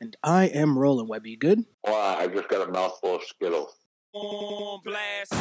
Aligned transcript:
And 0.00 0.16
I 0.22 0.46
am 0.46 0.78
rolling, 0.78 1.08
Webby. 1.08 1.30
You 1.30 1.36
good? 1.36 1.64
Wow, 1.84 2.16
I 2.18 2.26
just 2.26 2.48
got 2.48 2.66
a 2.66 2.72
mouthful 2.72 3.16
of 3.16 3.22
Skittles. 3.22 3.74
On 4.14 4.80
blast. 4.82 5.34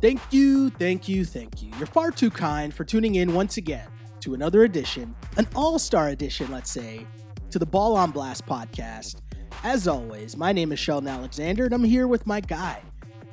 Thank 0.00 0.20
you, 0.30 0.70
thank 0.70 1.08
you, 1.08 1.24
thank 1.24 1.60
you. 1.60 1.72
You're 1.76 1.86
far 1.86 2.12
too 2.12 2.30
kind 2.30 2.72
for 2.72 2.84
tuning 2.84 3.16
in 3.16 3.34
once 3.34 3.56
again 3.56 3.88
to 4.20 4.34
another 4.34 4.62
edition, 4.62 5.14
an 5.36 5.46
all 5.56 5.78
star 5.78 6.10
edition, 6.10 6.50
let's 6.52 6.70
say, 6.70 7.04
to 7.50 7.58
the 7.58 7.66
Ball 7.66 7.96
on 7.96 8.12
Blast 8.12 8.46
podcast. 8.46 9.16
As 9.64 9.88
always, 9.88 10.36
my 10.36 10.52
name 10.52 10.70
is 10.70 10.78
Sheldon 10.78 11.08
Alexander, 11.08 11.64
and 11.64 11.74
I'm 11.74 11.84
here 11.84 12.06
with 12.06 12.26
my 12.26 12.40
guy, 12.40 12.80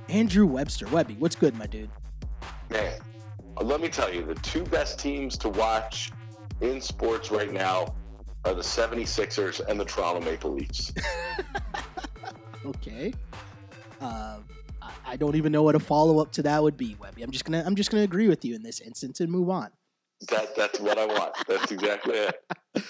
Andrew 0.10 0.48
Webster. 0.48 0.88
Webby, 0.88 1.16
what's 1.20 1.36
good, 1.36 1.55
my 1.55 1.68
dude? 1.68 1.89
Man, 2.71 3.00
let 3.62 3.80
me 3.80 3.89
tell 3.89 4.12
you, 4.12 4.26
the 4.26 4.36
two 4.36 4.64
best 4.64 5.00
teams 5.00 5.38
to 5.38 5.50
watch 5.50 6.12
in 6.62 6.82
sports 6.82 7.30
right 7.32 7.54
now 7.54 7.94
are 8.48 8.54
the 8.55 8.61
76ers 8.61 9.59
and 9.68 9.80
the 9.80 9.86
Toronto 9.86 10.21
Maple 10.21 10.52
Leafs. 10.54 10.93
Okay. 12.66 13.13
Uh, 14.02 14.39
I- 14.81 14.91
I 15.05 15.16
don't 15.16 15.35
even 15.38 15.53
know 15.53 15.63
what 15.63 15.76
a 15.76 15.80
follow 15.80 16.20
up 16.20 16.34
to 16.34 16.44
that 16.44 16.62
would 16.62 16.75
be, 16.75 16.98
Webby. 16.99 17.23
I'm 17.23 17.31
just 17.31 17.45
gonna 17.45 17.63
I'm 17.66 17.75
just 17.75 17.89
gonna 17.91 18.03
agree 18.03 18.27
with 18.27 18.44
you 18.44 18.55
in 18.55 18.63
this 18.63 18.81
instance 18.81 19.22
and 19.22 19.31
move 19.31 19.49
on. 19.49 19.70
That 20.30 20.53
that's 20.55 20.80
what 20.80 20.98
I 20.98 21.05
want. 21.05 21.34
That's 21.48 21.72
exactly 21.72 22.16
it. 22.16 22.36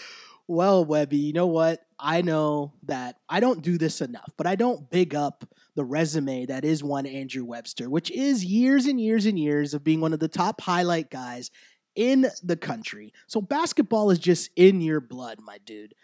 Well, 0.50 0.86
Webby, 0.86 1.18
you 1.18 1.34
know 1.34 1.48
what? 1.48 1.82
I 2.00 2.22
know 2.22 2.72
that 2.84 3.18
I 3.28 3.42
don't 3.42 3.62
do 3.62 3.78
this 3.78 4.00
enough, 4.00 4.32
but 4.38 4.48
I 4.48 4.56
don't 4.56 4.90
big 4.90 5.14
up 5.14 5.44
the 5.76 5.84
resume 5.84 6.46
that 6.46 6.64
is 6.64 6.82
one 6.82 7.06
Andrew 7.06 7.44
Webster, 7.44 7.90
which 7.90 8.10
is 8.12 8.46
years 8.46 8.86
and 8.86 8.98
years 9.00 9.26
and 9.26 9.38
years 9.38 9.74
of 9.74 9.84
being 9.84 10.00
one 10.00 10.14
of 10.14 10.20
the 10.22 10.30
top 10.30 10.62
highlight 10.62 11.10
guys 11.12 11.52
in 11.98 12.28
the 12.44 12.56
country. 12.56 13.12
So 13.26 13.42
basketball 13.42 14.12
is 14.12 14.20
just 14.20 14.52
in 14.56 14.80
your 14.80 15.02
blood, 15.02 15.40
my 15.42 15.58
dude. 15.66 15.96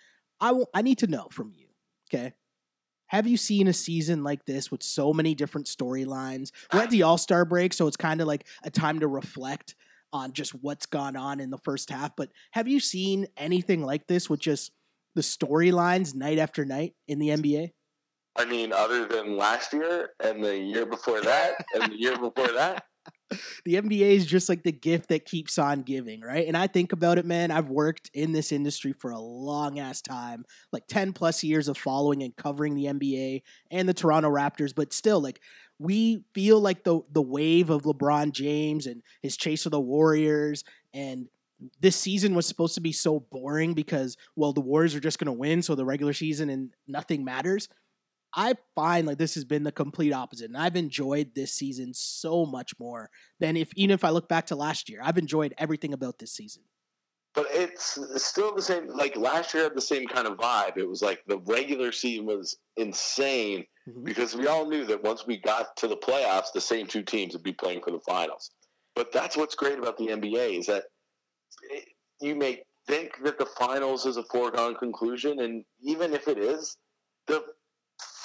I 0.42 0.48
w- 0.48 0.66
I 0.74 0.82
need 0.82 0.98
to 0.98 1.08
know 1.08 1.28
from 1.32 1.54
you, 1.56 1.68
okay? 2.12 2.34
Have 3.08 3.28
you 3.28 3.38
seen 3.38 3.68
a 3.68 3.74
season 3.74 4.24
like 4.24 4.45
this 4.45 4.72
with 4.72 4.82
so 4.82 5.14
many 5.14 5.36
different 5.36 5.67
storylines? 5.67 6.52
We're 6.73 6.82
at 6.82 6.90
the 6.90 7.04
All 7.04 7.20
Star 7.20 7.45
break, 7.45 7.72
so 7.72 7.88
it's 7.88 7.95
kind 7.95 8.20
of 8.20 8.28
like 8.28 8.48
a 8.64 8.72
time 8.72 9.00
to 9.02 9.08
reflect 9.08 9.76
on 10.12 10.34
just 10.34 10.52
what's 10.56 10.88
gone 10.88 11.16
on 11.16 11.40
in 11.40 11.52
the 11.52 11.59
first 11.59 11.92
half. 11.92 12.16
But 12.16 12.32
have 12.52 12.67
you 12.67 12.80
seen 12.80 13.28
anything 13.38 13.84
like 13.84 14.08
this 14.08 14.30
with 14.30 14.39
just 14.39 14.72
the 15.14 15.22
storylines 15.22 16.16
night 16.16 16.39
after 16.39 16.66
night 16.66 16.95
in 17.08 17.20
the 17.20 17.30
NBA? 17.30 17.72
I 18.36 18.45
mean, 18.45 18.73
other 18.73 19.06
than 19.06 19.38
last 19.38 19.73
year 19.73 20.10
and 20.23 20.44
the 20.44 20.58
year 20.58 20.88
before 20.88 21.22
that 21.22 21.64
and 21.76 21.92
the 21.92 22.00
year 22.00 22.17
before 22.17 22.52
that. 22.54 22.86
The 23.66 23.76
NBA 23.76 24.16
is 24.16 24.26
just 24.26 24.50
like 24.50 24.64
the 24.64 24.72
gift 24.72 25.10
that 25.10 25.26
keeps 25.26 25.58
on 25.58 25.84
giving, 25.84 26.22
right? 26.22 26.48
And 26.48 26.58
I 26.58 26.68
think 26.68 26.92
about 26.92 27.18
it, 27.18 27.26
man. 27.26 27.50
I've 27.50 27.70
worked 27.70 28.12
in 28.14 28.32
this 28.32 28.52
industry 28.52 28.94
for 28.94 29.12
a 29.12 29.20
long 29.20 29.80
ass 29.80 30.02
time, 30.02 30.46
like 30.72 30.86
10 30.88 31.14
plus 31.14 31.44
years 31.44 31.68
of 31.68 31.78
following 31.78 32.24
and 32.24 32.36
covering 32.36 32.76
the 32.76 32.86
NBA 32.86 33.42
and 33.72 33.88
the 33.88 33.94
Toronto 33.94 34.30
Raptors, 34.30 34.76
but 34.76 34.92
still, 34.92 35.22
like, 35.22 35.40
we 35.80 36.24
feel 36.34 36.60
like 36.60 36.84
the 36.84 37.02
the 37.12 37.22
wave 37.22 37.70
of 37.70 37.84
LeBron 37.84 38.32
James 38.32 38.86
and 38.86 39.02
his 39.22 39.36
chase 39.36 39.66
of 39.66 39.72
the 39.72 39.80
Warriors 39.80 40.64
and 40.94 41.28
this 41.82 41.96
season 41.96 42.36
was 42.36 42.46
supposed 42.46 42.76
to 42.76 42.82
be 42.82 42.92
so 42.92 43.20
boring 43.20 43.74
because 43.74 44.18
well 44.36 44.54
the 44.54 44.62
Warriors 44.62 44.96
are 44.96 45.00
just 45.00 45.20
going 45.20 45.26
to 45.26 45.32
win 45.34 45.62
so 45.62 45.76
the 45.76 45.86
regular 45.86 46.14
season 46.14 46.50
and 46.50 46.74
nothing 46.88 47.24
matters. 47.24 47.70
I 48.36 48.56
find 48.76 49.06
like 49.08 49.17
this 49.17 49.36
has 49.36 49.45
been 49.45 49.64
the 49.64 49.72
complete 49.72 50.12
opposite, 50.12 50.45
and 50.45 50.58
I've 50.58 50.76
enjoyed 50.76 51.36
this 51.36 51.53
season 51.53 51.94
so 51.94 52.45
much 52.45 52.78
more 52.80 53.09
than 53.39 53.56
if 53.58 53.72
even 53.76 53.94
if 53.94 54.03
I 54.03 54.09
look 54.09 54.28
back 54.28 54.48
to 54.48 54.56
last 54.56 54.89
year. 54.89 55.00
I've 55.03 55.17
enjoyed 55.17 55.53
everything 55.58 55.94
about 55.94 56.20
this 56.20 56.34
season. 56.34 56.64
But 57.36 57.48
it's 57.50 57.98
still 58.23 58.54
the 58.54 58.61
same. 58.61 58.88
Like 58.88 59.16
last 59.16 59.54
year 59.54 59.64
had 59.64 59.76
the 59.76 59.81
same 59.81 60.08
kind 60.08 60.28
of 60.28 60.38
vibe. 60.38 60.78
It 60.78 60.88
was 60.88 61.02
like 61.02 61.23
the 61.28 61.39
regular 61.39 61.92
season 61.92 62.26
was 62.26 62.58
insane 62.78 63.66
Mhm. 63.88 64.04
because 64.06 64.36
we 64.36 64.48
all 64.48 64.67
knew 64.67 64.86
that 64.86 65.04
once 65.04 65.26
we 65.26 65.38
got 65.38 65.76
to 65.78 65.88
the 65.88 65.98
playoffs, 65.98 66.54
the 66.54 66.61
same 66.61 66.88
two 66.88 67.04
teams 67.04 67.34
would 67.34 67.44
be 67.44 67.54
playing 67.54 67.81
for 67.81 67.92
the 67.92 68.00
finals. 68.02 68.52
But 68.95 69.11
that's 69.11 69.36
what's 69.36 69.55
great 69.55 69.80
about 69.80 69.98
the 69.98 70.10
NBA 70.10 70.60
is 70.60 70.67
that 70.67 70.86
it, 71.71 71.86
you 72.21 72.36
may 72.36 72.64
think 72.88 73.23
that 73.23 73.38
the 73.38 73.45
finals 73.45 74.05
is 74.05 74.17
a 74.17 74.23
foregone 74.23 74.76
conclusion, 74.76 75.39
and 75.39 75.65
even 75.82 76.14
if 76.14 76.27
it 76.27 76.38
is, 76.38 76.77
the 77.27 77.44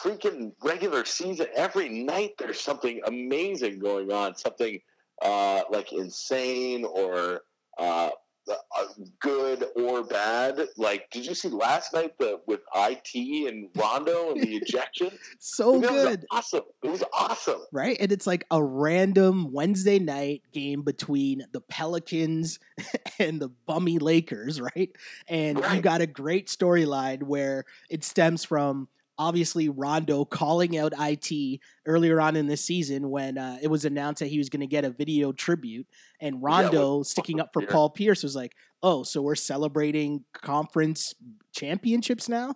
freaking 0.03 0.53
regular 0.63 1.05
season 1.05 1.47
every 1.55 1.89
night 1.89 2.33
there's 2.39 2.61
something 2.61 3.01
amazing 3.07 3.79
going 3.79 4.13
on, 4.13 4.37
something 4.37 4.81
uh, 5.23 5.63
like 5.71 5.93
insane 5.93 6.85
or 6.85 7.43
uh, 7.79 8.11
uh, 8.49 8.85
good 9.21 9.65
or 9.77 10.05
bad. 10.05 10.61
Like, 10.77 11.11
did 11.11 11.27
you 11.27 11.35
see 11.35 11.49
last 11.49 11.93
night 11.93 12.13
the 12.19 12.41
with 12.47 12.61
IT 12.75 13.49
and 13.49 13.69
Rondo 13.77 14.33
and 14.33 14.43
the 14.43 14.57
ejection? 14.63 15.11
So 15.39 15.81
That 15.81 15.93
was 15.93 16.03
good, 16.05 16.27
awesome. 16.31 16.63
It 16.83 16.91
was 16.91 17.05
awesome. 17.13 17.61
right? 17.73 17.97
And 18.01 18.13
it's 18.13 18.27
like 18.27 18.47
a 18.51 18.63
random 18.63 19.53
Wednesday 19.53 19.99
night 19.99 20.43
game 20.53 20.83
between 20.83 21.45
the 21.53 21.61
Pelicans 21.61 22.59
and 23.19 23.41
the 23.41 23.49
bummy 23.49 23.99
Lakers, 23.99 24.61
right? 24.61 24.91
And 25.29 25.63
you 25.73 25.81
got 25.81 26.01
a 26.01 26.07
great 26.07 26.47
storyline 26.49 27.25
where 27.25 27.65
it 27.91 28.05
stems 28.05 28.45
from 28.45 28.89
obviously 29.19 29.69
Rondo 29.69 30.25
calling 30.25 30.79
out 30.79 30.93
IT 30.99 31.61
earlier 31.87 32.21
on 32.21 32.37
in 32.37 32.47
this 32.47 32.65
season 32.65 33.11
when 33.11 33.37
uh, 33.37 33.59
it 33.61 33.69
was 33.69 33.85
announced 33.85 34.21
that 34.21 34.29
he 34.29 34.39
was 34.39 34.49
going 34.49 34.61
to 34.61 34.67
get 34.67 34.85
a 34.85 34.91
video 34.91 35.33
tribute, 35.33 35.87
and 36.21 36.43
Rondo 36.43 37.03
sticking 37.03 37.41
up 37.41 37.51
for 37.53 37.61
Pierce. 37.61 37.73
Paul 37.73 37.91
Pierce 37.91 38.23
was 38.23 38.37
like, 38.37 38.55
"Oh, 38.83 39.03
so 39.03 39.23
we're 39.23 39.35
celebrating 39.35 40.25
conference 40.33 41.15
championships 41.53 42.29
now." 42.29 42.55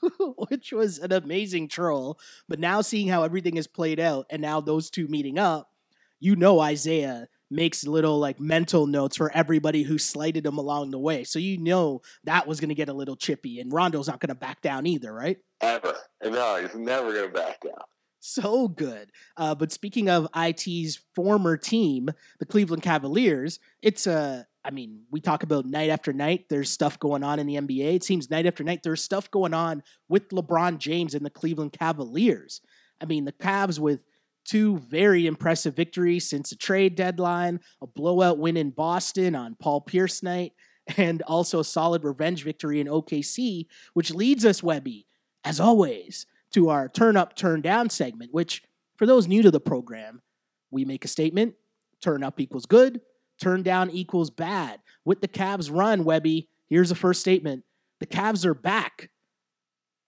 Which 0.48 0.72
was 0.72 0.98
an 0.98 1.12
amazing 1.12 1.68
troll. 1.68 2.18
But 2.48 2.58
now 2.58 2.80
seeing 2.80 3.08
how 3.08 3.22
everything 3.22 3.56
has 3.56 3.68
played 3.68 4.00
out 4.00 4.26
and 4.28 4.42
now 4.42 4.60
those 4.60 4.90
two 4.90 5.06
meeting 5.06 5.38
up, 5.38 5.70
you 6.18 6.34
know 6.34 6.58
Isaiah 6.60 7.28
makes 7.50 7.86
little 7.86 8.18
like 8.18 8.40
mental 8.40 8.86
notes 8.86 9.16
for 9.16 9.30
everybody 9.32 9.82
who 9.82 9.98
slighted 9.98 10.46
him 10.46 10.58
along 10.58 10.90
the 10.90 10.98
way. 10.98 11.24
So 11.24 11.38
you 11.38 11.58
know 11.58 12.02
that 12.24 12.46
was 12.46 12.60
going 12.60 12.68
to 12.68 12.74
get 12.74 12.88
a 12.88 12.94
little 12.94 13.16
chippy 13.16 13.60
and 13.60 13.72
Rondo's 13.72 14.08
not 14.08 14.20
going 14.20 14.28
to 14.28 14.34
back 14.34 14.60
down 14.60 14.86
either, 14.86 15.12
right? 15.12 15.38
Ever. 15.60 15.94
No, 16.24 16.56
he's 16.60 16.74
never 16.74 17.12
going 17.12 17.28
to 17.28 17.32
back 17.32 17.60
down. 17.60 17.84
So 18.20 18.68
good. 18.68 19.10
Uh, 19.36 19.54
but 19.54 19.72
speaking 19.72 20.10
of 20.10 20.28
IT's 20.36 20.98
former 21.14 21.56
team, 21.56 22.10
the 22.38 22.46
Cleveland 22.46 22.82
Cavaliers, 22.82 23.58
it's 23.82 24.06
a. 24.06 24.46
I 24.64 24.70
mean, 24.70 25.04
we 25.10 25.20
talk 25.20 25.44
about 25.44 25.64
night 25.64 25.88
after 25.88 26.12
night. 26.12 26.46
There's 26.50 26.68
stuff 26.68 26.98
going 26.98 27.22
on 27.22 27.38
in 27.38 27.46
the 27.46 27.54
NBA. 27.54 27.94
It 27.94 28.04
seems 28.04 28.28
night 28.28 28.44
after 28.44 28.62
night 28.62 28.82
there's 28.82 29.02
stuff 29.02 29.30
going 29.30 29.54
on 29.54 29.82
with 30.08 30.28
LeBron 30.28 30.76
James 30.78 31.14
and 31.14 31.24
the 31.24 31.30
Cleveland 31.30 31.72
Cavaliers. 31.72 32.60
I 33.00 33.06
mean, 33.06 33.24
the 33.24 33.32
Cavs 33.32 33.78
with 33.78 34.00
two 34.48 34.78
very 34.78 35.26
impressive 35.26 35.76
victories 35.76 36.28
since 36.28 36.50
the 36.50 36.56
trade 36.56 36.94
deadline, 36.94 37.60
a 37.82 37.86
blowout 37.86 38.38
win 38.38 38.56
in 38.56 38.70
Boston 38.70 39.34
on 39.34 39.54
Paul 39.60 39.82
Pierce 39.82 40.22
night, 40.22 40.54
and 40.96 41.20
also 41.22 41.60
a 41.60 41.64
solid 41.64 42.02
revenge 42.02 42.42
victory 42.42 42.80
in 42.80 42.86
OKC, 42.86 43.66
which 43.92 44.10
leads 44.10 44.46
us, 44.46 44.62
Webby, 44.62 45.06
as 45.44 45.60
always, 45.60 46.26
to 46.52 46.70
our 46.70 46.88
turn 46.88 47.16
up, 47.16 47.36
turn 47.36 47.60
down 47.60 47.90
segment, 47.90 48.32
which 48.32 48.62
for 48.96 49.06
those 49.06 49.28
new 49.28 49.42
to 49.42 49.50
the 49.50 49.60
program, 49.60 50.22
we 50.70 50.84
make 50.84 51.04
a 51.04 51.08
statement 51.08 51.54
turn 52.00 52.24
up 52.24 52.40
equals 52.40 52.64
good, 52.64 53.02
turn 53.40 53.62
down 53.62 53.90
equals 53.90 54.30
bad. 54.30 54.80
With 55.04 55.20
the 55.20 55.28
Cavs 55.28 55.70
run, 55.70 56.04
Webby, 56.04 56.48
here's 56.68 56.88
the 56.88 56.94
first 56.94 57.20
statement 57.20 57.64
the 58.00 58.06
Cavs 58.06 58.46
are 58.46 58.54
back. 58.54 59.10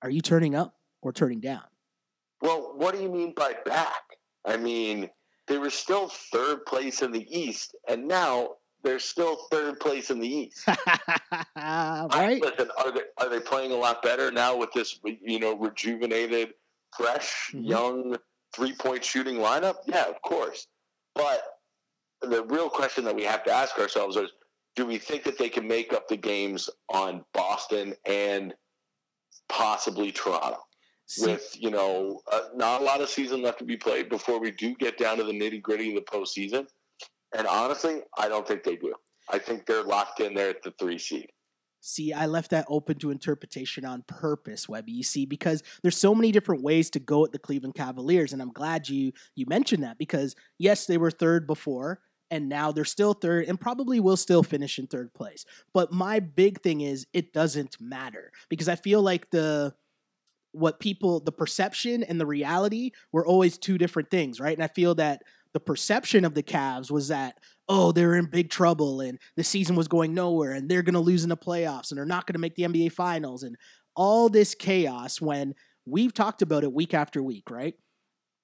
Are 0.03 0.11
you 0.11 0.22
turning 0.22 0.55
up 0.55 0.77
or 1.03 1.12
turning 1.12 1.41
down? 1.41 1.62
Well, 2.41 2.72
what 2.75 2.95
do 2.95 3.03
you 3.03 3.11
mean 3.11 3.34
by 3.34 3.55
back? 3.67 4.09
I 4.45 4.56
mean, 4.56 5.11
they 5.47 5.59
were 5.59 5.71
still 5.71 6.09
third 6.09 6.65
place 6.67 7.03
in 7.03 7.12
the 7.12 7.27
East, 7.37 7.75
and 7.89 8.06
now 8.09 8.51
they're 8.83 8.99
still 8.99 9.37
third 9.51 9.78
place 9.81 10.11
in 10.11 10.19
the 10.21 10.28
East. 10.28 10.65
I- 11.56 12.41
listen, 12.43 12.71
are 12.78 12.93
they 12.93 13.03
are 13.19 13.28
they 13.28 13.41
playing 13.41 13.73
a 13.73 13.77
lot 13.77 14.03
better 14.03 14.31
now 14.31 14.56
with 14.56 14.73
this 14.73 14.98
you 15.04 15.39
know 15.41 15.54
rejuvenated, 15.57 16.54
fresh, 16.97 17.51
Mhm. 17.53 17.69
young 17.69 18.16
three 18.54 18.72
point 18.75 19.04
shooting 19.04 19.37
lineup? 19.37 19.77
Yeah, 19.87 20.04
of 20.09 20.21
course. 20.22 20.66
But 21.15 21.42
the 22.22 22.45
real 22.45 22.71
question 22.71 23.04
that 23.04 23.15
we 23.15 23.25
have 23.25 23.45
to 23.45 23.51
ask 23.53 23.78
ourselves 23.78 24.16
is: 24.16 24.31
Do 24.77 24.87
we 24.87 24.98
think 24.98 25.25
that 25.25 25.37
they 25.39 25.48
can 25.48 25.66
make 25.69 25.92
up 25.92 26.09
the 26.09 26.16
games 26.16 26.71
on 26.89 27.25
Boston 27.34 27.95
and 28.07 28.54
possibly 29.48 30.13
Toronto? 30.13 30.59
With 31.18 31.57
you 31.59 31.71
know 31.71 32.21
uh, 32.30 32.48
not 32.54 32.83
a 32.83 32.84
lot 32.84 33.01
of 33.01 33.09
season 33.09 33.42
left 33.42 33.59
to 33.59 33.65
be 33.65 33.77
played 33.77 34.09
before 34.09 34.39
we 34.39 34.53
do 34.53 34.74
get 34.77 34.97
down 34.97 35.16
to 35.16 35.24
the 35.24 35.33
nitty 35.33 35.60
gritty 35.60 35.97
of 35.97 35.97
the 35.97 36.10
postseason. 36.10 36.66
And 37.36 37.47
honestly, 37.47 38.03
I 38.16 38.28
don't 38.28 38.47
think 38.47 38.62
they 38.62 38.77
do. 38.77 38.95
I 39.28 39.39
think 39.39 39.66
they're 39.66 39.83
locked 39.83 40.21
in 40.21 40.34
there 40.34 40.51
at 40.51 40.62
the 40.62 40.72
three 40.78 40.98
seed. 40.98 41.30
See, 41.83 42.12
I 42.12 42.27
left 42.27 42.51
that 42.51 42.66
open 42.68 42.98
to 42.98 43.10
interpretation 43.10 43.84
on 43.84 44.04
purpose, 44.07 44.68
Webby. 44.68 44.92
You 44.92 45.03
see, 45.03 45.24
because 45.24 45.62
there's 45.83 45.97
so 45.97 46.15
many 46.15 46.30
different 46.30 46.62
ways 46.62 46.91
to 46.91 47.01
go 47.01 47.24
at 47.24 47.33
the 47.33 47.39
Cleveland 47.39 47.74
Cavaliers, 47.74 48.33
and 48.33 48.42
I'm 48.42 48.53
glad 48.53 48.89
you 48.89 49.13
you 49.34 49.47
mentioned 49.48 49.83
that 49.83 49.98
because 49.98 50.36
yes, 50.59 50.86
they 50.86 50.98
were 50.98 51.10
third 51.10 51.47
before, 51.47 52.01
and 52.30 52.48
now 52.48 52.71
they're 52.71 52.84
still 52.84 53.15
third, 53.15 53.47
and 53.47 53.59
probably 53.59 53.98
will 53.98 54.18
still 54.18 54.42
finish 54.42 54.78
in 54.78 54.86
third 54.86 55.15
place. 55.15 55.47
But 55.72 55.91
my 55.91 56.21
big 56.21 56.60
thing 56.60 56.83
is 56.83 57.06
it 57.15 57.33
doesn't 57.33 57.80
matter 57.80 58.30
because 58.51 58.68
I 58.68 58.77
feel 58.77 59.01
like 59.01 59.30
the 59.30 59.74
what 60.53 60.81
people 60.81 61.21
the 61.21 61.33
perception 61.33 62.03
and 62.03 62.21
the 62.21 62.27
reality 62.27 62.91
were 63.13 63.27
always 63.27 63.59
two 63.59 63.79
different 63.79 64.11
things, 64.11 64.41
right? 64.41 64.57
And 64.57 64.65
I 64.65 64.69
feel 64.69 64.95
that 64.97 65.23
the 65.53 65.61
perception 65.61 66.25
of 66.25 66.35
the 66.35 66.43
Cavs 66.43 66.91
was 66.91 67.09
that 67.09 67.39
oh 67.69 67.93
they're 67.93 68.17
in 68.17 68.27
big 68.27 68.51
trouble 68.51 69.01
and 69.01 69.19
the 69.37 69.45
season 69.45 69.77
was 69.77 69.89
going 69.89 70.15
nowhere 70.15 70.53
and 70.53 70.69
they're 70.69 70.83
going 70.83 70.95
to 70.95 71.01
lose 71.01 71.23
in 71.23 71.29
the 71.29 71.37
playoffs 71.37 71.91
and 71.91 71.99
they're 71.99 72.05
not 72.05 72.27
going 72.27 72.35
to 72.35 72.41
make 72.41 72.55
the 72.55 72.65
NBA 72.65 72.93
finals 72.93 73.43
and 73.43 73.57
all 73.97 74.29
this 74.29 74.55
chaos 74.55 75.21
when 75.21 75.55
we've 75.87 76.15
talked 76.15 76.43
about 76.43 76.65
it 76.65 76.73
week 76.73 76.95
after 76.95 77.23
week, 77.23 77.51
right? 77.51 77.75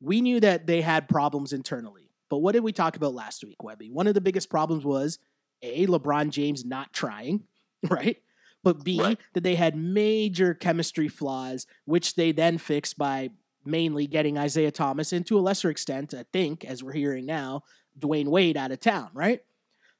We 0.00 0.20
knew 0.20 0.40
that 0.40 0.66
they 0.66 0.82
had 0.82 1.08
problems 1.08 1.52
internally. 1.52 2.10
But 2.28 2.38
what 2.38 2.52
did 2.52 2.64
we 2.64 2.72
talk 2.72 2.96
about 2.96 3.14
last 3.14 3.44
week, 3.44 3.62
Webby? 3.62 3.90
One 3.90 4.06
of 4.06 4.14
the 4.14 4.20
biggest 4.20 4.50
problems 4.50 4.84
was 4.84 5.18
A, 5.62 5.86
LeBron 5.86 6.30
James 6.30 6.64
not 6.64 6.92
trying, 6.92 7.44
right? 7.88 8.16
But 8.66 8.82
B, 8.82 9.00
Right. 9.00 9.18
that 9.34 9.44
they 9.44 9.54
had 9.54 9.76
major 9.76 10.52
chemistry 10.52 11.06
flaws, 11.06 11.68
which 11.84 12.16
they 12.16 12.32
then 12.32 12.58
fixed 12.58 12.98
by 12.98 13.30
mainly 13.64 14.08
getting 14.08 14.36
Isaiah 14.36 14.72
Thomas 14.72 15.12
and 15.12 15.24
to 15.26 15.38
a 15.38 15.40
lesser 15.40 15.70
extent, 15.70 16.12
I 16.12 16.24
think, 16.32 16.64
as 16.64 16.82
we're 16.82 16.90
hearing 16.90 17.26
now, 17.26 17.62
Dwyane 17.96 18.26
Wade 18.26 18.56
out 18.56 18.72
of 18.72 18.80
town, 18.80 19.10
right? 19.14 19.40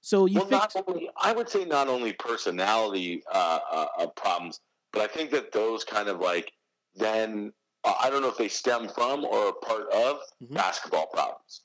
So 0.01 0.27
you 0.27 0.41
well, 0.41 0.47
fixed 0.47 0.75
not 0.75 0.89
only 0.89 1.09
I 1.17 1.33
would 1.33 1.49
say 1.49 1.65
not 1.65 1.87
only 1.87 2.13
personality 2.15 3.23
uh, 3.31 3.61
uh, 3.71 3.87
uh, 3.99 4.07
problems, 4.09 4.59
but 4.93 5.03
I 5.03 5.07
think 5.07 5.31
that 5.31 5.53
those 5.53 5.85
kind 5.85 6.09
of 6.09 6.19
like 6.19 6.51
then 6.97 7.53
uh, 7.85 7.95
I 8.03 8.11
don't 8.11 8.21
know 8.21 8.31
if 8.31 8.37
they 8.37 8.49
stem 8.49 8.89
from 8.89 9.25
or 9.25 9.51
are 9.51 9.53
part 9.53 9.93
of 9.93 10.19
Mhm. 10.43 10.55
basketball 10.55 11.07
problems. 11.07 11.61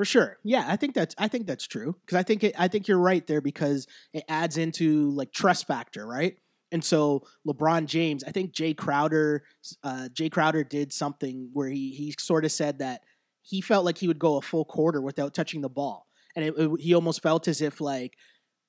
For 0.00 0.06
sure. 0.06 0.38
Yeah, 0.44 0.64
I 0.66 0.76
think 0.76 0.94
that's 0.94 1.14
I 1.18 1.28
think 1.28 1.46
that's 1.46 1.66
true 1.66 1.94
because 2.00 2.16
I 2.16 2.22
think 2.22 2.42
it, 2.42 2.54
I 2.58 2.68
think 2.68 2.88
you're 2.88 2.96
right 2.98 3.26
there 3.26 3.42
because 3.42 3.86
it 4.14 4.24
adds 4.30 4.56
into 4.56 5.10
like 5.10 5.30
trust 5.30 5.66
factor, 5.66 6.06
right? 6.06 6.38
And 6.72 6.82
so 6.82 7.24
LeBron 7.46 7.84
James, 7.84 8.24
I 8.24 8.30
think 8.30 8.54
Jae 8.54 8.74
Crowder, 8.74 9.42
uh, 9.84 10.08
Jae 10.10 10.32
Crowder 10.32 10.64
did 10.64 10.94
something 10.94 11.50
where 11.52 11.68
he 11.68 11.90
he 11.90 12.14
sort 12.18 12.46
of 12.46 12.50
said 12.52 12.78
that 12.78 13.02
he 13.42 13.60
felt 13.60 13.84
like 13.84 13.98
he 13.98 14.08
would 14.08 14.18
go 14.18 14.38
a 14.38 14.40
full 14.40 14.64
quarter 14.64 15.02
without 15.02 15.34
touching 15.34 15.60
the 15.60 15.68
ball, 15.68 16.06
and 16.34 16.46
it, 16.46 16.54
it- 16.56 16.80
he 16.80 16.94
almost 16.94 17.22
felt 17.22 17.46
as 17.46 17.60
if 17.60 17.78
like 17.78 18.14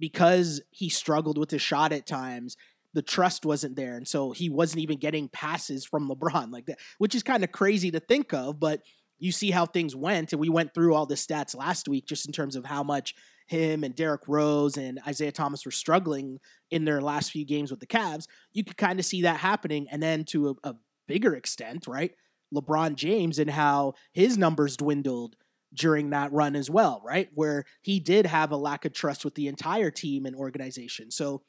because 0.01 0.59
he 0.69 0.89
struggled 0.89 1.37
with 1.37 1.51
his 1.51 1.61
shot 1.61 1.93
at 1.93 2.05
times, 2.05 2.57
the 2.93 3.01
trust 3.01 3.45
wasn't 3.45 3.77
there, 3.77 3.95
and 3.95 4.05
so 4.05 4.31
he 4.31 4.49
wasn't 4.49 4.81
even 4.81 4.97
getting 4.97 5.29
passes 5.29 5.85
from 5.85 6.09
LeBron 6.09 6.51
like 6.51 6.65
that, 6.65 6.79
which 6.97 7.15
is 7.15 7.23
kind 7.23 7.41
of 7.45 7.53
crazy 7.53 7.89
to 7.91 8.01
think 8.01 8.33
of, 8.33 8.59
but 8.59 8.81
you 9.21 9.31
see 9.31 9.51
how 9.51 9.67
things 9.67 9.95
went, 9.95 10.33
and 10.33 10.41
we 10.41 10.49
went 10.49 10.73
through 10.73 10.95
all 10.95 11.05
the 11.05 11.15
stats 11.15 11.55
last 11.55 11.87
week 11.87 12.07
just 12.07 12.25
in 12.25 12.33
terms 12.33 12.55
of 12.55 12.65
how 12.65 12.81
much 12.81 13.13
him 13.47 13.83
and 13.83 13.95
Derrick 13.95 14.27
Rose 14.27 14.77
and 14.77 14.99
Isaiah 15.07 15.31
Thomas 15.31 15.63
were 15.63 15.71
struggling 15.71 16.39
in 16.71 16.85
their 16.85 17.01
last 17.01 17.31
few 17.31 17.45
games 17.45 17.69
with 17.69 17.79
the 17.79 17.87
Cavs. 17.87 18.25
You 18.51 18.63
could 18.63 18.77
kind 18.77 18.99
of 18.99 19.05
see 19.05 19.21
that 19.21 19.39
happening, 19.39 19.87
and 19.91 20.01
then 20.01 20.25
to 20.25 20.57
a, 20.63 20.69
a 20.69 20.75
bigger 21.07 21.35
extent, 21.35 21.85
right? 21.87 22.11
LeBron 22.53 22.95
James 22.95 23.37
and 23.37 23.49
how 23.49 23.93
his 24.11 24.39
numbers 24.39 24.75
dwindled 24.75 25.35
during 25.73 26.09
that 26.09 26.33
run 26.33 26.55
as 26.55 26.69
well, 26.69 27.01
right? 27.05 27.29
Where 27.35 27.65
he 27.81 27.99
did 27.99 28.25
have 28.25 28.51
a 28.51 28.57
lack 28.57 28.85
of 28.85 28.93
trust 28.93 29.23
with 29.23 29.35
the 29.35 29.47
entire 29.47 29.91
team 29.91 30.25
and 30.25 30.35
organization. 30.35 31.11
So 31.11 31.43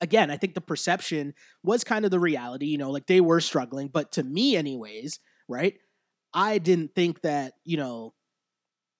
again, 0.00 0.30
I 0.30 0.36
think 0.36 0.54
the 0.54 0.60
perception 0.60 1.34
was 1.64 1.82
kind 1.82 2.04
of 2.04 2.10
the 2.10 2.20
reality, 2.20 2.66
you 2.66 2.78
know, 2.78 2.90
like 2.90 3.06
they 3.06 3.20
were 3.20 3.40
struggling, 3.40 3.88
but 3.88 4.12
to 4.12 4.22
me 4.22 4.54
anyways, 4.54 5.18
right? 5.48 5.78
I 6.34 6.58
didn't 6.58 6.94
think 6.94 7.22
that, 7.22 7.54
you 7.64 7.76
know, 7.76 8.14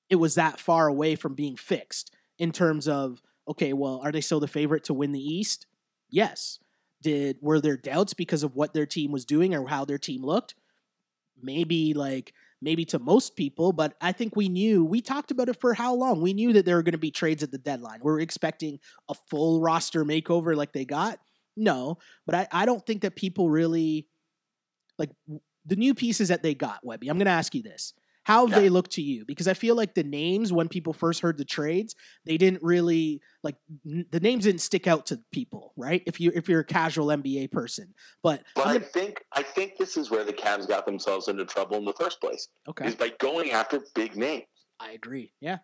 it 0.08 0.16
was 0.16 0.36
that 0.36 0.58
far 0.58 0.88
away 0.88 1.14
from 1.14 1.34
being 1.34 1.56
fixed 1.56 2.14
in 2.38 2.52
terms 2.52 2.88
of 2.88 3.22
okay, 3.48 3.72
well, 3.72 4.00
are 4.04 4.12
they 4.12 4.20
still 4.20 4.40
the 4.40 4.46
favorite 4.46 4.84
to 4.84 4.94
win 4.94 5.12
the 5.12 5.20
East? 5.20 5.66
Yes. 6.10 6.58
Did 7.00 7.38
were 7.40 7.60
there 7.60 7.76
doubts 7.76 8.12
because 8.12 8.42
of 8.42 8.54
what 8.54 8.74
their 8.74 8.86
team 8.86 9.12
was 9.12 9.24
doing 9.24 9.54
or 9.54 9.66
how 9.66 9.84
their 9.84 9.98
team 9.98 10.22
looked? 10.22 10.54
Maybe 11.40 11.94
like 11.94 12.34
maybe 12.60 12.84
to 12.86 12.98
most 12.98 13.36
people, 13.36 13.72
but 13.72 13.94
I 14.00 14.12
think 14.12 14.34
we 14.34 14.48
knew 14.48 14.84
we 14.84 15.00
talked 15.00 15.30
about 15.30 15.48
it 15.48 15.60
for 15.60 15.74
how 15.74 15.94
long? 15.94 16.20
We 16.20 16.32
knew 16.32 16.52
that 16.54 16.64
there 16.64 16.76
were 16.76 16.82
going 16.82 16.92
to 16.92 16.98
be 16.98 17.12
trades 17.12 17.42
at 17.42 17.52
the 17.52 17.58
deadline. 17.58 18.00
We're 18.02 18.20
expecting 18.20 18.80
a 19.08 19.14
full 19.14 19.60
roster 19.60 20.04
makeover 20.04 20.56
like 20.56 20.72
they 20.72 20.84
got. 20.84 21.20
No, 21.56 21.98
but 22.26 22.34
I, 22.34 22.48
I 22.52 22.66
don't 22.66 22.84
think 22.84 23.02
that 23.02 23.16
people 23.16 23.48
really 23.48 24.08
like 24.98 25.10
the 25.68 25.76
new 25.76 25.94
pieces 25.94 26.28
that 26.28 26.42
they 26.42 26.54
got, 26.54 26.84
Webby. 26.84 27.08
I'm 27.08 27.18
going 27.18 27.26
to 27.26 27.30
ask 27.30 27.54
you 27.54 27.62
this. 27.62 27.92
How 28.24 28.46
have 28.46 28.56
Yeah. 28.56 28.62
they 28.64 28.68
looked 28.68 28.90
to 28.92 29.02
you? 29.02 29.24
Because 29.24 29.48
I 29.48 29.54
feel 29.54 29.74
like 29.74 29.94
the 29.94 30.02
names, 30.04 30.52
when 30.52 30.68
people 30.68 30.92
first 30.92 31.20
heard 31.20 31.38
the 31.38 31.44
trades, 31.46 31.94
they 32.26 32.36
didn't 32.36 32.62
really 32.62 33.22
like 33.42 33.56
n- 33.86 34.04
the 34.10 34.20
names 34.20 34.44
didn't 34.44 34.60
stick 34.60 34.86
out 34.86 35.06
to 35.06 35.20
people, 35.32 35.72
right? 35.76 36.02
If 36.06 36.20
you 36.20 36.32
if 36.34 36.46
you're 36.48 36.60
a 36.60 36.64
casual 36.64 37.06
NBA 37.06 37.50
person, 37.52 37.94
but, 38.22 38.42
But 38.54 38.66
I'm 38.66 38.76
I 38.76 38.78
think 38.80 39.24
I 39.32 39.42
think 39.42 39.76
this 39.78 39.96
is 39.96 40.10
where 40.10 40.24
the 40.24 40.32
Cavs 40.34 40.68
got 40.68 40.84
themselves 40.84 41.28
into 41.28 41.46
trouble 41.46 41.78
in 41.78 41.86
the 41.86 41.94
first 41.94 42.20
place 42.20 42.48
okay, 42.68 42.86
is 42.88 42.94
by 42.96 43.10
going 43.18 43.52
after 43.52 43.80
big 43.94 44.14
names. 44.16 44.44
I 44.78 44.92
agree. 44.92 45.32
Yeah, 45.40 45.58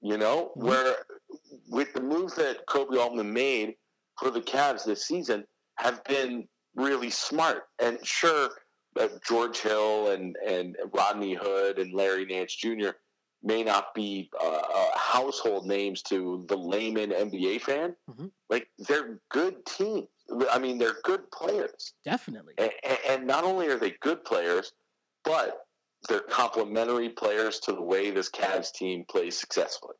You 0.00 0.18
know, 0.18 0.52
Mhm. 0.56 0.62
where 0.62 0.96
with 1.68 1.92
the 1.94 2.00
moves 2.00 2.34
that 2.36 2.64
Koby 2.66 2.96
Altman 2.96 3.32
made 3.32 3.74
for 4.20 4.30
the 4.30 4.40
Cavs 4.40 4.84
this 4.84 5.04
season 5.06 5.44
have 5.78 6.02
been 6.04 6.48
really 6.76 7.10
smart. 7.10 7.64
And 7.80 7.98
sure, 8.06 8.50
uh, 8.98 9.08
George 9.26 9.58
Hill 9.58 10.10
and 10.10 10.36
and 10.46 10.76
Rodney 10.92 11.34
Hood 11.34 11.78
and 11.78 11.92
Larry 11.92 12.24
Nance 12.26 12.54
Jr. 12.54 12.90
may 13.42 13.62
not 13.62 13.94
be 13.94 14.30
uh, 14.42 14.62
uh, 14.74 14.98
household 14.98 15.66
names 15.66 16.02
to 16.02 16.44
the 16.48 16.56
layman 16.56 17.10
NBA 17.10 17.60
fan. 17.62 17.94
Mhm. 18.10 18.30
Like 18.50 18.68
they're 18.78 19.20
good 19.30 19.64
teams. 19.66 20.08
I 20.50 20.58
mean, 20.58 20.78
they're 20.78 20.96
good 21.04 21.30
players. 21.30 21.94
definitely. 22.04 22.54
And, 22.58 22.70
and 23.08 23.26
not 23.26 23.44
only 23.44 23.68
are 23.68 23.78
they 23.78 23.94
good 24.00 24.24
players, 24.24 24.72
but 25.24 25.66
they're 26.08 26.20
complementary 26.20 27.08
players 27.08 27.58
to 27.60 27.72
the 27.72 27.82
way 27.82 28.10
this 28.10 28.30
Cavs 28.30 28.72
team 28.72 29.04
plays 29.08 29.38
successfully. 29.38 29.94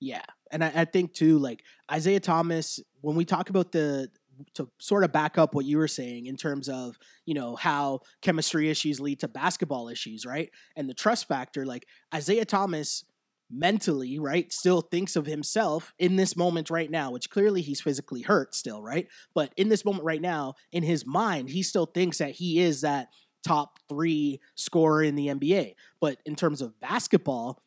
Yeah, 0.00 0.22
and 0.52 0.62
I, 0.62 0.72
I 0.76 0.84
think 0.84 1.14
too, 1.14 1.38
like 1.38 1.62
Isaiah 1.90 2.20
Thomas, 2.20 2.78
when 3.00 3.16
we 3.16 3.24
talk 3.24 3.48
about 3.50 3.72
the 3.72 4.08
to 4.54 4.68
sort 4.78 5.04
of 5.04 5.12
back 5.12 5.38
up 5.38 5.54
what 5.54 5.64
you 5.64 5.78
were 5.78 5.88
saying 5.88 6.26
in 6.26 6.36
terms 6.36 6.68
of 6.68 6.98
you 7.24 7.34
know 7.34 7.56
how 7.56 8.00
chemistry 8.22 8.70
issues 8.70 9.00
lead 9.00 9.20
to 9.20 9.28
basketball 9.28 9.88
issues, 9.88 10.24
right? 10.26 10.50
And 10.76 10.88
the 10.88 10.94
trust 10.94 11.28
factor, 11.28 11.64
like 11.64 11.86
Isaiah 12.14 12.44
Thomas 12.44 13.04
mentally, 13.50 14.18
right, 14.18 14.52
still 14.52 14.80
thinks 14.80 15.14
of 15.16 15.26
himself 15.26 15.94
in 15.98 16.16
this 16.16 16.36
moment 16.36 16.70
right 16.70 16.90
now, 16.90 17.12
which 17.12 17.30
clearly 17.30 17.62
he's 17.62 17.80
physically 17.80 18.22
hurt 18.22 18.54
still, 18.54 18.82
right? 18.82 19.06
But 19.34 19.52
in 19.56 19.68
this 19.68 19.84
moment 19.84 20.04
right 20.04 20.20
now, 20.20 20.54
in 20.72 20.82
his 20.82 21.06
mind, 21.06 21.50
he 21.50 21.62
still 21.62 21.86
thinks 21.86 22.18
that 22.18 22.32
he 22.32 22.60
is 22.60 22.80
that 22.80 23.08
top 23.46 23.78
three 23.88 24.40
scorer 24.56 25.02
in 25.02 25.14
the 25.14 25.28
NBA. 25.28 25.74
But 26.00 26.18
in 26.26 26.34
terms 26.34 26.60
of 26.60 26.78
basketball, 26.80 27.62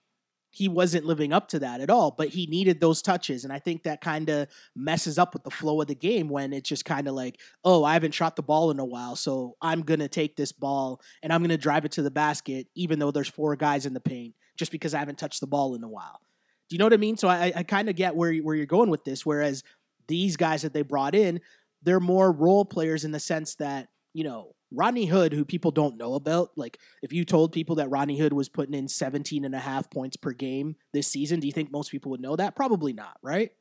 he 0.52 0.68
wasn't 0.68 1.06
living 1.06 1.32
up 1.32 1.48
to 1.50 1.60
that 1.60 1.80
at 1.80 1.90
all, 1.90 2.12
but 2.18 2.30
he 2.30 2.48
needed 2.48 2.80
those 2.80 3.02
touches. 3.02 3.44
And 3.44 3.54
I 3.54 3.60
think 3.60 3.84
that 3.84 4.02
kind 4.02 4.30
of 4.30 4.48
messes 4.76 5.20
up 5.20 5.34
with 5.34 5.44
the 5.44 5.52
flow 5.52 5.80
of 5.82 5.88
the 5.88 5.96
game 5.96 6.28
when 6.28 6.54
it's 6.54 6.70
just 6.70 6.86
kind 6.86 7.08
of 7.08 7.14
like, 7.14 7.40
oh, 7.64 7.84
I 7.84 7.94
haven't 7.94 8.14
shot 8.14 8.36
the 8.36 8.42
ball 8.42 8.72
in 8.72 8.80
a 8.80 8.86
while. 8.86 9.16
So 9.16 9.58
I'm 9.62 9.84
going 9.84 10.00
to 10.00 10.08
take 10.08 10.36
this 10.36 10.52
ball 10.52 11.02
and 11.22 11.32
I'm 11.32 11.42
going 11.42 11.50
to 11.50 11.58
drive 11.58 11.86
it 11.86 11.92
to 11.94 12.02
the 12.02 12.12
basket, 12.12 12.68
even 12.76 12.98
though 12.98 13.12
there's 13.12 13.28
four 13.28 13.56
guys 13.56 13.86
in 13.86 13.94
the 13.94 14.00
paint, 14.00 14.34
just 14.58 14.72
because 14.72 14.94
I 14.94 15.00
haven't 15.00 15.20
touched 15.20 15.40
the 15.40 15.48
ball 15.48 15.76
in 15.76 15.84
a 15.84 15.90
while. 15.90 16.20
Do 16.68 16.76
you 16.76 16.80
know 16.80 16.86
what 16.86 16.94
I 16.94 16.98
mean? 16.98 17.18
So 17.18 17.28
I, 17.28 17.52
I 17.56 17.64
kind 17.64 17.90
of 17.90 17.96
get 17.96 18.16
where, 18.16 18.34
where 18.38 18.56
you're 18.56 18.66
going 18.66 18.90
with 18.90 19.04
this. 19.04 19.26
Whereas 19.26 19.64
these 20.08 20.36
guys 20.36 20.64
that 20.64 20.74
they 20.74 20.82
brought 20.82 21.14
in, 21.16 21.42
they're 21.84 22.00
more 22.00 22.32
role 22.32 22.66
players 22.66 23.06
in 23.06 23.12
the 23.12 23.20
sense 23.20 23.56
that, 23.56 23.88
you 24.14 24.24
know, 24.24 24.56
Rodney 24.72 25.06
Hood, 25.06 25.34
who 25.34 25.46
people 25.46 25.72
don't 25.72 25.98
know 25.98 26.14
about, 26.14 26.52
like 26.56 26.78
if 27.02 27.12
you 27.12 27.26
told 27.26 27.52
people 27.54 27.78
that 27.78 27.90
Rodney 27.90 28.18
Hood 28.18 28.34
was 28.34 28.50
putting 28.50 28.74
in 28.76 28.88
17 28.88 29.46
and 29.46 29.56
a 29.56 29.60
half 29.60 29.90
points 29.90 30.16
per 30.18 30.32
game 30.32 30.76
this 30.94 31.08
season, 31.08 31.40
do 31.40 31.48
you 31.48 31.54
think 31.54 31.72
most 31.72 31.92
people 31.92 32.12
would 32.12 32.22
know 32.22 32.36
that? 32.36 32.56
Probably 32.56 32.94
not, 32.94 33.18
right? 33.24 33.52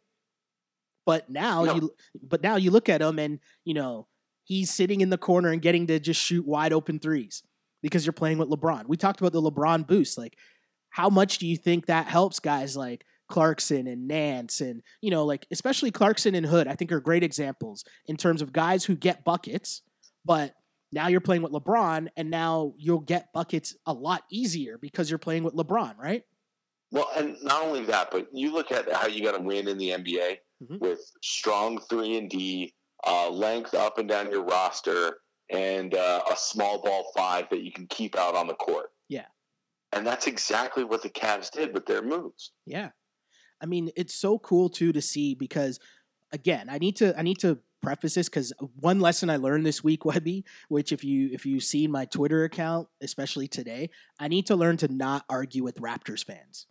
But 1.07 1.31
now 1.31 1.65
No. 1.65 1.75
you 1.75 1.95
but 2.23 2.43
now 2.43 2.57
you 2.57 2.71
look 2.71 2.89
at 2.89 3.01
him 3.01 3.19
and, 3.19 3.39
you 3.65 3.75
know, 3.75 4.09
he's 4.45 4.71
sitting 4.71 5.01
in 5.01 5.11
the 5.11 5.19
corner 5.19 5.51
and 5.51 5.63
getting 5.63 5.87
to 5.87 5.99
just 5.99 6.21
shoot 6.21 6.47
wide 6.47 6.73
open 6.73 6.99
threes 6.99 7.43
because 7.83 8.05
you're 8.05 8.13
playing 8.13 8.39
with 8.39 8.51
LeBron. 8.51 8.87
We 8.87 8.97
talked 8.97 9.21
about 9.21 9.33
the 9.33 9.43
LeBron 9.43 9.87
boost. 9.87 10.19
Like 10.19 10.37
how 10.91 11.09
much 11.09 11.39
do 11.39 11.47
you 11.47 11.57
think 11.57 11.87
that 11.87 12.07
helps 12.07 12.41
guys 12.41 12.77
like 12.77 13.05
Clarkson 13.29 13.87
and 13.87 14.09
Nance 14.09 14.61
and, 14.61 14.83
you 15.01 15.11
know, 15.11 15.25
like 15.25 15.47
especially 15.51 15.91
Clarkson 15.91 16.35
and 16.35 16.45
Hood, 16.47 16.67
I 16.67 16.75
think 16.75 16.93
are 16.93 17.01
great 17.01 17.23
examples 17.23 17.85
in 18.07 18.17
terms 18.17 18.43
of 18.43 18.53
guys 18.53 18.85
who 18.85 18.95
get 18.97 19.25
buckets, 19.25 19.83
but 20.25 20.55
now 20.93 21.09
you're 21.09 21.21
playing 21.21 21.43
with 21.43 21.53
LeBron, 21.53 22.09
and 22.17 22.31
now 22.31 22.75
you'll 22.79 23.01
get 23.01 23.33
buckets 23.33 23.77
a 23.87 23.93
lot 23.93 24.23
easier 24.31 24.79
because 24.79 25.11
you're 25.11 25.19
playing 25.19 25.45
with 25.45 25.55
LeBron, 25.55 25.97
right? 25.99 26.23
Well, 26.91 27.09
and 27.17 27.37
not 27.43 27.63
only 27.63 27.85
that, 27.87 28.11
but 28.11 28.29
you 28.33 28.53
look 28.53 28.73
at 28.73 28.91
how 28.93 29.07
you 29.07 29.23
got 29.23 29.37
to 29.37 29.43
win 29.43 29.69
in 29.69 29.77
the 29.79 29.91
NBA 29.91 30.39
Mhm. 30.63 30.81
with 30.81 31.01
strong 31.23 31.79
three 31.83 32.17
and 32.17 32.31
D, 32.31 32.75
uh, 33.07 33.29
length 33.31 33.75
up 33.75 33.99
and 33.99 34.09
down 34.09 34.31
your 34.31 34.43
roster, 34.43 35.21
and 35.51 35.95
uh, 35.95 36.23
a 36.31 36.37
small 36.37 36.81
ball 36.83 37.13
five 37.17 37.49
that 37.51 37.63
you 37.63 37.71
can 37.73 37.87
keep 37.89 38.17
out 38.17 38.35
on 38.35 38.47
the 38.47 38.55
court. 38.55 38.91
Yeah. 39.09 39.27
and 39.93 40.07
that's 40.07 40.27
exactly 40.27 40.85
what 40.85 41.03
the 41.03 41.09
Cavs 41.09 41.51
did 41.51 41.73
with 41.73 41.87
their 41.87 42.03
moves. 42.03 42.53
Yeah. 42.67 42.91
I 43.61 43.65
mean, 43.65 43.91
it's 43.97 44.15
so 44.15 44.39
cool 44.39 44.69
too 44.69 44.93
to 44.93 45.01
see 45.01 45.35
because 45.35 45.81
again, 46.31 46.69
I 46.69 46.77
need 46.77 46.97
to 46.97 47.19
I 47.19 47.23
need 47.23 47.39
to 47.39 47.59
preface 47.81 48.15
this 48.15 48.29
because 48.29 48.53
one 48.81 49.01
lesson 49.01 49.31
I 49.31 49.37
learned 49.37 49.67
this 49.67 49.83
week, 49.83 50.05
Webby, 50.05 50.45
which 50.69 50.93
if 50.93 51.05
you 51.05 51.31
if 51.33 51.47
you 51.47 51.61
see 51.61 51.87
my 51.87 52.05
Twitter 52.05 52.45
account, 52.45 52.89
especially 53.01 53.49
today, 53.49 53.91
I 54.19 54.29
need 54.29 54.47
to 54.47 54.57
learn 54.57 54.77
to 54.79 54.89
not 54.89 55.25
argue 55.29 55.63
with 55.63 55.77
Raptors 55.77 56.25
fans. 56.25 56.67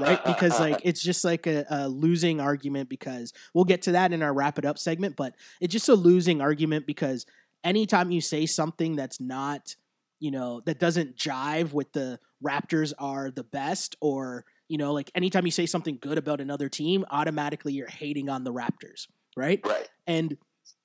right? 0.00 0.22
Because 0.24 0.58
like 0.58 0.80
it's 0.84 1.02
just 1.02 1.24
like 1.24 1.46
a, 1.46 1.64
a, 1.70 1.88
losing 1.88 2.40
argument 2.40 2.88
because 2.88 3.32
we'll 3.54 3.64
get 3.64 3.82
to 3.82 3.92
that 3.92 4.12
in 4.12 4.22
our 4.22 4.32
wrap 4.32 4.58
it 4.58 4.64
up 4.64 4.78
segment, 4.78 5.14
but 5.16 5.34
it's 5.60 5.72
just 5.72 5.88
a 5.88 5.94
losing 5.94 6.40
argument 6.40 6.86
because 6.86 7.26
anytime 7.62 8.10
you 8.10 8.20
say 8.20 8.46
something 8.46 8.96
that's 8.96 9.20
not, 9.20 9.76
you 10.18 10.30
know, 10.30 10.62
that 10.66 10.80
doesn't 10.80 11.16
jive 11.16 11.72
with 11.72 11.92
the 11.92 12.18
Raptors 12.42 12.92
are 12.98 13.30
the 13.30 13.44
best 13.44 13.94
or 14.00 14.44
you 14.68 14.76
know, 14.76 14.92
like 14.92 15.10
anytime 15.14 15.46
you 15.46 15.50
say 15.50 15.66
something 15.66 15.98
good 16.00 16.18
about 16.18 16.40
another 16.40 16.68
team, 16.68 17.04
automatically 17.10 17.72
you're 17.72 17.88
hating 17.88 18.28
on 18.28 18.44
the 18.44 18.52
Raptors, 18.52 19.06
right? 19.36 19.60
Right. 19.64 19.88
And 20.06 20.36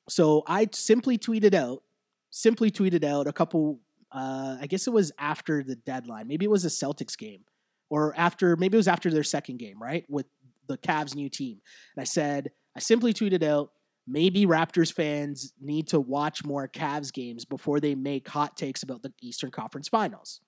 so 0.09 0.43
I 0.47 0.67
simply 0.73 1.17
tweeted 1.17 1.53
out, 1.53 1.83
simply 2.31 2.71
tweeted 2.71 3.03
out 3.03 3.27
a 3.27 3.33
couple. 3.33 3.79
Uh, 4.11 4.57
I 4.61 4.67
guess 4.67 4.85
it 4.85 4.93
was 4.93 5.11
after 5.17 5.63
the 5.63 5.75
deadline. 5.75 6.27
Maybe 6.27 6.45
it 6.45 6.51
was 6.51 6.65
a 6.65 6.69
Celtics 6.69 7.17
game, 7.17 7.41
or 7.89 8.13
after 8.15 8.55
maybe 8.55 8.75
it 8.75 8.77
was 8.77 8.87
after 8.87 9.09
their 9.09 9.23
second 9.23 9.57
game, 9.57 9.81
right, 9.81 10.05
with 10.07 10.27
the 10.67 10.77
Cavs' 10.77 11.15
new 11.15 11.29
team. 11.29 11.59
And 11.95 12.01
I 12.01 12.05
said, 12.05 12.51
I 12.75 12.79
simply 12.79 13.13
tweeted 13.13 13.43
out, 13.43 13.71
maybe 14.07 14.45
Raptors 14.45 14.93
fans 14.93 15.53
need 15.59 15.87
to 15.87 15.99
watch 15.99 16.43
more 16.43 16.67
Cavs 16.67 17.11
games 17.11 17.45
before 17.45 17.79
they 17.79 17.95
make 17.95 18.27
hot 18.27 18.55
takes 18.55 18.83
about 18.83 19.01
the 19.01 19.13
Eastern 19.21 19.49
Conference 19.49 19.87
Finals, 19.87 20.41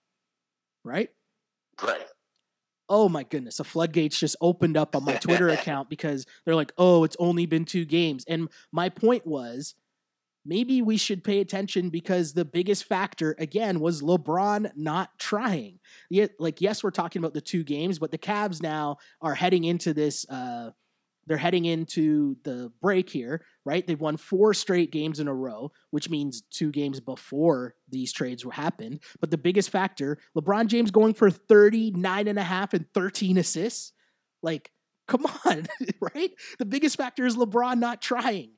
right? 0.83 1.09
Right 1.81 2.05
oh 2.89 3.09
my 3.09 3.23
goodness, 3.23 3.57
the 3.57 3.63
floodgates 3.63 4.19
just 4.19 4.35
opened 4.41 4.77
up 4.77 4.95
on 4.95 5.03
my 5.03 5.15
Twitter 5.15 5.49
account 5.49 5.89
because 5.89 6.25
they're 6.45 6.55
like, 6.55 6.71
oh, 6.77 7.03
it's 7.03 7.17
only 7.19 7.45
been 7.45 7.65
two 7.65 7.85
games. 7.85 8.25
And 8.27 8.49
my 8.71 8.89
point 8.89 9.25
was, 9.25 9.75
maybe 10.45 10.81
we 10.81 10.97
should 10.97 11.23
pay 11.23 11.39
attention 11.39 11.89
because 11.89 12.33
the 12.33 12.45
biggest 12.45 12.85
factor 12.85 13.35
again 13.39 13.79
was 13.79 14.01
LeBron 14.01 14.71
not 14.75 15.17
trying. 15.17 15.79
Yeah, 16.09 16.27
like 16.39 16.61
yes, 16.61 16.83
we're 16.83 16.91
talking 16.91 17.19
about 17.19 17.33
the 17.33 17.41
two 17.41 17.63
games, 17.63 17.99
but 17.99 18.11
the 18.11 18.17
Cavs 18.17 18.61
now 18.61 18.97
are 19.21 19.33
heading 19.33 19.63
into 19.63 19.93
this 19.93 20.29
uh 20.29 20.71
they're 21.27 21.37
heading 21.37 21.65
into 21.65 22.37
the 22.43 22.71
break 22.81 23.09
here, 23.09 23.43
right? 23.65 23.85
They've 23.85 23.99
won 23.99 24.17
four 24.17 24.53
straight 24.53 24.91
games 24.91 25.19
in 25.19 25.27
a 25.27 25.33
row, 25.33 25.71
which 25.91 26.09
means 26.09 26.43
two 26.51 26.71
games 26.71 26.99
before 26.99 27.75
these 27.89 28.13
trades 28.13 28.45
happened. 28.51 29.01
But 29.19 29.31
the 29.31 29.37
biggest 29.37 29.69
factor, 29.69 30.17
LeBron 30.37 30.67
James 30.67 30.91
going 30.91 31.13
for 31.13 31.31
39 31.31 32.27
and 32.27 32.39
a 32.39 32.43
half 32.43 32.73
and 32.73 32.85
13 32.93 33.37
assists. 33.37 33.91
Like, 34.43 34.71
come 35.07 35.25
on, 35.45 35.67
right? 35.99 36.31
The 36.59 36.65
biggest 36.65 36.97
factor 36.97 37.25
is 37.25 37.35
LeBron 37.35 37.79
not 37.79 38.01
trying. 38.01 38.51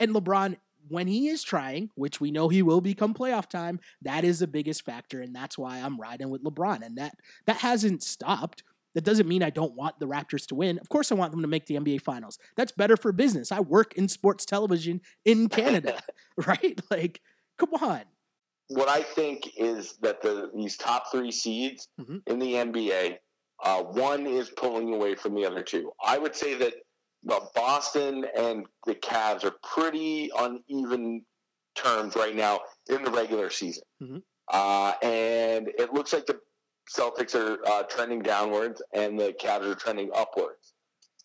And 0.00 0.14
LeBron, 0.14 0.56
when 0.88 1.06
he 1.06 1.28
is 1.28 1.42
trying, 1.42 1.90
which 1.94 2.20
we 2.20 2.30
know 2.30 2.48
he 2.48 2.62
will 2.62 2.80
become 2.80 3.12
playoff 3.12 3.48
time, 3.48 3.80
that 4.02 4.24
is 4.24 4.38
the 4.38 4.46
biggest 4.46 4.84
factor. 4.84 5.20
And 5.20 5.34
that's 5.34 5.58
why 5.58 5.78
I'm 5.78 6.00
riding 6.00 6.30
with 6.30 6.44
LeBron. 6.44 6.84
And 6.84 6.96
that 6.96 7.14
that 7.46 7.58
hasn't 7.58 8.02
stopped. 8.02 8.62
That 8.98 9.04
doesn't 9.04 9.28
mean 9.28 9.44
I 9.44 9.50
don't 9.50 9.76
want 9.76 10.00
the 10.00 10.08
Raptors 10.08 10.44
to 10.48 10.56
win. 10.56 10.76
Of 10.80 10.88
course, 10.88 11.12
I 11.12 11.14
want 11.14 11.30
them 11.30 11.42
to 11.42 11.46
make 11.46 11.66
the 11.66 11.76
NBA 11.76 12.00
Finals. 12.00 12.36
That's 12.56 12.72
better 12.72 12.96
for 12.96 13.12
business. 13.12 13.52
I 13.52 13.60
work 13.60 13.94
in 13.94 14.08
sports 14.08 14.44
television 14.44 15.02
in 15.24 15.48
Canada, 15.48 16.00
right? 16.48 16.80
Like, 16.90 17.20
come 17.58 17.74
on. 17.74 18.00
What 18.66 18.88
I 18.88 19.04
think 19.04 19.52
is 19.56 19.92
that 20.02 20.20
the 20.20 20.50
these 20.52 20.76
top 20.76 21.12
three 21.12 21.30
seeds 21.30 21.86
mm-hmm. 22.00 22.16
in 22.26 22.40
the 22.40 22.54
NBA, 22.54 23.18
uh, 23.62 23.82
one 23.84 24.26
is 24.26 24.50
pulling 24.50 24.92
away 24.92 25.14
from 25.14 25.36
the 25.36 25.46
other 25.46 25.62
two. 25.62 25.92
I 26.04 26.18
would 26.18 26.34
say 26.34 26.54
that 26.56 26.74
well, 27.22 27.52
Boston 27.54 28.26
and 28.36 28.66
the 28.84 28.96
Cavs 28.96 29.44
are 29.44 29.54
pretty 29.62 30.32
uneven 30.36 31.24
terms 31.76 32.16
right 32.16 32.34
now 32.34 32.62
in 32.88 33.04
the 33.04 33.12
regular 33.12 33.48
season. 33.48 33.84
Mm-hmm. 34.02 34.18
Uh, 34.52 34.94
and 35.04 35.68
it 35.78 35.94
looks 35.94 36.12
like 36.12 36.26
the 36.26 36.40
Celtics 36.88 37.34
are 37.34 37.58
uh, 37.66 37.82
trending 37.84 38.20
downwards 38.20 38.82
and 38.92 39.18
the 39.18 39.34
Cavs 39.40 39.70
are 39.70 39.74
trending 39.74 40.10
upwards. 40.14 40.74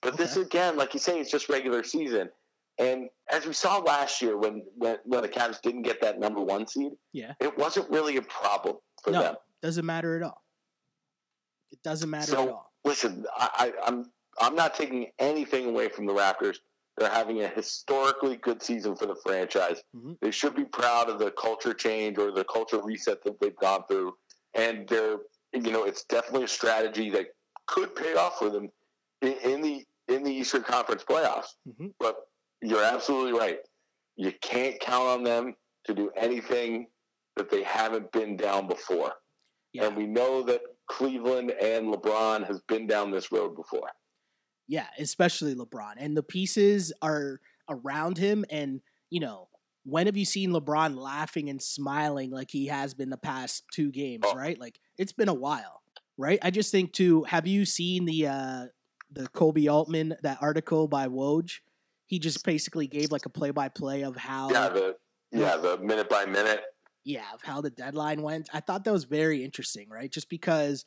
But 0.01 0.15
okay. 0.15 0.23
this 0.23 0.37
again, 0.37 0.75
like 0.75 0.93
you 0.93 0.99
say, 0.99 1.19
it's 1.19 1.31
just 1.31 1.49
regular 1.49 1.83
season. 1.83 2.29
And 2.77 3.09
as 3.31 3.45
we 3.45 3.53
saw 3.53 3.77
last 3.77 4.21
year 4.21 4.37
when, 4.37 4.63
when, 4.75 4.97
when 5.05 5.21
the 5.21 5.29
Cavs 5.29 5.61
didn't 5.61 5.83
get 5.83 6.01
that 6.01 6.19
number 6.19 6.41
one 6.41 6.67
seed, 6.67 6.93
yeah, 7.13 7.33
it 7.39 7.57
wasn't 7.57 7.89
really 7.89 8.17
a 8.17 8.21
problem 8.21 8.77
for 9.03 9.11
no, 9.11 9.21
them. 9.21 9.35
Doesn't 9.61 9.85
matter 9.85 10.17
at 10.17 10.23
all. 10.23 10.43
It 11.71 11.81
doesn't 11.83 12.09
matter 12.09 12.31
so, 12.31 12.43
at 12.43 12.49
all. 12.49 12.71
Listen, 12.83 13.25
I, 13.35 13.49
I, 13.53 13.87
I'm 13.87 14.05
I'm 14.39 14.55
not 14.55 14.73
taking 14.75 15.07
anything 15.19 15.67
away 15.67 15.89
from 15.89 16.05
the 16.05 16.13
Raptors. 16.13 16.57
They're 16.97 17.09
having 17.09 17.41
a 17.41 17.47
historically 17.47 18.37
good 18.37 18.61
season 18.61 18.95
for 18.95 19.05
the 19.05 19.15
franchise. 19.15 19.81
Mm-hmm. 19.95 20.13
They 20.21 20.31
should 20.31 20.55
be 20.55 20.65
proud 20.65 21.09
of 21.09 21.19
the 21.19 21.31
culture 21.31 21.73
change 21.73 22.17
or 22.17 22.31
the 22.31 22.43
culture 22.43 22.81
reset 22.81 23.23
that 23.23 23.39
they've 23.39 23.55
gone 23.55 23.83
through. 23.87 24.13
And 24.53 24.87
they're 24.87 25.17
you 25.53 25.71
know, 25.71 25.83
it's 25.85 26.03
definitely 26.05 26.45
a 26.45 26.47
strategy 26.47 27.09
that 27.11 27.27
could 27.67 27.95
pay 27.95 28.15
off 28.15 28.39
for 28.39 28.49
them 28.49 28.69
in, 29.21 29.33
in 29.43 29.61
the 29.61 29.85
in 30.07 30.23
the 30.23 30.31
Eastern 30.31 30.63
Conference 30.63 31.03
playoffs. 31.03 31.55
Mm-hmm. 31.67 31.87
But 31.99 32.15
you're 32.61 32.83
absolutely 32.83 33.37
right. 33.37 33.59
You 34.15 34.31
can't 34.41 34.79
count 34.79 35.07
on 35.07 35.23
them 35.23 35.55
to 35.85 35.93
do 35.93 36.11
anything 36.15 36.87
that 37.35 37.49
they 37.49 37.63
haven't 37.63 38.11
been 38.11 38.37
down 38.37 38.67
before. 38.67 39.13
Yeah. 39.73 39.87
And 39.87 39.97
we 39.97 40.05
know 40.05 40.43
that 40.43 40.61
Cleveland 40.87 41.51
and 41.51 41.93
LeBron 41.93 42.45
has 42.47 42.59
been 42.67 42.85
down 42.87 43.11
this 43.11 43.31
road 43.31 43.55
before. 43.55 43.89
Yeah, 44.67 44.87
especially 44.99 45.55
LeBron. 45.55 45.93
And 45.97 46.15
the 46.15 46.23
pieces 46.23 46.93
are 47.01 47.39
around 47.69 48.17
him 48.17 48.45
and, 48.49 48.81
you 49.09 49.19
know, 49.19 49.49
when 49.83 50.05
have 50.05 50.17
you 50.17 50.25
seen 50.25 50.51
LeBron 50.51 50.95
laughing 50.95 51.49
and 51.49 51.61
smiling 51.61 52.31
like 52.31 52.49
he 52.49 52.67
has 52.67 52.93
been 52.93 53.09
the 53.09 53.17
past 53.17 53.63
two 53.73 53.91
games, 53.91 54.23
oh. 54.25 54.35
right? 54.35 54.59
Like 54.59 54.79
it's 54.97 55.11
been 55.11 55.29
a 55.29 55.33
while, 55.33 55.81
right? 56.17 56.39
I 56.41 56.51
just 56.51 56.71
think 56.71 56.93
too, 56.93 57.23
have 57.23 57.47
you 57.47 57.65
seen 57.65 58.05
the 58.05 58.27
uh 58.27 58.65
the 59.11 59.27
Koby 59.29 59.71
Altman 59.71 60.15
that 60.23 60.39
article 60.41 60.87
by 60.87 61.07
Woj? 61.07 61.59
He 62.05 62.19
just 62.19 62.43
basically 62.45 62.87
gave 62.87 63.11
like 63.11 63.25
a 63.25 63.29
play 63.29 63.51
by 63.51 63.69
play 63.69 64.03
of 64.03 64.15
how 64.15 64.49
Yeah, 64.51 64.69
the 64.69 64.95
yeah, 65.31 65.57
the 65.57 65.77
minute 65.77 66.09
by 66.09 66.25
minute. 66.25 66.61
Yeah, 67.03 67.25
of 67.33 67.41
how 67.41 67.59
the 67.59 67.69
deadline 67.69 68.21
went. 68.21 68.49
I 68.53 68.61
thought 68.61 68.85
that 68.85 68.93
was 68.93 69.03
very 69.03 69.43
interesting, 69.43 69.89
right? 69.89 70.11
Just 70.11 70.29
because 70.29 70.85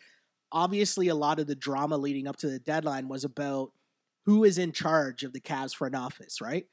obviously 0.50 1.08
a 1.08 1.14
lot 1.14 1.38
of 1.38 1.46
the 1.46 1.54
drama 1.54 1.98
leading 1.98 2.26
up 2.26 2.36
to 2.36 2.48
the 2.48 2.58
deadline 2.58 3.08
was 3.08 3.24
about 3.24 3.72
who 4.24 4.44
is 4.44 4.56
in 4.56 4.72
charge 4.72 5.24
of 5.24 5.32
the 5.32 5.40
Cavs 5.40 5.74
front 5.74 5.94
office, 5.94 6.40
right? 6.40 6.66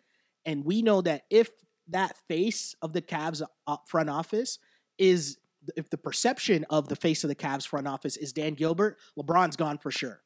And 0.45 0.63
we 0.63 0.81
know 0.81 1.01
that 1.01 1.23
if 1.29 1.49
that 1.89 2.17
face 2.27 2.75
of 2.81 2.93
the 2.93 3.01
Cavs 3.01 3.41
uh, 3.67 3.77
front 3.87 4.09
office 4.09 4.59
is 4.97 5.37
if 5.75 5.89
the 5.89 5.97
perception 5.97 6.65
of 6.69 6.87
the 6.87 6.95
face 6.95 7.23
of 7.23 7.29
the 7.29 7.35
Cavs 7.35 7.67
front 7.67 7.87
office 7.87 8.17
is 8.17 8.33
Dan 8.33 8.53
Gilbert, 8.53 8.97
LeBron's 9.17 9.55
gone 9.55 9.77
for 9.77 9.91
sure, 9.91 10.21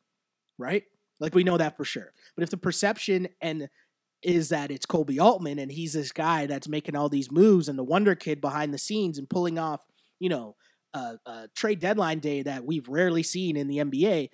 right? 0.58 0.84
Like 1.20 1.36
we 1.36 1.44
know 1.44 1.58
that 1.58 1.78
for 1.78 1.86
sure. 1.86 2.14
But 2.36 2.44
if 2.44 2.50
the 2.50 2.58
perception 2.58 3.28
and 3.42 3.70
is 4.24 4.50
that 4.50 4.72
it's 4.72 4.86
Koby 4.86 5.20
Altman 5.20 5.60
and 5.60 5.72
he's 5.72 5.94
this 5.94 6.12
guy 6.12 6.48
that's 6.48 6.68
making 6.68 6.96
all 6.96 7.10
these 7.10 7.32
moves 7.32 7.70
and 7.70 7.78
the 7.78 7.84
wonder 7.84 8.16
kid 8.16 8.42
behind 8.42 8.74
the 8.74 8.80
scenes 8.80 9.18
and 9.18 9.30
pulling 9.30 9.60
off, 9.60 9.86
you 10.20 10.30
know, 10.30 10.56
a, 10.94 11.20
a 11.26 11.50
trade 11.56 11.80
deadline 11.80 12.20
day 12.20 12.42
that 12.42 12.66
we've 12.66 12.90
rarely 12.90 13.24
seen 13.24 13.56
in 13.56 13.68
the 13.68 13.78
NBA, 13.78 14.30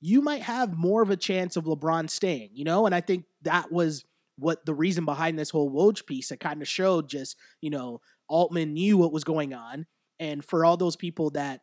you 0.00 0.22
might 0.22 0.42
have 0.42 0.76
more 0.76 1.02
of 1.02 1.10
a 1.10 1.16
chance 1.16 1.56
of 1.56 1.64
LeBron 1.64 2.08
staying, 2.08 2.50
you 2.52 2.64
know? 2.64 2.86
And 2.86 2.94
I 2.94 3.00
think 3.00 3.24
that 3.42 3.72
was 3.72 4.04
what 4.38 4.64
the 4.64 4.74
reason 4.74 5.04
behind 5.04 5.38
this 5.38 5.50
whole 5.50 5.70
Woj 5.70 6.06
piece. 6.06 6.30
It 6.30 6.40
kind 6.40 6.62
of 6.62 6.68
showed 6.68 7.08
just, 7.08 7.36
you 7.60 7.70
know, 7.70 8.00
Altman 8.28 8.74
knew 8.74 8.96
what 8.96 9.12
was 9.12 9.24
going 9.24 9.52
on. 9.52 9.86
And 10.20 10.44
for 10.44 10.64
all 10.64 10.76
those 10.76 10.96
people 10.96 11.30
that 11.30 11.60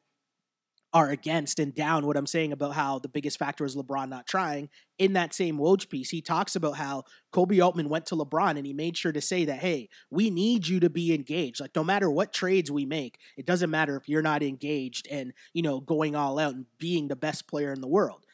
are 0.93 1.09
against 1.09 1.59
and 1.59 1.75
down 1.75 2.07
what 2.07 2.15
I'm 2.15 2.25
saying 2.25 2.53
about 2.53 2.73
how 2.73 2.99
the 2.99 3.09
biggest 3.09 3.37
factor 3.37 3.65
is 3.65 3.75
LeBron 3.75 4.07
not 4.07 4.27
trying, 4.27 4.69
in 4.97 5.11
that 5.13 5.33
same 5.33 5.57
Woj 5.57 5.89
piece, 5.89 6.09
he 6.09 6.21
talks 6.21 6.55
about 6.55 6.77
how 6.77 7.03
Koby 7.33 7.61
Altman 7.61 7.89
went 7.89 8.05
to 8.07 8.15
LeBron 8.15 8.57
and 8.57 8.65
he 8.65 8.71
made 8.71 8.95
sure 8.95 9.11
to 9.11 9.19
say 9.19 9.43
that, 9.43 9.59
hey, 9.59 9.89
we 10.09 10.29
need 10.29 10.67
you 10.67 10.79
to 10.79 10.89
be 10.89 11.13
engaged. 11.13 11.59
Like, 11.59 11.75
no 11.75 11.83
matter 11.83 12.09
what 12.09 12.31
trades 12.31 12.71
we 12.71 12.85
make, 12.85 13.19
it 13.35 13.45
doesn't 13.45 13.69
matter 13.69 13.97
if 13.97 14.07
you're 14.07 14.21
not 14.21 14.41
engaged 14.41 15.05
and, 15.11 15.33
you 15.53 15.61
know, 15.61 15.81
going 15.81 16.15
all 16.15 16.39
out 16.39 16.55
and 16.55 16.65
being 16.79 17.09
the 17.09 17.17
best 17.17 17.45
player 17.45 17.73
in 17.73 17.81
the 17.81 17.89
world. 17.89 18.25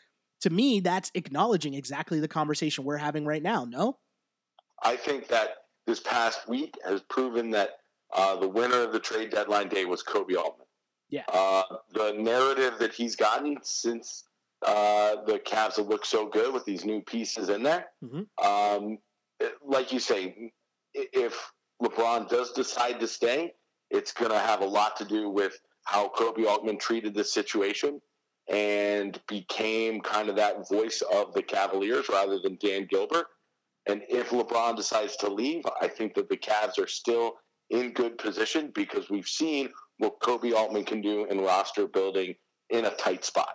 To 0.41 0.51
me, 0.51 0.81
that's 0.81 1.11
acknowledging 1.15 1.73
exactly 1.73 2.19
the 2.19 2.27
conversation 2.27 2.83
we're 2.83 2.97
having 2.97 3.25
right 3.25 3.41
now, 3.41 3.65
no? 3.65 3.97
I 4.81 4.95
think 4.95 5.27
that 5.27 5.49
this 5.87 5.99
past 5.99 6.47
week 6.47 6.77
has 6.85 7.01
proven 7.01 7.51
that 7.51 7.71
uh, 8.13 8.35
the 8.37 8.47
winner 8.47 8.81
of 8.81 8.91
the 8.91 8.99
trade 8.99 9.31
deadline 9.31 9.69
day 9.69 9.85
was 9.85 10.03
Koby 10.03 10.35
Altman. 10.37 10.67
Yeah. 11.09 11.23
Uh, 11.31 11.63
the 11.93 12.13
narrative 12.17 12.75
that 12.79 12.93
he's 12.93 13.15
gotten 13.15 13.57
since 13.63 14.23
uh, 14.65 15.23
the 15.25 15.39
Cavs 15.39 15.77
have 15.77 15.87
looked 15.87 16.07
so 16.07 16.27
good 16.27 16.53
with 16.53 16.65
these 16.65 16.85
new 16.85 17.01
pieces 17.01 17.49
in 17.49 17.63
there, 17.63 17.87
mm-hmm. 18.03 18.47
um, 18.47 18.97
like 19.65 19.91
you 19.91 19.99
say, 19.99 20.51
if 20.93 21.51
LeBron 21.81 22.29
does 22.29 22.51
decide 22.51 22.99
to 22.99 23.07
stay, 23.07 23.53
it's 23.89 24.13
going 24.13 24.31
to 24.31 24.39
have 24.39 24.61
a 24.61 24.65
lot 24.65 24.95
to 24.97 25.05
do 25.05 25.29
with 25.29 25.59
how 25.83 26.09
Koby 26.09 26.45
Altman 26.47 26.77
treated 26.77 27.13
the 27.13 27.23
situation 27.23 27.99
and 28.49 29.19
became 29.27 30.01
kind 30.01 30.29
of 30.29 30.35
that 30.35 30.67
voice 30.69 31.01
of 31.13 31.33
the 31.33 31.41
Cavaliers 31.41 32.07
rather 32.09 32.39
than 32.39 32.57
Dan 32.61 32.87
Gilbert. 32.89 33.27
And 33.87 34.01
if 34.09 34.29
LeBron 34.29 34.75
decides 34.75 35.15
to 35.17 35.29
leave, 35.29 35.63
I 35.81 35.87
think 35.87 36.13
that 36.15 36.29
the 36.29 36.37
Cavs 36.37 36.77
are 36.79 36.87
still 36.87 37.33
in 37.69 37.93
good 37.93 38.17
position 38.17 38.71
because 38.75 39.09
we've 39.09 39.27
seen 39.27 39.69
what 39.97 40.19
Koby 40.19 40.53
Altman 40.53 40.85
can 40.85 41.01
do 41.01 41.25
in 41.25 41.39
roster 41.39 41.87
building 41.87 42.35
in 42.69 42.85
a 42.85 42.91
tight 42.91 43.25
spot. 43.25 43.53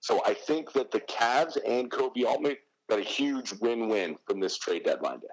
So 0.00 0.22
I 0.24 0.34
think 0.34 0.72
that 0.72 0.90
the 0.90 1.00
Cavs 1.00 1.58
and 1.66 1.90
Koby 1.90 2.24
Altman 2.24 2.56
got 2.88 3.00
a 3.00 3.02
huge 3.02 3.52
win-win 3.60 4.16
from 4.26 4.40
this 4.40 4.56
trade 4.56 4.84
deadline 4.84 5.20
day. 5.20 5.26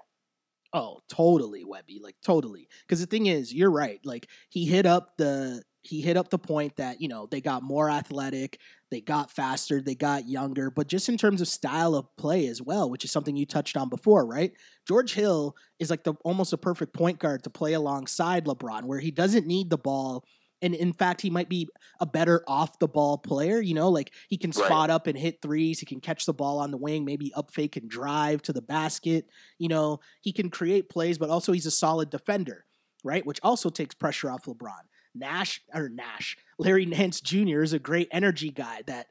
Oh, 0.72 0.98
totally, 1.08 1.64
Webby. 1.64 2.00
Like 2.02 2.16
totally. 2.22 2.68
Because 2.86 3.00
the 3.00 3.06
thing 3.06 3.26
is, 3.26 3.54
you're 3.54 3.70
right. 3.70 4.00
Like 4.04 4.28
he 4.48 4.66
hit 4.66 4.86
up 4.86 5.16
the 5.16 5.62
he 5.84 6.00
hit 6.00 6.16
up 6.16 6.30
the 6.30 6.38
point 6.38 6.76
that 6.76 7.00
you 7.00 7.08
know 7.08 7.26
they 7.30 7.40
got 7.40 7.62
more 7.62 7.90
athletic, 7.90 8.58
they 8.90 9.00
got 9.00 9.30
faster, 9.30 9.80
they 9.80 9.94
got 9.94 10.26
younger, 10.26 10.70
but 10.70 10.88
just 10.88 11.08
in 11.08 11.18
terms 11.18 11.40
of 11.40 11.48
style 11.48 11.94
of 11.94 12.06
play 12.16 12.46
as 12.46 12.62
well, 12.62 12.88
which 12.90 13.04
is 13.04 13.12
something 13.12 13.36
you 13.36 13.46
touched 13.46 13.76
on 13.76 13.88
before, 13.88 14.26
right? 14.26 14.52
George 14.88 15.14
Hill 15.14 15.54
is 15.78 15.90
like 15.90 16.02
the 16.04 16.14
almost 16.24 16.52
a 16.52 16.58
perfect 16.58 16.94
point 16.94 17.18
guard 17.18 17.44
to 17.44 17.50
play 17.50 17.74
alongside 17.74 18.46
LeBron, 18.46 18.84
where 18.84 18.98
he 18.98 19.10
doesn't 19.10 19.46
need 19.46 19.70
the 19.70 19.78
ball 19.78 20.24
and 20.62 20.74
in 20.74 20.92
fact 20.94 21.20
he 21.20 21.28
might 21.28 21.48
be 21.48 21.68
a 22.00 22.06
better 22.06 22.42
off 22.48 22.78
the 22.78 22.88
ball 22.88 23.18
player 23.18 23.60
you 23.60 23.74
know? 23.74 23.90
Like 23.90 24.12
he 24.28 24.38
can 24.38 24.52
spot 24.52 24.88
up 24.88 25.06
and 25.06 25.18
hit 25.18 25.42
threes 25.42 25.80
he 25.80 25.86
can 25.86 26.00
catch 26.00 26.24
the 26.24 26.32
ball 26.32 26.58
on 26.58 26.70
the 26.70 26.78
wing 26.78 27.04
maybe 27.04 27.32
up 27.34 27.52
fake 27.52 27.76
and 27.76 27.90
drive 27.90 28.40
to 28.42 28.52
the 28.52 28.62
basket 28.62 29.26
you 29.58 29.68
know? 29.68 30.00
He 30.22 30.32
can 30.32 30.48
create 30.50 30.88
plays 30.88 31.18
but 31.18 31.30
also 31.30 31.52
he's 31.52 31.66
a 31.66 31.70
solid 31.70 32.10
defender 32.10 32.64
right? 33.06 33.26
Which 33.26 33.40
also 33.42 33.68
takes 33.68 33.94
pressure 33.94 34.30
off 34.30 34.46
lebron 34.46 34.80
nash 35.14 35.60
or 35.72 35.88
nash 35.88 36.36
larry 36.58 36.86
nance 36.86 37.20
jr 37.20 37.62
is 37.62 37.72
a 37.72 37.78
great 37.78 38.08
energy 38.10 38.50
guy 38.50 38.82
that 38.86 39.06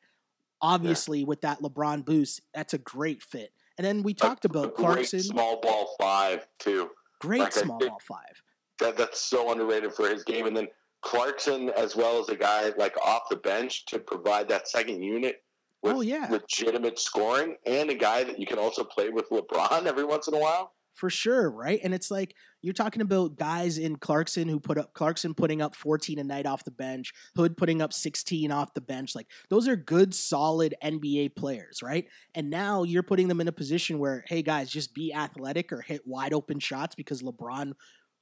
obviously 0.62 1.24
with 1.24 1.42
that 1.42 1.62
lebron 1.62 2.04
boost 2.06 2.42
that's 2.54 2.74
a 2.74 2.78
great 2.78 3.22
fit 3.22 3.52
and 3.78 3.86
then 3.86 4.04
we 4.04 4.14
talked 4.14 4.46
A- 4.46 4.50
about 4.50 4.76
clarkson 4.76 5.22
small 5.22 5.60
ball 5.62 5.96
five 6.00 6.48
too. 6.60 6.90
great 7.20 7.40
like 7.40 7.54
small 7.54 7.80
ball 7.80 8.00
five 8.08 8.42
That 8.80 8.98
that's 8.98 9.22
so 9.22 9.52
underrated 9.52 9.94
for 9.94 10.10
his 10.10 10.24
game. 10.24 10.46
And 10.48 10.56
then 10.56 10.68
Clarkson, 11.02 11.70
as 11.78 11.96
well 11.96 12.20
as 12.20 12.30
a 12.30 12.36
guy 12.36 12.72
like 12.78 12.96
off 13.06 13.24
the 13.30 13.36
bench 13.36 13.86
to 13.88 14.00
provide 14.00 14.48
that 14.50 14.68
second 14.68 15.04
unit 15.04 15.44
oh, 15.84 15.90
with 15.90 15.94
oh 15.98 16.02
yeah 16.02 16.28
legitimate 16.30 16.98
scoring, 16.98 17.56
and 17.66 17.90
a 17.90 17.96
guy 17.96 18.24
that 18.24 18.40
you 18.40 18.48
can 18.48 18.58
also 18.58 18.84
play 18.84 19.10
with 19.10 19.30
LeBron 19.30 19.86
every 19.86 20.06
once 20.06 20.28
in 20.28 20.34
a 20.34 20.40
while. 20.40 20.74
For 20.94 21.10
sure, 21.10 21.50
right? 21.50 21.80
And 21.84 21.94
it's 21.94 22.12
like 22.12 22.36
you're 22.62 22.74
talking 22.74 23.02
about 23.02 23.36
guys 23.36 23.78
in 23.78 23.96
Clarkson 23.96 24.48
who 24.48 24.60
put 24.60 24.78
up 24.78 24.94
Clarkson 24.94 25.34
putting 25.34 25.62
up 25.62 25.76
14 25.76 26.20
a 26.20 26.24
night 26.24 26.46
off 26.46 26.64
the 26.64 26.72
bench, 26.72 27.14
Hood 27.36 27.58
putting 27.58 27.82
up 27.82 27.94
16 27.94 28.52
off 28.52 28.74
the 28.74 28.82
bench. 28.82 29.16
Like 29.16 29.28
those 29.50 29.68
are 29.68 29.76
good, 29.76 30.14
solid 30.14 30.76
NBA 30.84 31.36
players, 31.36 31.82
right? 31.82 32.06
And 32.36 32.50
now 32.50 32.84
you're 32.84 33.04
putting 33.04 33.28
them 33.28 33.42
in 33.42 33.48
a 33.48 33.54
position 33.54 34.00
where, 34.00 34.24
hey 34.28 34.42
guys, 34.42 34.70
just 34.70 34.94
be 34.94 35.14
athletic 35.14 35.72
or 35.72 35.82
hit 35.82 36.02
wide 36.06 36.34
open 36.34 36.60
shots 36.60 36.96
because 36.96 37.22
LeBron 37.22 37.74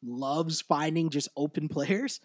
loves 0.03 0.61
finding 0.61 1.09
just 1.09 1.29
open 1.35 1.67
players. 1.67 2.19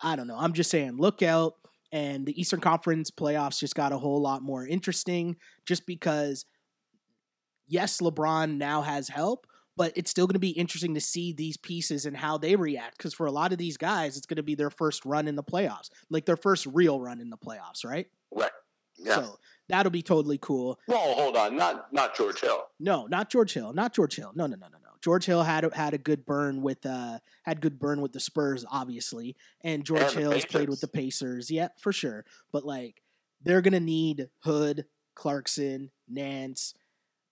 I 0.00 0.16
don't 0.16 0.26
know. 0.26 0.38
I'm 0.38 0.52
just 0.52 0.70
saying, 0.70 0.96
look 0.98 1.22
out. 1.22 1.54
And 1.92 2.26
the 2.26 2.38
Eastern 2.38 2.60
Conference 2.60 3.12
playoffs 3.12 3.60
just 3.60 3.76
got 3.76 3.92
a 3.92 3.98
whole 3.98 4.20
lot 4.20 4.42
more 4.42 4.66
interesting 4.66 5.36
just 5.64 5.86
because, 5.86 6.44
yes, 7.68 8.00
LeBron 8.00 8.56
now 8.56 8.82
has 8.82 9.08
help, 9.08 9.46
but 9.76 9.92
it's 9.96 10.10
still 10.10 10.26
going 10.26 10.34
to 10.34 10.38
be 10.38 10.50
interesting 10.50 10.94
to 10.94 11.00
see 11.00 11.32
these 11.32 11.56
pieces 11.56 12.06
and 12.06 12.16
how 12.16 12.38
they 12.38 12.56
react 12.56 12.96
because 12.98 13.14
for 13.14 13.26
a 13.26 13.32
lot 13.32 13.52
of 13.52 13.58
these 13.58 13.76
guys 13.76 14.16
it's 14.16 14.26
going 14.26 14.36
to 14.36 14.42
be 14.42 14.54
their 14.54 14.70
first 14.70 15.04
run 15.04 15.26
in 15.28 15.36
the 15.36 15.42
playoffs 15.42 15.88
like 16.10 16.26
their 16.26 16.36
first 16.36 16.66
real 16.66 17.00
run 17.00 17.20
in 17.20 17.30
the 17.30 17.36
playoffs 17.36 17.84
right 17.84 18.06
Right. 18.32 18.50
Yeah. 18.96 19.16
so 19.16 19.38
that'll 19.68 19.90
be 19.90 20.02
totally 20.02 20.38
cool 20.38 20.78
well, 20.86 21.14
hold 21.14 21.36
on, 21.36 21.56
not 21.56 21.92
not 21.92 22.14
George 22.16 22.40
Hill. 22.40 22.64
no 22.78 23.06
not 23.06 23.28
george 23.30 23.52
hill 23.52 23.72
not 23.72 23.92
george 23.92 24.14
hill 24.16 24.32
no 24.34 24.46
no 24.46 24.54
no 24.56 24.66
no 24.68 24.78
no 24.78 24.90
george 25.02 25.26
hill 25.26 25.42
had 25.42 25.64
a, 25.64 25.74
had 25.74 25.94
a 25.94 25.98
good 25.98 26.24
burn 26.24 26.62
with 26.62 26.86
uh 26.86 27.18
had 27.42 27.60
good 27.60 27.78
burn 27.80 28.00
with 28.00 28.12
the 28.12 28.20
spurs 28.20 28.64
obviously 28.70 29.36
and 29.62 29.84
george 29.84 30.00
And 30.02 30.12
hill 30.12 30.30
has 30.30 30.44
played 30.44 30.68
with 30.68 30.80
the 30.80 30.88
pacers 30.88 31.50
yeah 31.50 31.68
for 31.80 31.92
sure 31.92 32.24
but 32.52 32.64
like 32.64 33.02
they're 33.42 33.60
going 33.62 33.72
to 33.74 33.80
need 33.80 34.28
hood 34.44 34.86
clarkson 35.16 35.90
nance 36.08 36.74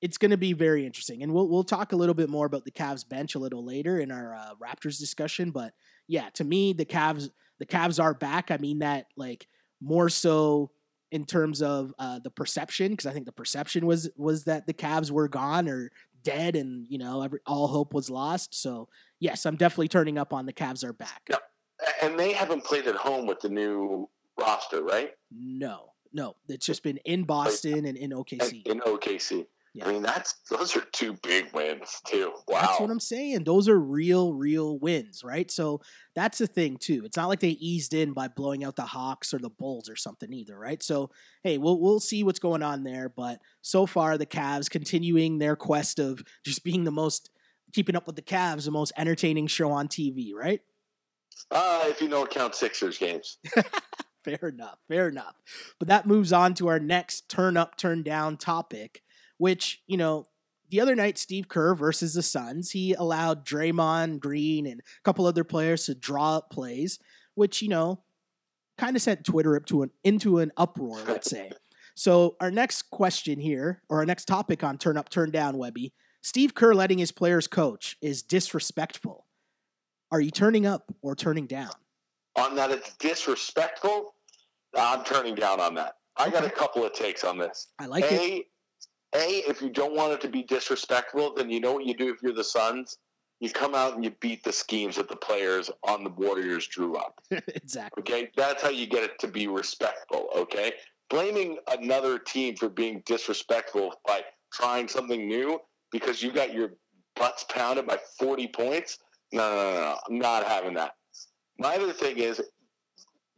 it's 0.03 0.19
going 0.19 0.33
to 0.33 0.37
be 0.37 0.53
very 0.53 0.85
interesting, 0.85 1.23
and 1.23 1.33
we'll 1.33 1.49
we'll 1.49 1.65
talk 1.65 1.93
a 1.93 1.97
little 1.97 2.15
bit 2.15 2.29
more 2.29 2.45
about 2.45 2.65
the 2.65 2.73
Cavs 2.73 3.09
bench 3.09 3.37
a 3.37 3.39
little 3.39 3.65
later 3.65 4.01
in 4.01 4.11
our 4.11 4.35
uh, 4.35 4.51
Raptors 4.61 4.99
discussion. 4.99 5.53
But 5.53 5.73
yeah, 6.09 6.29
to 6.35 6.45
me, 6.45 6.73
the 6.73 6.85
Cavs 6.85 7.31
the 7.59 7.67
Cavs 7.67 8.03
are 8.03 8.13
back. 8.13 8.51
I 8.51 8.59
mean 8.59 8.81
that 8.81 9.07
like 9.17 9.47
more 9.81 10.09
so 10.09 10.73
in 11.13 11.25
terms 11.25 11.63
of 11.63 11.95
uh, 11.99 12.19
the 12.19 12.31
perception, 12.31 12.91
because 12.91 13.07
I 13.07 13.13
think 13.13 13.27
the 13.27 13.33
perception 13.33 13.87
was 13.87 14.11
was 14.17 14.45
that 14.45 14.67
the 14.67 14.75
Cavs 14.75 15.13
were 15.13 15.29
gone 15.29 15.69
or 15.69 15.93
dead, 16.25 16.57
and 16.57 16.85
you 16.89 16.99
know 16.99 17.23
every, 17.23 17.39
all 17.47 17.69
hope 17.69 17.95
was 17.95 18.11
lost. 18.11 18.61
So 18.61 18.89
yes, 19.21 19.47
I'm 19.47 19.57
definitely 19.57 19.89
turning 19.89 20.19
up 20.19 20.33
on 20.33 20.47
the 20.47 20.53
Cavs 20.53 20.85
are 20.85 20.93
back. 20.93 21.23
Yeah. 21.31 21.37
And 22.03 22.19
they 22.19 22.33
haven't 22.33 22.65
played 22.65 22.87
at 22.87 22.95
home 22.97 23.27
with 23.27 23.41
the 23.41 23.49
new 23.49 24.09
roster, 24.39 24.83
right? 24.83 25.13
No, 25.31 25.93
no, 26.13 26.35
it's 26.49 26.67
just 26.67 26.83
been 26.83 26.99
in 27.05 27.25
Boston 27.25 27.85
and 27.87 27.97
in 27.97 28.11
OKC. 28.11 28.67
in 28.67 28.81
OKC. 28.81 29.47
Yeah. 29.75 29.89
I 29.89 29.93
mean, 29.93 30.03
that's 30.03 30.35
those 30.51 30.77
are 30.77 30.85
two 30.93 31.15
big 31.23 31.47
wins 31.55 32.01
too. 32.07 32.33
Wow. 32.47 32.61
That's 32.61 32.81
what 32.81 32.91
I'm 32.91 33.01
saying. 33.01 33.45
Those 33.45 33.69
are 33.69 33.79
real, 33.79 34.35
real 34.35 34.79
wins, 34.79 35.25
right? 35.25 35.51
So 35.51 35.81
that's 36.15 36.39
the 36.39 36.47
thing 36.47 36.77
too. 36.77 37.03
It's 37.07 37.17
not 37.17 37.29
like 37.29 37.41
they 37.41 37.51
eased 37.51 37.95
in 37.95 38.13
by 38.13 38.29
blowing 38.29 38.65
out 38.65 38.77
the 38.77 38.83
Hawks 38.83 39.33
or 39.33 39.39
the 39.39 39.49
Bulls 39.49 39.89
or 39.89 39.97
something 39.97 40.31
either, 40.31 40.59
right? 40.59 40.83
So 40.83 41.11
hey, 41.43 41.57
we'll 41.57 41.81
we'll 41.81 42.01
see 42.01 42.23
what's 42.23 42.39
going 42.39 42.63
on 42.63 42.85
there. 42.85 43.09
But 43.09 43.39
so 43.63 43.87
far, 43.87 44.19
the 44.19 44.27
Cavs 44.27 44.69
continuing 44.69 45.39
their 45.39 45.57
quest 45.57 45.99
of 45.99 46.23
just 46.45 46.65
being 46.65 46.85
the 46.85 46.91
most 46.91 47.31
keeping 47.73 47.97
up 47.97 48.07
with 48.07 48.17
the 48.17 48.23
Cavs, 48.23 48.67
the 48.67 48.71
most 48.71 48.93
entertaining 48.99 49.47
show 49.47 49.71
on 49.71 49.89
TV, 49.89 50.35
right? 50.35 50.61
uh, 51.51 51.85
if 51.87 52.01
you 52.01 52.09
don't 52.09 52.31
count 52.31 52.55
Sixers 52.55 52.99
games. 52.99 53.39
Fair 54.25 54.49
enough. 54.49 54.79
Fair 54.89 55.09
enough. 55.09 55.35
But 55.79 55.89
that 55.89 56.07
moves 56.07 56.33
on 56.33 56.55
to 56.55 56.69
our 56.69 56.79
next 56.79 57.29
turn 57.29 57.57
up, 57.57 57.77
turn 57.77 58.03
down 58.03 58.37
topic, 58.37 59.03
which, 59.43 59.83
you 59.89 59.97
know, 59.97 60.25
the 60.71 60.81
other 60.81 60.95
night, 60.95 61.19
Steve 61.19 61.49
Kerr 61.49 61.75
versus 61.75 62.15
the 62.15 62.23
Suns, 62.23 62.71
he 62.71 62.95
allowed 62.95 63.45
Draymond 63.45 64.21
Green 64.21 64.69
and 64.69 64.79
a 64.79 65.03
couple 65.03 65.27
other 65.27 65.43
players 65.43 65.87
to 65.87 65.97
draw 65.97 66.37
up 66.37 66.51
plays, 66.51 67.01
which, 67.35 67.61
you 67.61 67.69
know, 67.69 68.05
kind 68.79 68.95
of 68.95 69.03
sent 69.03 69.25
Twitter 69.25 69.57
up 69.57 69.67
to 69.67 69.83
an, 69.83 69.91
into 70.05 70.39
an 70.39 70.53
uproar, 70.57 71.01
let's 71.09 71.29
say. 71.29 71.51
So 71.97 72.37
our 72.41 72.53
next 72.53 72.83
question 72.93 73.41
here, 73.41 73.83
or 73.89 73.99
our 73.99 74.07
next 74.07 74.27
topic 74.27 74.63
on 74.63 74.79
turn 74.79 74.97
up, 74.97 75.09
turn 75.09 75.33
down, 75.33 75.59
Webby, 75.59 75.93
Steve 76.23 76.55
Kerr 76.55 76.73
letting 76.73 76.99
his 76.99 77.11
players 77.11 77.49
coach 77.49 77.97
is 78.01 78.23
disrespectful. 78.23 79.27
Are 80.13 80.21
you 80.21 80.31
turning 80.31 80.67
up 80.67 80.95
or 81.03 81.17
turning 81.17 81.49
down? 81.49 81.73
On 82.37 82.55
that, 82.55 82.71
it's 82.71 82.95
disrespectful. 82.99 84.15
I'm 84.79 85.03
turning 85.03 85.35
down 85.35 85.59
on 85.59 85.75
that. 85.75 85.95
I 86.17 86.31
got 86.31 86.45
a 86.45 86.51
couple 86.51 86.85
of 86.85 86.93
takes 86.93 87.25
on 87.25 87.39
this. 87.39 87.73
I 87.81 87.87
like 87.87 88.05
it. 88.05 88.47
A, 89.15 89.43
if 89.49 89.61
you 89.61 89.71
don't 89.71 89.95
want 89.95 90.13
it 90.13 90.21
to 90.23 90.29
be 90.29 90.43
disrespectful, 90.43 91.35
then 91.35 91.51
you 91.51 91.61
know 91.61 91.75
what 91.75 91.87
you 91.87 91.95
do 91.95 92.11
if 92.11 92.23
you're 92.23 92.33
the 92.33 92.45
Suns. 92.45 92.99
You 93.41 93.51
come 93.51 93.75
out 93.75 93.95
and 93.95 94.05
you 94.05 94.13
beat 94.21 94.45
the 94.45 94.53
schemes 94.53 94.97
that 94.97 95.09
the 95.09 95.17
players 95.17 95.71
on 95.83 96.05
the 96.05 96.11
Warriors 96.11 96.69
drew 96.69 96.97
up. 96.97 97.21
exactly. 97.31 98.01
Okay, 98.01 98.31
that's 98.37 98.63
how 98.63 98.69
you 98.71 98.87
get 98.87 99.03
it 99.03 99.19
to 99.19 99.29
be 99.29 99.49
respectful. 99.49 100.29
Okay, 100.37 100.75
blaming 101.11 101.59
another 101.71 102.19
team 102.19 102.57
for 102.57 102.69
being 102.69 103.03
disrespectful 103.05 103.95
by 104.07 104.23
trying 104.53 104.87
something 104.87 105.27
new 105.27 105.59
because 105.91 106.23
you 106.23 106.33
got 106.33 106.55
your 106.55 106.75
butts 107.17 107.45
pounded 107.51 107.87
by 107.87 107.99
forty 108.19 108.47
points. 108.47 108.99
No, 109.33 109.51
no, 109.51 109.57
no, 109.57 109.81
no. 109.81 109.97
I'm 110.09 110.19
not 110.19 110.45
having 110.45 110.75
that. 110.75 110.93
My 111.59 111.75
other 111.75 111.93
thing 111.93 112.19
is, 112.19 112.41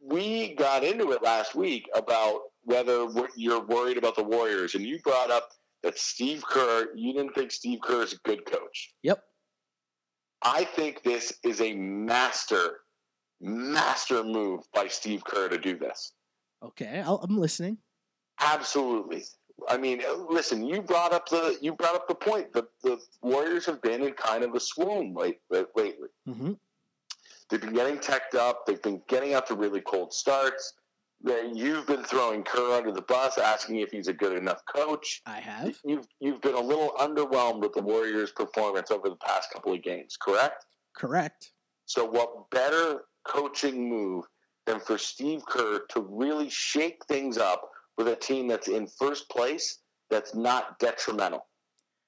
we 0.03 0.55
got 0.55 0.85
into 0.85 1.13
it 1.13 1.23
last 1.23 1.55
week 1.55 1.89
about 1.95 2.41
whether 2.65 3.07
you're 3.37 3.65
worried 3.65 3.97
about 3.97 4.17
the 4.17 4.23
Warriors, 4.23 4.75
and 4.75 4.85
you 4.85 4.99
brought 5.01 5.31
up 5.31 5.51
that 5.85 5.99
Steve 5.99 6.43
Kerr. 6.45 6.89
You 6.97 7.13
didn't 7.13 7.35
think 7.35 7.53
Steve 7.53 7.79
Kerr 7.83 8.03
is 8.03 8.15
a 8.15 8.19
good 8.25 8.45
coach. 8.47 8.93
Yep. 9.03 9.23
I 10.43 10.65
think 10.65 11.03
this 11.03 11.33
is 11.45 11.61
a 11.61 11.75
master, 11.75 12.81
master 13.41 14.25
move 14.25 14.61
by 14.75 14.89
Steve 14.89 15.23
Kerr 15.25 15.49
to 15.49 15.59
do 15.59 15.79
this. 15.79 16.13
Okay, 16.63 17.03
I'll, 17.05 17.21
I'm 17.23 17.39
listening. 17.39 17.79
Absolutely. 18.41 19.23
I 19.69 19.77
mean, 19.77 20.03
listen. 20.29 20.67
You 20.67 20.83
brought 20.83 21.13
up 21.13 21.29
the 21.29 21.57
you 21.61 21.75
brought 21.75 21.95
up 21.95 22.09
the 22.09 22.15
point. 22.15 22.53
The 22.53 22.67
the 22.83 22.99
Warriors 23.23 23.65
have 23.67 23.81
been 23.83 24.03
in 24.03 24.13
kind 24.15 24.43
of 24.43 24.55
a 24.55 24.61
swoon 24.61 25.15
late, 25.15 25.39
lately. 25.51 25.93
hmm 26.27 26.53
They've 27.51 27.61
been 27.61 27.75
getting 27.75 27.99
teched 27.99 28.35
up. 28.35 28.67
They've 28.67 28.83
been 28.83 29.03
getting 29.07 29.35
out 29.35 29.47
to 29.49 29.55
really 29.55 29.83
cold 29.83 30.13
starts. 30.13 30.73
That 31.25 31.57
You've 31.57 31.87
been 31.87 32.05
throwing 32.05 32.43
Kerr 32.43 32.77
under 32.77 32.93
the 32.93 33.03
bus, 33.03 33.39
asking 33.39 33.81
if 33.81 33.91
he's 33.91 34.09
a 34.09 34.13
good 34.13 34.37
enough 34.37 34.63
coach. 34.67 35.23
I 35.27 35.41
have. 35.41 35.79
You've 35.85 36.07
you've 36.21 36.41
been 36.41 36.55
a 36.55 36.61
little 36.61 36.93
underwhelmed 36.99 37.63
with 37.63 37.73
the 37.73 37.83
Warriors' 37.83 38.31
performance 38.31 38.91
over 38.91 39.09
the 39.09 39.17
past 39.17 39.51
couple 39.53 39.73
of 39.73 39.83
games, 39.83 40.17
correct? 40.21 40.67
Correct. 40.95 41.53
So, 41.87 42.05
what 42.05 42.51
better 42.51 43.05
coaching 43.27 43.89
move 43.89 44.25
than 44.67 44.81
for 44.81 44.99
Steve 44.99 45.45
Kerr 45.47 45.81
to 45.91 46.01
really 46.01 46.51
shake 46.51 47.05
things 47.07 47.39
up 47.39 47.71
with 47.97 48.09
a 48.09 48.17
team 48.17 48.47
that's 48.47 48.69
in 48.69 48.87
first 48.87 49.29
place 49.31 49.79
that's 50.11 50.35
not 50.35 50.79
detrimental? 50.79 51.47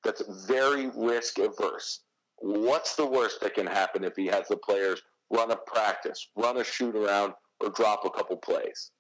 that's 0.07 0.23
very 0.47 0.89
risk 0.95 1.39
averse, 1.39 2.01
what's 2.37 2.95
the 2.95 3.05
worst 3.05 3.41
that 3.41 3.55
can 3.55 3.67
happen 3.67 4.05
if 4.05 4.15
he 4.15 4.27
has 4.27 4.47
the 4.49 4.57
players 4.57 5.03
run 5.31 5.51
a 5.51 5.57
practice, 5.57 6.29
run 6.37 6.59
a 6.59 6.65
shoot 6.65 6.95
around, 6.95 7.35
or 7.61 7.71
drop 7.71 8.05
a 8.05 8.11
couple 8.11 8.37
plays? 8.37 8.93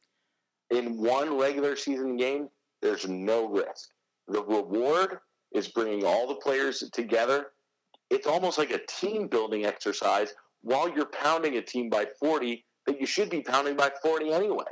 In 0.70 0.96
one 0.96 1.38
regular 1.38 1.76
season 1.76 2.16
game, 2.16 2.48
there's 2.82 3.08
no 3.08 3.48
risk. 3.48 3.88
The 4.28 4.42
reward 4.42 5.18
is 5.52 5.68
bringing 5.68 6.04
all 6.04 6.26
the 6.26 6.34
players 6.36 6.82
together. 6.92 7.46
It's 8.10 8.26
almost 8.26 8.58
like 8.58 8.70
a 8.70 8.80
team 8.86 9.28
building 9.28 9.64
exercise 9.64 10.34
while 10.62 10.88
you're 10.88 11.06
pounding 11.06 11.56
a 11.56 11.62
team 11.62 11.88
by 11.88 12.06
40 12.20 12.64
that 12.86 13.00
you 13.00 13.06
should 13.06 13.30
be 13.30 13.40
pounding 13.40 13.76
by 13.76 13.90
40 14.02 14.32
anyway. 14.32 14.64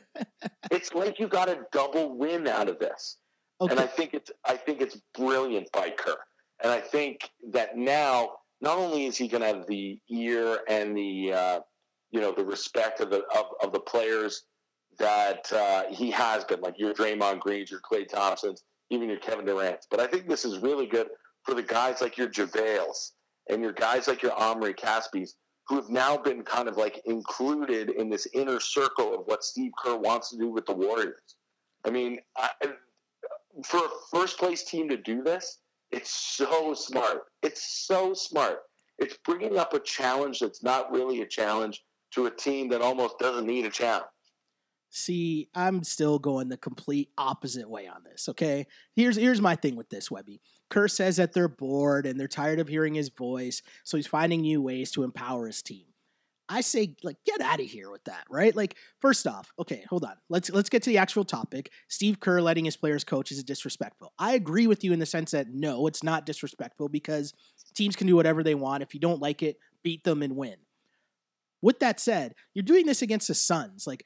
it's 0.70 0.94
like 0.94 1.18
you 1.18 1.28
got 1.28 1.48
a 1.48 1.60
double 1.72 2.16
win 2.16 2.46
out 2.46 2.68
of 2.68 2.78
this. 2.78 3.18
Okay. 3.60 3.72
And 3.72 3.80
I 3.80 3.86
think 3.86 4.14
it's 4.14 4.30
I 4.44 4.56
think 4.56 4.80
it's 4.80 5.00
brilliant 5.16 5.70
by 5.72 5.90
Kerr. 5.90 6.16
And 6.62 6.72
I 6.72 6.80
think 6.80 7.30
that 7.52 7.76
now 7.76 8.30
not 8.60 8.78
only 8.78 9.06
is 9.06 9.16
he 9.16 9.28
going 9.28 9.40
to 9.42 9.48
have 9.48 9.66
the 9.66 9.98
ear 10.08 10.60
and 10.68 10.96
the 10.96 11.32
uh, 11.32 11.60
you 12.10 12.20
know 12.20 12.32
the 12.32 12.44
respect 12.44 13.00
of 13.00 13.10
the 13.10 13.22
of, 13.36 13.46
of 13.62 13.72
the 13.72 13.80
players 13.80 14.44
that 14.98 15.52
uh, 15.52 15.84
he 15.90 16.10
has 16.10 16.44
been, 16.44 16.60
like 16.60 16.78
your 16.78 16.92
Draymond 16.92 17.40
Greens, 17.40 17.70
your 17.70 17.80
Klay 17.80 18.08
Thompsons, 18.08 18.64
even 18.90 19.08
your 19.08 19.18
Kevin 19.18 19.44
Durant. 19.44 19.86
But 19.90 20.00
I 20.00 20.06
think 20.06 20.28
this 20.28 20.44
is 20.44 20.58
really 20.58 20.86
good 20.86 21.08
for 21.44 21.54
the 21.54 21.62
guys 21.62 22.00
like 22.00 22.16
your 22.16 22.28
JaVales 22.28 23.12
and 23.48 23.62
your 23.62 23.72
guys 23.72 24.08
like 24.08 24.22
your 24.22 24.38
Omri 24.38 24.74
Caspis, 24.74 25.30
who 25.66 25.76
have 25.76 25.88
now 25.88 26.16
been 26.16 26.42
kind 26.42 26.68
of 26.68 26.76
like 26.76 27.00
included 27.04 27.90
in 27.90 28.08
this 28.08 28.26
inner 28.32 28.60
circle 28.60 29.14
of 29.14 29.26
what 29.26 29.44
Steve 29.44 29.72
Kerr 29.82 29.96
wants 29.96 30.30
to 30.30 30.38
do 30.38 30.48
with 30.48 30.66
the 30.66 30.74
Warriors. 30.74 31.36
I 31.84 31.90
mean, 31.90 32.18
I, 32.36 32.50
for 33.64 33.78
a 33.78 33.88
first 34.10 34.38
place 34.38 34.64
team 34.64 34.88
to 34.88 34.96
do 34.96 35.22
this, 35.22 35.58
it's 35.90 36.10
so 36.10 36.74
smart. 36.74 37.22
It's 37.42 37.86
so 37.86 38.14
smart. 38.14 38.60
It's 38.98 39.16
bringing 39.24 39.58
up 39.58 39.74
a 39.74 39.80
challenge 39.80 40.40
that's 40.40 40.62
not 40.62 40.92
really 40.92 41.22
a 41.22 41.26
challenge 41.26 41.82
to 42.12 42.26
a 42.26 42.30
team 42.30 42.68
that 42.70 42.82
almost 42.82 43.18
doesn't 43.18 43.46
need 43.46 43.64
a 43.64 43.70
challenge. 43.70 44.06
See, 44.90 45.48
I'm 45.54 45.82
still 45.84 46.18
going 46.18 46.48
the 46.48 46.56
complete 46.56 47.10
opposite 47.18 47.68
way 47.68 47.86
on 47.86 48.04
this. 48.04 48.28
Okay, 48.28 48.66
here's 48.94 49.16
here's 49.16 49.40
my 49.40 49.54
thing 49.54 49.76
with 49.76 49.90
this, 49.90 50.10
Webby. 50.10 50.40
Kerr 50.70 50.88
says 50.88 51.16
that 51.16 51.32
they're 51.32 51.48
bored 51.48 52.06
and 52.06 52.18
they're 52.18 52.28
tired 52.28 52.58
of 52.58 52.68
hearing 52.68 52.94
his 52.94 53.10
voice, 53.10 53.62
so 53.84 53.96
he's 53.96 54.06
finding 54.06 54.40
new 54.40 54.62
ways 54.62 54.90
to 54.92 55.02
empower 55.02 55.46
his 55.46 55.62
team. 55.62 55.84
I 56.50 56.62
say, 56.62 56.94
like, 57.02 57.16
get 57.26 57.42
out 57.42 57.60
of 57.60 57.66
here 57.66 57.90
with 57.90 58.04
that, 58.04 58.24
right? 58.30 58.56
Like, 58.56 58.76
first 59.00 59.26
off, 59.26 59.52
okay, 59.58 59.84
hold 59.90 60.04
on. 60.04 60.14
Let's 60.30 60.48
let's 60.50 60.70
get 60.70 60.82
to 60.84 60.90
the 60.90 60.98
actual 60.98 61.24
topic. 61.24 61.70
Steve 61.88 62.20
Kerr 62.20 62.40
letting 62.40 62.64
his 62.64 62.76
players 62.76 63.04
coach 63.04 63.30
is 63.30 63.44
disrespectful. 63.44 64.14
I 64.18 64.32
agree 64.32 64.66
with 64.66 64.82
you 64.82 64.94
in 64.94 64.98
the 64.98 65.06
sense 65.06 65.32
that 65.32 65.48
no, 65.50 65.86
it's 65.86 66.02
not 66.02 66.24
disrespectful 66.24 66.88
because 66.88 67.34
teams 67.74 67.96
can 67.96 68.06
do 68.06 68.16
whatever 68.16 68.42
they 68.42 68.54
want. 68.54 68.82
If 68.82 68.94
you 68.94 69.00
don't 69.00 69.20
like 69.20 69.42
it, 69.42 69.58
beat 69.82 70.04
them 70.04 70.22
and 70.22 70.36
win. 70.36 70.56
With 71.60 71.80
that 71.80 72.00
said, 72.00 72.34
you're 72.54 72.62
doing 72.62 72.86
this 72.86 73.02
against 73.02 73.28
the 73.28 73.34
Suns. 73.34 73.86
Like, 73.86 74.04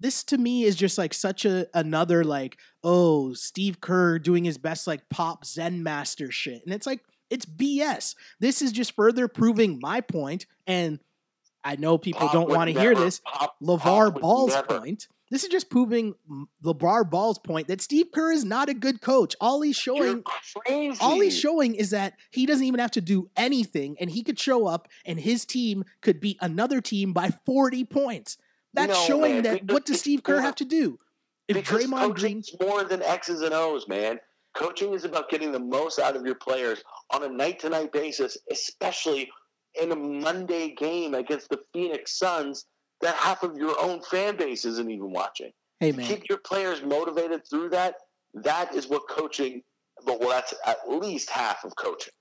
this 0.00 0.22
to 0.24 0.38
me 0.38 0.64
is 0.64 0.76
just 0.76 0.98
like 0.98 1.14
such 1.14 1.44
a 1.44 1.66
another 1.74 2.24
like 2.24 2.58
oh 2.84 3.32
Steve 3.34 3.80
Kerr 3.80 4.18
doing 4.18 4.44
his 4.44 4.58
best 4.58 4.86
like 4.86 5.08
pop 5.08 5.44
Zen 5.44 5.82
master 5.82 6.30
shit, 6.30 6.62
and 6.64 6.74
it's 6.74 6.86
like 6.86 7.00
it's 7.30 7.44
BS. 7.46 8.14
This 8.40 8.62
is 8.62 8.72
just 8.72 8.94
further 8.94 9.28
proving 9.28 9.78
my 9.80 10.00
point, 10.00 10.46
and 10.66 10.98
I 11.64 11.76
know 11.76 11.98
people 11.98 12.22
Pop 12.22 12.32
don't 12.32 12.48
want 12.48 12.72
to 12.72 12.78
hear 12.78 12.94
this. 12.94 13.20
Pop- 13.24 13.56
LeVar 13.62 14.12
Pop 14.12 14.20
Ball's 14.20 14.54
never. 14.54 14.78
point. 14.78 15.08
This 15.30 15.42
is 15.42 15.50
just 15.50 15.68
proving 15.68 16.14
LeVar 16.64 17.10
Ball's 17.10 17.38
point 17.38 17.68
that 17.68 17.82
Steve 17.82 18.06
Kerr 18.14 18.32
is 18.32 18.44
not 18.44 18.70
a 18.70 18.74
good 18.74 19.02
coach. 19.02 19.36
All 19.40 19.60
he's 19.60 19.76
showing 19.76 20.24
all 21.00 21.20
he's 21.20 21.38
showing 21.38 21.74
is 21.74 21.90
that 21.90 22.14
he 22.30 22.46
doesn't 22.46 22.64
even 22.64 22.80
have 22.80 22.92
to 22.92 23.02
do 23.02 23.28
anything 23.36 23.96
and 24.00 24.08
he 24.10 24.22
could 24.22 24.38
show 24.38 24.66
up 24.66 24.88
and 25.04 25.20
his 25.20 25.44
team 25.44 25.84
could 26.00 26.20
beat 26.20 26.38
another 26.40 26.80
team 26.80 27.12
by 27.12 27.30
40 27.44 27.84
points. 27.84 28.38
That's 28.74 28.92
No, 28.92 29.04
showing 29.06 29.34
man, 29.34 29.42
that 29.44 29.72
what 29.72 29.84
does 29.84 30.00
Steve 30.00 30.22
Kerr 30.22 30.40
have 30.40 30.56
to 30.56 30.64
do? 30.64 30.98
If 31.48 31.56
because 31.56 31.84
Draymond 31.84 32.14
Green 32.14 32.42
more 32.60 32.84
than 32.84 33.02
X's 33.02 33.40
and 33.40 33.54
O's, 33.54 33.88
man. 33.88 34.20
Coaching 34.54 34.92
is 34.92 35.04
about 35.04 35.30
getting 35.30 35.52
the 35.52 35.60
most 35.60 35.98
out 35.98 36.16
of 36.16 36.26
your 36.26 36.34
players 36.34 36.82
on 37.10 37.22
a 37.22 37.28
night 37.28 37.60
to 37.60 37.68
night 37.68 37.92
basis, 37.92 38.36
especially 38.50 39.30
in 39.80 39.92
a 39.92 39.96
Monday 39.96 40.74
game 40.74 41.14
against 41.14 41.48
the 41.48 41.60
Phoenix 41.72 42.18
Suns 42.18 42.66
that 43.00 43.14
half 43.14 43.42
of 43.42 43.56
your 43.56 43.80
own 43.80 44.02
fan 44.02 44.36
base 44.36 44.64
isn't 44.64 44.90
even 44.90 45.12
watching. 45.12 45.52
Hey 45.80 45.92
To 45.92 45.98
man, 45.98 46.06
keep 46.06 46.28
your 46.28 46.38
players 46.38 46.82
motivated 46.82 47.42
through 47.48 47.68
that, 47.70 47.94
that 48.34 48.74
is 48.74 48.88
what 48.88 49.02
coaching, 49.08 49.62
but 50.04 50.18
well, 50.18 50.30
that's 50.30 50.54
at 50.66 50.78
least 50.88 51.30
half 51.30 51.64
of 51.64 51.76
coaching. 51.76 52.12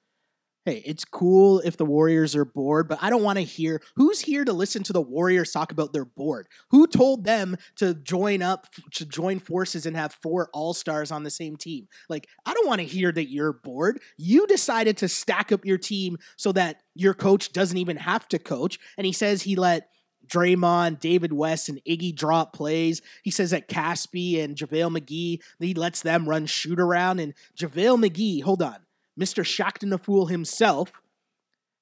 Hey, 0.67 0.83
it's 0.85 1.05
cool 1.05 1.61
if 1.61 1.77
the 1.77 1.85
Warriors 1.85 2.35
are 2.35 2.43
bored, 2.43 2.89
but 2.89 2.99
I 3.01 3.09
don't 3.09 3.23
want 3.23 3.37
to 3.37 3.43
hear 3.43 3.81
who's 3.95 4.19
here 4.19 4.43
to 4.43 4.51
listen 4.51 4.83
to 4.83 4.91
the 4.91 5.01
Warriors 5.01 5.53
talk 5.53 5.71
about 5.71 5.93
they're 5.93 6.03
bored. 6.03 6.45
Who 6.71 6.87
told 6.87 7.23
them 7.23 7.55
to 7.77 7.93
join 7.93 8.41
up 8.41 8.67
to 8.95 9.05
join 9.05 9.39
forces 9.39 9.85
and 9.85 9.95
have 9.95 10.17
four 10.21 10.49
all-stars 10.53 11.09
on 11.09 11.23
the 11.23 11.29
same 11.29 11.55
team? 11.55 11.87
Like, 12.09 12.27
I 12.45 12.53
don't 12.53 12.67
want 12.67 12.81
to 12.81 12.85
hear 12.85 13.13
that 13.13 13.29
you're 13.29 13.53
bored. 13.53 14.01
You 14.17 14.45
decided 14.45 14.97
to 14.97 15.07
stack 15.07 15.53
up 15.53 15.63
your 15.63 15.77
team 15.77 16.17
so 16.35 16.51
that 16.51 16.81
your 16.93 17.13
coach 17.13 17.53
doesn't 17.53 17.77
even 17.77 17.95
have 17.95 18.27
to 18.27 18.37
coach, 18.37 18.77
and 18.97 19.05
he 19.05 19.13
says 19.13 19.43
he 19.43 19.55
let 19.55 19.87
Draymond, 20.27 20.99
David 20.99 21.31
West, 21.31 21.69
and 21.69 21.79
Iggy 21.87 22.13
drop 22.13 22.51
plays. 22.51 23.01
He 23.23 23.31
says 23.31 23.51
that 23.51 23.69
Caspi 23.69 24.43
and 24.43 24.57
JaVale 24.57 24.97
McGee, 24.97 25.39
he 25.59 25.73
lets 25.73 26.01
them 26.01 26.27
run 26.27 26.45
shoot 26.45 26.81
around. 26.81 27.21
And 27.21 27.33
JaVale 27.57 28.05
McGee, 28.05 28.43
hold 28.43 28.61
on, 28.61 28.75
Mr. 29.19 29.43
Shaqtin' 29.43 29.89
the 29.89 29.97
Fool 29.97 30.27
himself, 30.27 31.01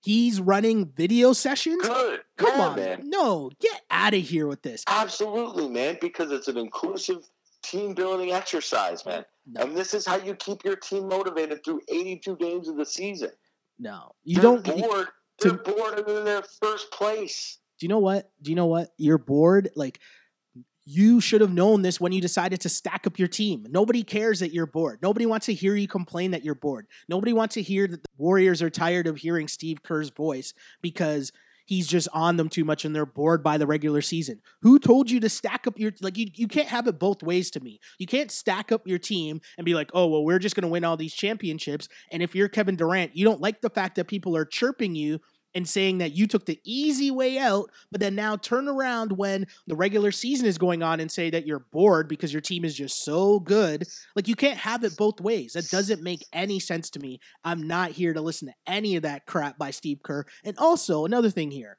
he's 0.01 0.39
running 0.39 0.85
video 0.95 1.33
sessions. 1.33 1.81
Good. 1.85 2.21
Come 2.37 2.57
Yeah, 2.57 2.65
on, 2.67 2.75
man. 2.75 3.01
no, 3.05 3.51
get 3.59 3.81
out 3.89 4.13
of 4.13 4.21
here 4.21 4.47
with 4.47 4.61
this. 4.61 4.83
Absolutely, 4.87 5.67
man, 5.69 5.97
because 6.01 6.31
it's 6.31 6.47
an 6.47 6.57
inclusive 6.57 7.27
team 7.63 7.93
building 7.93 8.31
exercise, 8.31 9.05
man. 9.05 9.25
No, 9.47 9.61
And 9.61 9.75
this 9.77 9.93
is 9.93 10.05
how 10.05 10.17
you 10.17 10.35
keep 10.35 10.63
your 10.63 10.75
team 10.75 11.07
motivated 11.07 11.63
through 11.63 11.81
82 11.89 12.35
games 12.37 12.67
of 12.67 12.77
the 12.77 12.85
season. 12.85 13.31
no, 13.79 14.11
you 14.23 14.35
They're 14.35 14.43
don't. 14.43 14.63
bored. 14.63 15.07
to- 15.39 15.49
They're 15.49 15.57
bored 15.75 15.99
in 16.07 16.23
their 16.25 16.43
first 16.61 16.91
place. 16.91 17.57
do 17.79 17.85
you 17.85 17.89
know 17.89 17.99
what? 17.99 18.31
Do 18.41 18.51
you 18.51 18.55
know 18.55 18.67
what? 18.67 18.93
You're 18.97 19.17
bored. 19.17 19.69
Like 19.75 19.99
you 20.85 21.19
should 21.19 21.41
have 21.41 21.51
known 21.51 21.81
this 21.81 21.99
when 21.99 22.11
you 22.11 22.21
decided 22.21 22.61
to 22.61 22.69
stack 22.69 23.07
up 23.07 23.17
your 23.17 23.27
team. 23.27 23.65
Nobody 23.69 24.03
cares 24.03 24.39
that 24.39 24.53
you're 24.53 24.67
bored. 24.67 24.99
Nobody 25.01 25.25
wants 25.25 25.47
to 25.47 25.53
hear 25.53 25.75
you 25.75 25.87
complain 25.87 26.31
that 26.31 26.45
you're 26.45 26.55
bored. 26.55 26.85
Nobody 27.09 27.33
wants 27.33 27.55
to 27.55 27.61
hear 27.61 27.87
that 27.87 28.03
the 28.03 28.09
Warriors 28.17 28.61
are 28.61 28.69
tired 28.69 29.07
of 29.07 29.17
hearing 29.17 29.47
Steve 29.47 29.81
Kerr's 29.81 30.11
voice 30.11 30.53
because 30.81 31.31
he's 31.65 31.87
just 31.87 32.07
on 32.13 32.37
them 32.37 32.47
too 32.47 32.63
much 32.63 32.85
and 32.85 32.95
they're 32.95 33.05
bored 33.05 33.43
by 33.43 33.57
the 33.57 33.65
regular 33.65 34.01
season. 34.01 34.41
Who 34.61 34.79
told 34.79 35.09
you 35.09 35.19
to 35.21 35.29
stack 35.29 35.65
up 35.67 35.79
your 35.79 35.91
like 36.01 36.17
you 36.17 36.27
you 36.35 36.47
can't 36.47 36.67
have 36.67 36.87
it 36.87 36.99
both 36.99 37.23
ways 37.23 37.49
to 37.51 37.59
me. 37.59 37.79
You 37.97 38.05
can't 38.05 38.31
stack 38.31 38.71
up 38.71 38.87
your 38.87 38.99
team 38.99 39.41
and 39.57 39.65
be 39.65 39.73
like, 39.73 39.89
"Oh, 39.93 40.07
well, 40.07 40.23
we're 40.23 40.39
just 40.39 40.55
going 40.55 40.63
to 40.63 40.69
win 40.69 40.85
all 40.85 40.97
these 40.97 41.13
championships." 41.13 41.89
And 42.11 42.21
if 42.21 42.35
you're 42.35 42.47
Kevin 42.47 42.75
Durant, 42.75 43.15
you 43.15 43.25
don't 43.25 43.41
like 43.41 43.61
the 43.61 43.69
fact 43.69 43.95
that 43.95 44.07
people 44.07 44.37
are 44.37 44.45
chirping 44.45 44.95
you 44.95 45.19
and 45.55 45.67
saying 45.67 45.99
that 45.99 46.11
you 46.11 46.27
took 46.27 46.45
the 46.45 46.59
easy 46.65 47.09
way 47.09 47.39
out, 47.39 47.71
but 47.91 48.01
then 48.01 48.13
now 48.13 48.35
turn 48.35 48.67
around 48.67 49.13
when 49.13 49.47
the 49.65 49.75
regular 49.75 50.11
season 50.11 50.45
is 50.45 50.57
going 50.57 50.83
on 50.83 50.99
and 50.99 51.09
say 51.09 51.29
that 51.29 51.47
you're 51.47 51.65
bored 51.71 52.07
because 52.09 52.33
your 52.33 52.41
team 52.41 52.65
is 52.65 52.75
just 52.75 53.03
so 53.03 53.39
good. 53.39 53.87
Like 54.15 54.27
you 54.27 54.35
can't 54.35 54.59
have 54.59 54.83
it 54.83 54.97
both 54.97 55.21
ways. 55.21 55.53
That 55.53 55.69
doesn't 55.69 56.03
make 56.03 56.25
any 56.33 56.59
sense 56.59 56.89
to 56.91 56.99
me. 56.99 57.19
I'm 57.43 57.65
not 57.65 57.91
here 57.91 58.13
to 58.13 58.21
listen 58.21 58.49
to 58.49 58.53
any 58.67 58.97
of 58.97 59.03
that 59.03 59.25
crap 59.25 59.57
by 59.57 59.71
Steve 59.71 59.99
Kerr. 60.03 60.25
And 60.43 60.57
also, 60.57 61.05
another 61.05 61.29
thing 61.29 61.51
here. 61.51 61.77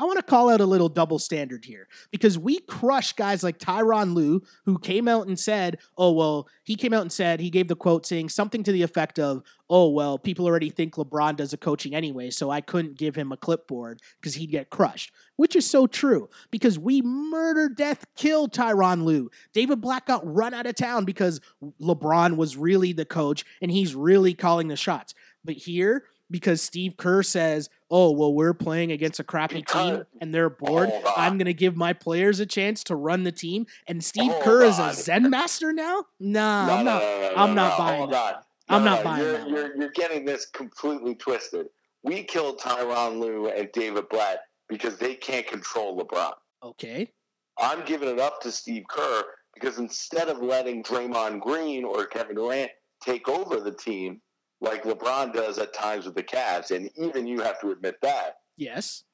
I 0.00 0.04
want 0.04 0.18
to 0.18 0.22
call 0.22 0.48
out 0.48 0.60
a 0.60 0.66
little 0.66 0.88
double 0.88 1.18
standard 1.18 1.64
here 1.64 1.88
because 2.12 2.38
we 2.38 2.60
crush 2.60 3.12
guys 3.14 3.42
like 3.42 3.58
Tyronn 3.58 4.14
Lue, 4.14 4.42
who 4.64 4.78
came 4.78 5.08
out 5.08 5.26
and 5.26 5.38
said, 5.38 5.78
Oh, 5.96 6.12
well, 6.12 6.48
he 6.62 6.76
came 6.76 6.92
out 6.92 7.02
and 7.02 7.12
said, 7.12 7.40
he 7.40 7.50
gave 7.50 7.66
the 7.66 7.74
quote 7.74 8.06
saying 8.06 8.28
something 8.28 8.62
to 8.62 8.70
the 8.70 8.82
effect 8.82 9.18
of, 9.18 9.42
Oh, 9.68 9.90
well, 9.90 10.16
people 10.16 10.46
already 10.46 10.70
think 10.70 10.94
LeBron 10.94 11.36
does 11.36 11.50
the 11.50 11.56
coaching 11.56 11.94
anyway, 11.94 12.30
so 12.30 12.48
I 12.48 12.60
couldn't 12.60 12.96
give 12.96 13.16
him 13.16 13.32
a 13.32 13.36
clipboard 13.36 14.00
because 14.20 14.34
he'd 14.34 14.52
get 14.52 14.70
crushed, 14.70 15.10
which 15.36 15.56
is 15.56 15.68
so 15.68 15.86
true 15.88 16.30
because 16.50 16.78
we 16.78 17.02
murder, 17.02 17.68
death, 17.68 18.06
kill 18.16 18.48
Tyronn 18.48 19.02
Lue. 19.02 19.30
David 19.52 19.80
Blatt 19.80 20.06
got 20.06 20.24
run 20.24 20.54
out 20.54 20.66
of 20.66 20.76
town 20.76 21.04
because 21.04 21.40
LeBron 21.80 22.36
was 22.36 22.56
really 22.56 22.92
the 22.92 23.04
coach 23.04 23.44
and 23.60 23.70
he's 23.70 23.96
really 23.96 24.32
calling 24.32 24.68
the 24.68 24.76
shots. 24.76 25.12
But 25.44 25.56
here, 25.56 26.04
because 26.30 26.62
Steve 26.62 26.96
Kerr 26.96 27.22
says, 27.22 27.68
"Oh, 27.90 28.10
well, 28.10 28.32
we're 28.34 28.54
playing 28.54 28.92
against 28.92 29.18
a 29.20 29.24
crappy 29.24 29.62
team 29.62 30.04
and 30.20 30.34
they're 30.34 30.50
bored. 30.50 30.90
I'm 31.16 31.38
going 31.38 31.46
to 31.46 31.54
give 31.54 31.76
my 31.76 31.92
players 31.92 32.40
a 32.40 32.46
chance 32.46 32.84
to 32.84 32.96
run 32.96 33.24
the 33.24 33.32
team." 33.32 33.66
And 33.86 34.02
Steve 34.04 34.30
Hold 34.32 34.42
Kerr 34.44 34.62
is 34.64 34.78
a. 34.78 34.92
Zen 34.92 35.30
master 35.30 35.72
now? 35.72 36.04
Nah, 36.20 36.66
No, 36.66 36.72
I'm 36.74 36.84
not. 36.84 37.02
no, 37.02 37.20
no, 37.20 37.32
I'm 37.36 37.48
no, 37.50 37.54
not 37.54 37.70
no, 37.70 37.84
buying 37.84 38.10
that. 38.10 38.44
I'm 38.68 38.84
No, 38.84 38.90
not 38.90 38.98
no, 38.98 39.04
buying 39.04 39.22
you're, 39.22 39.32
that 39.32 39.48
You're, 39.48 39.76
you're 39.76 39.90
getting 39.92 40.24
this 40.24 40.46
completely 40.46 41.14
twisted. 41.14 41.68
We 42.02 42.22
killed 42.24 42.58
Tyronn 42.60 43.18
Lue 43.18 43.48
and 43.48 43.70
David 43.72 44.08
Blatt 44.08 44.40
because 44.68 44.98
they 44.98 45.14
can't 45.14 45.46
control 45.46 45.98
LeBron. 45.98 46.32
Okay. 46.62 47.10
I'm 47.58 47.84
giving 47.84 48.08
it 48.08 48.20
up 48.20 48.40
to 48.42 48.52
Steve 48.52 48.84
Kerr 48.88 49.24
because 49.54 49.78
instead 49.78 50.28
of 50.28 50.38
letting 50.42 50.82
Draymond 50.84 51.40
Green 51.40 51.84
or 51.84 52.06
Kevin 52.06 52.36
Durant 52.36 52.70
take 53.02 53.28
over 53.28 53.58
the 53.60 53.72
team, 53.72 54.20
like 54.60 54.84
LeBron 54.84 55.32
does 55.32 55.58
at 55.58 55.72
times 55.72 56.06
with 56.06 56.14
the 56.14 56.22
Cavs, 56.22 56.74
and 56.74 56.90
even 56.96 57.26
you 57.26 57.40
have 57.40 57.60
to 57.60 57.70
admit 57.70 57.96
that. 58.02 58.38
Yes. 58.56 59.04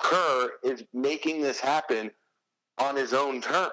Kerr 0.00 0.50
is 0.62 0.84
making 0.92 1.42
this 1.42 1.60
happen 1.60 2.10
on 2.78 2.96
his 2.96 3.12
own 3.12 3.40
terms. 3.40 3.72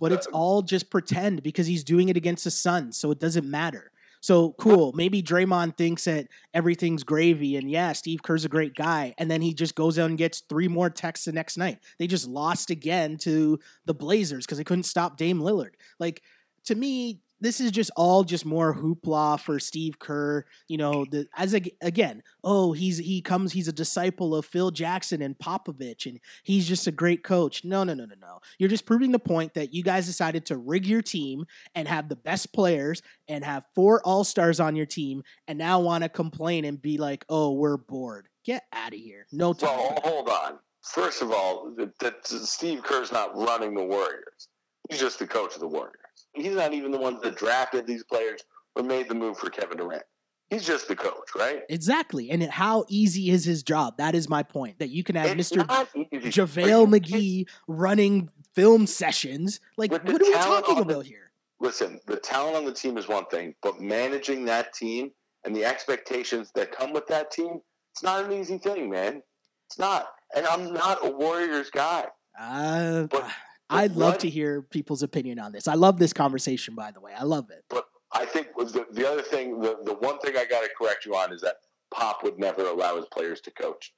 But 0.00 0.12
it's 0.12 0.26
uh, 0.26 0.30
all 0.32 0.62
just 0.62 0.90
pretend 0.90 1.42
because 1.42 1.66
he's 1.66 1.84
doing 1.84 2.08
it 2.08 2.16
against 2.16 2.44
the 2.44 2.50
Suns, 2.50 2.96
so 2.96 3.10
it 3.10 3.20
doesn't 3.20 3.48
matter. 3.48 3.92
So 4.20 4.52
cool. 4.52 4.92
Maybe 4.94 5.20
Draymond 5.20 5.76
thinks 5.76 6.04
that 6.04 6.28
everything's 6.54 7.02
gravy, 7.02 7.56
and 7.56 7.70
yeah, 7.70 7.92
Steve 7.92 8.22
Kerr's 8.22 8.44
a 8.44 8.48
great 8.48 8.74
guy, 8.74 9.14
and 9.18 9.30
then 9.30 9.42
he 9.42 9.52
just 9.52 9.74
goes 9.74 9.98
out 9.98 10.10
and 10.10 10.18
gets 10.18 10.40
three 10.48 10.68
more 10.68 10.90
techs 10.90 11.24
the 11.24 11.32
next 11.32 11.56
night. 11.56 11.78
They 11.98 12.06
just 12.06 12.28
lost 12.28 12.70
again 12.70 13.16
to 13.18 13.58
the 13.84 13.94
Blazers 13.94 14.46
because 14.46 14.58
they 14.58 14.64
couldn't 14.64 14.84
stop 14.84 15.16
Dame 15.16 15.40
Lillard. 15.40 15.74
Like 15.98 16.22
to 16.64 16.74
me, 16.76 17.20
this 17.42 17.60
is 17.60 17.72
just 17.72 17.90
all 17.96 18.22
just 18.22 18.46
more 18.46 18.74
hoopla 18.74 19.40
for 19.40 19.58
Steve 19.58 19.98
Kerr. 19.98 20.44
You 20.68 20.78
know, 20.78 21.04
the 21.04 21.26
as 21.36 21.54
a, 21.54 21.60
again, 21.80 22.22
oh, 22.44 22.72
he's 22.72 22.98
he 22.98 23.20
comes, 23.20 23.52
he's 23.52 23.68
a 23.68 23.72
disciple 23.72 24.34
of 24.34 24.46
Phil 24.46 24.70
Jackson 24.70 25.20
and 25.20 25.36
Popovich, 25.36 26.06
and 26.06 26.20
he's 26.44 26.66
just 26.66 26.86
a 26.86 26.92
great 26.92 27.24
coach. 27.24 27.64
No, 27.64 27.84
no, 27.84 27.94
no, 27.94 28.04
no, 28.04 28.14
no. 28.20 28.38
You're 28.58 28.68
just 28.68 28.86
proving 28.86 29.12
the 29.12 29.18
point 29.18 29.54
that 29.54 29.74
you 29.74 29.82
guys 29.82 30.06
decided 30.06 30.46
to 30.46 30.56
rig 30.56 30.86
your 30.86 31.02
team 31.02 31.44
and 31.74 31.88
have 31.88 32.08
the 32.08 32.16
best 32.16 32.52
players 32.52 33.02
and 33.28 33.44
have 33.44 33.64
four 33.74 34.00
all 34.04 34.24
stars 34.24 34.60
on 34.60 34.76
your 34.76 34.86
team, 34.86 35.22
and 35.48 35.58
now 35.58 35.80
want 35.80 36.04
to 36.04 36.08
complain 36.08 36.64
and 36.64 36.80
be 36.80 36.96
like, 36.96 37.24
oh, 37.28 37.52
we're 37.52 37.76
bored. 37.76 38.28
Get 38.44 38.62
out 38.72 38.92
of 38.94 38.98
here. 39.00 39.26
No 39.32 39.52
time. 39.52 39.76
Well, 39.76 39.98
hold 40.04 40.28
on. 40.28 40.58
First 40.82 41.22
of 41.22 41.30
all, 41.30 41.72
that, 41.76 41.98
that 42.00 42.26
Steve 42.26 42.82
Kerr's 42.82 43.12
not 43.12 43.36
running 43.36 43.74
the 43.74 43.84
Warriors. 43.84 44.48
He's 44.90 45.00
just 45.00 45.18
the 45.18 45.26
coach 45.26 45.54
of 45.54 45.60
the 45.60 45.68
Warriors. 45.68 45.96
He's 46.34 46.54
not 46.54 46.72
even 46.72 46.90
the 46.90 46.98
ones 46.98 47.20
that 47.22 47.36
drafted 47.36 47.86
these 47.86 48.04
players 48.04 48.40
or 48.74 48.82
made 48.82 49.08
the 49.08 49.14
move 49.14 49.38
for 49.38 49.50
Kevin 49.50 49.76
Durant. 49.78 50.02
He's 50.50 50.66
just 50.66 50.86
the 50.88 50.96
coach, 50.96 51.30
right? 51.34 51.62
Exactly. 51.70 52.30
And 52.30 52.42
how 52.42 52.84
easy 52.88 53.30
is 53.30 53.44
his 53.44 53.62
job? 53.62 53.96
That 53.96 54.14
is 54.14 54.28
my 54.28 54.42
point. 54.42 54.78
That 54.80 54.90
you 54.90 55.02
can 55.02 55.16
have 55.16 55.38
It's 55.38 55.50
Mr. 55.50 55.66
JaVale 55.66 56.86
McGee 57.00 57.48
running 57.66 58.28
film 58.54 58.86
sessions. 58.86 59.60
Like, 59.78 59.92
what 59.92 60.08
are 60.08 60.12
we 60.12 60.32
talking 60.34 60.76
the- 60.76 60.82
about 60.82 61.06
here? 61.06 61.30
Listen, 61.60 62.00
the 62.06 62.16
talent 62.16 62.56
on 62.56 62.64
the 62.64 62.72
team 62.74 62.98
is 62.98 63.06
one 63.08 63.24
thing, 63.26 63.54
but 63.62 63.80
managing 63.80 64.44
that 64.46 64.74
team 64.74 65.12
and 65.44 65.54
the 65.54 65.64
expectations 65.64 66.50
that 66.54 66.72
come 66.72 66.92
with 66.92 67.06
that 67.06 67.30
team, 67.30 67.60
it's 67.92 68.02
not 68.02 68.24
an 68.24 68.32
easy 68.32 68.58
thing, 68.58 68.90
man. 68.90 69.22
It's 69.68 69.78
not. 69.78 70.08
And 70.34 70.44
I'm 70.46 70.72
not 70.74 71.06
a 71.06 71.10
Warriors 71.10 71.70
guy. 71.70 72.06
Uh, 72.38 73.04
But- 73.04 73.30
I'd 73.72 73.96
love 73.96 74.18
to 74.18 74.30
hear 74.30 74.62
people's 74.62 75.02
opinion 75.02 75.38
on 75.38 75.52
this. 75.52 75.68
I 75.68 75.74
love 75.74 75.98
this 75.98 76.12
conversation, 76.12 76.74
by 76.74 76.90
the 76.90 77.00
way. 77.00 77.12
I 77.18 77.24
love 77.24 77.50
it. 77.50 77.64
But 77.68 77.86
I 78.12 78.26
think 78.26 78.48
the, 78.56 78.86
the 78.92 79.08
other 79.08 79.22
thing, 79.22 79.60
the, 79.60 79.78
the 79.84 79.94
one 79.94 80.18
thing 80.20 80.36
I 80.36 80.44
got 80.44 80.62
to 80.62 80.68
correct 80.78 81.06
you 81.06 81.14
on 81.14 81.32
is 81.32 81.40
that 81.40 81.56
Pop 81.92 82.22
would 82.22 82.38
never 82.38 82.66
allow 82.66 82.96
his 82.96 83.06
players 83.12 83.40
to 83.42 83.50
coach. 83.50 83.92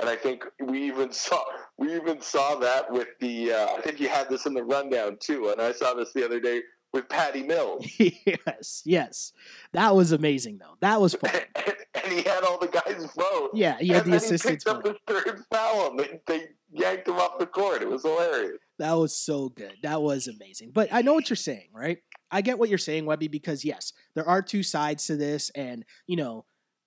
And 0.00 0.08
I 0.08 0.16
think 0.16 0.44
we 0.60 0.82
even 0.84 1.12
saw 1.12 1.42
we 1.76 1.94
even 1.96 2.20
saw 2.20 2.56
that 2.56 2.90
with 2.90 3.08
the. 3.20 3.52
Uh, 3.52 3.66
I 3.76 3.80
think 3.80 4.00
you 4.00 4.08
had 4.08 4.28
this 4.28 4.46
in 4.46 4.54
the 4.54 4.62
rundown 4.64 5.16
too, 5.20 5.50
and 5.50 5.60
I 5.60 5.72
saw 5.72 5.94
this 5.94 6.12
the 6.12 6.24
other 6.24 6.40
day 6.40 6.62
with 6.92 7.08
Patty 7.08 7.42
Mills, 7.42 7.86
yes, 7.98 8.82
yes. 8.84 9.32
That 9.72 9.94
was 9.94 10.12
amazing, 10.12 10.58
though. 10.58 10.76
That 10.80 11.00
was 11.00 11.14
fun. 11.14 11.30
and, 11.34 11.74
and 12.02 12.12
he 12.12 12.22
had 12.22 12.44
all 12.44 12.58
the 12.58 12.68
guys 12.68 13.06
vote. 13.14 13.50
Yeah, 13.52 13.76
he 13.78 13.88
had 13.88 14.04
and 14.04 14.12
the 14.14 14.18
then 14.18 14.28
he 14.28 14.34
assistants. 14.34 14.64
picked 14.64 14.76
up 14.76 14.84
the 14.84 14.96
third 15.06 15.42
foul, 15.52 15.90
and 15.90 15.98
they, 16.00 16.20
they 16.26 16.44
yanked 16.70 17.08
him 17.08 17.16
off 17.16 17.38
the 17.38 17.46
court. 17.46 17.82
It 17.82 17.88
was 17.88 18.02
hilarious. 18.02 18.58
That 18.78 18.92
was 18.92 19.14
so 19.14 19.48
good. 19.48 19.74
That 19.82 20.02
was 20.02 20.28
amazing. 20.28 20.70
But 20.72 20.88
I 20.92 21.02
know 21.02 21.14
what 21.14 21.28
you're 21.28 21.36
saying, 21.36 21.68
right? 21.72 21.98
I 22.30 22.42
get 22.42 22.58
what 22.58 22.68
you're 22.68 22.78
saying, 22.78 23.06
Webby, 23.06 23.28
because 23.28 23.64
yes, 23.64 23.92
there 24.14 24.28
are 24.28 24.42
two 24.42 24.62
sides 24.62 25.06
to 25.06 25.16
this. 25.16 25.50
And, 25.50 25.84
you 26.06 26.16
know, 26.16 26.44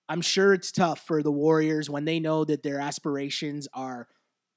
I'm 0.08 0.22
sure 0.22 0.54
it's 0.54 0.72
tough 0.72 1.06
for 1.06 1.22
the 1.22 1.32
Warriors 1.32 1.90
when 1.90 2.04
they 2.04 2.18
know 2.18 2.44
that 2.44 2.62
their 2.62 2.80
aspirations 2.80 3.68
are 3.74 4.08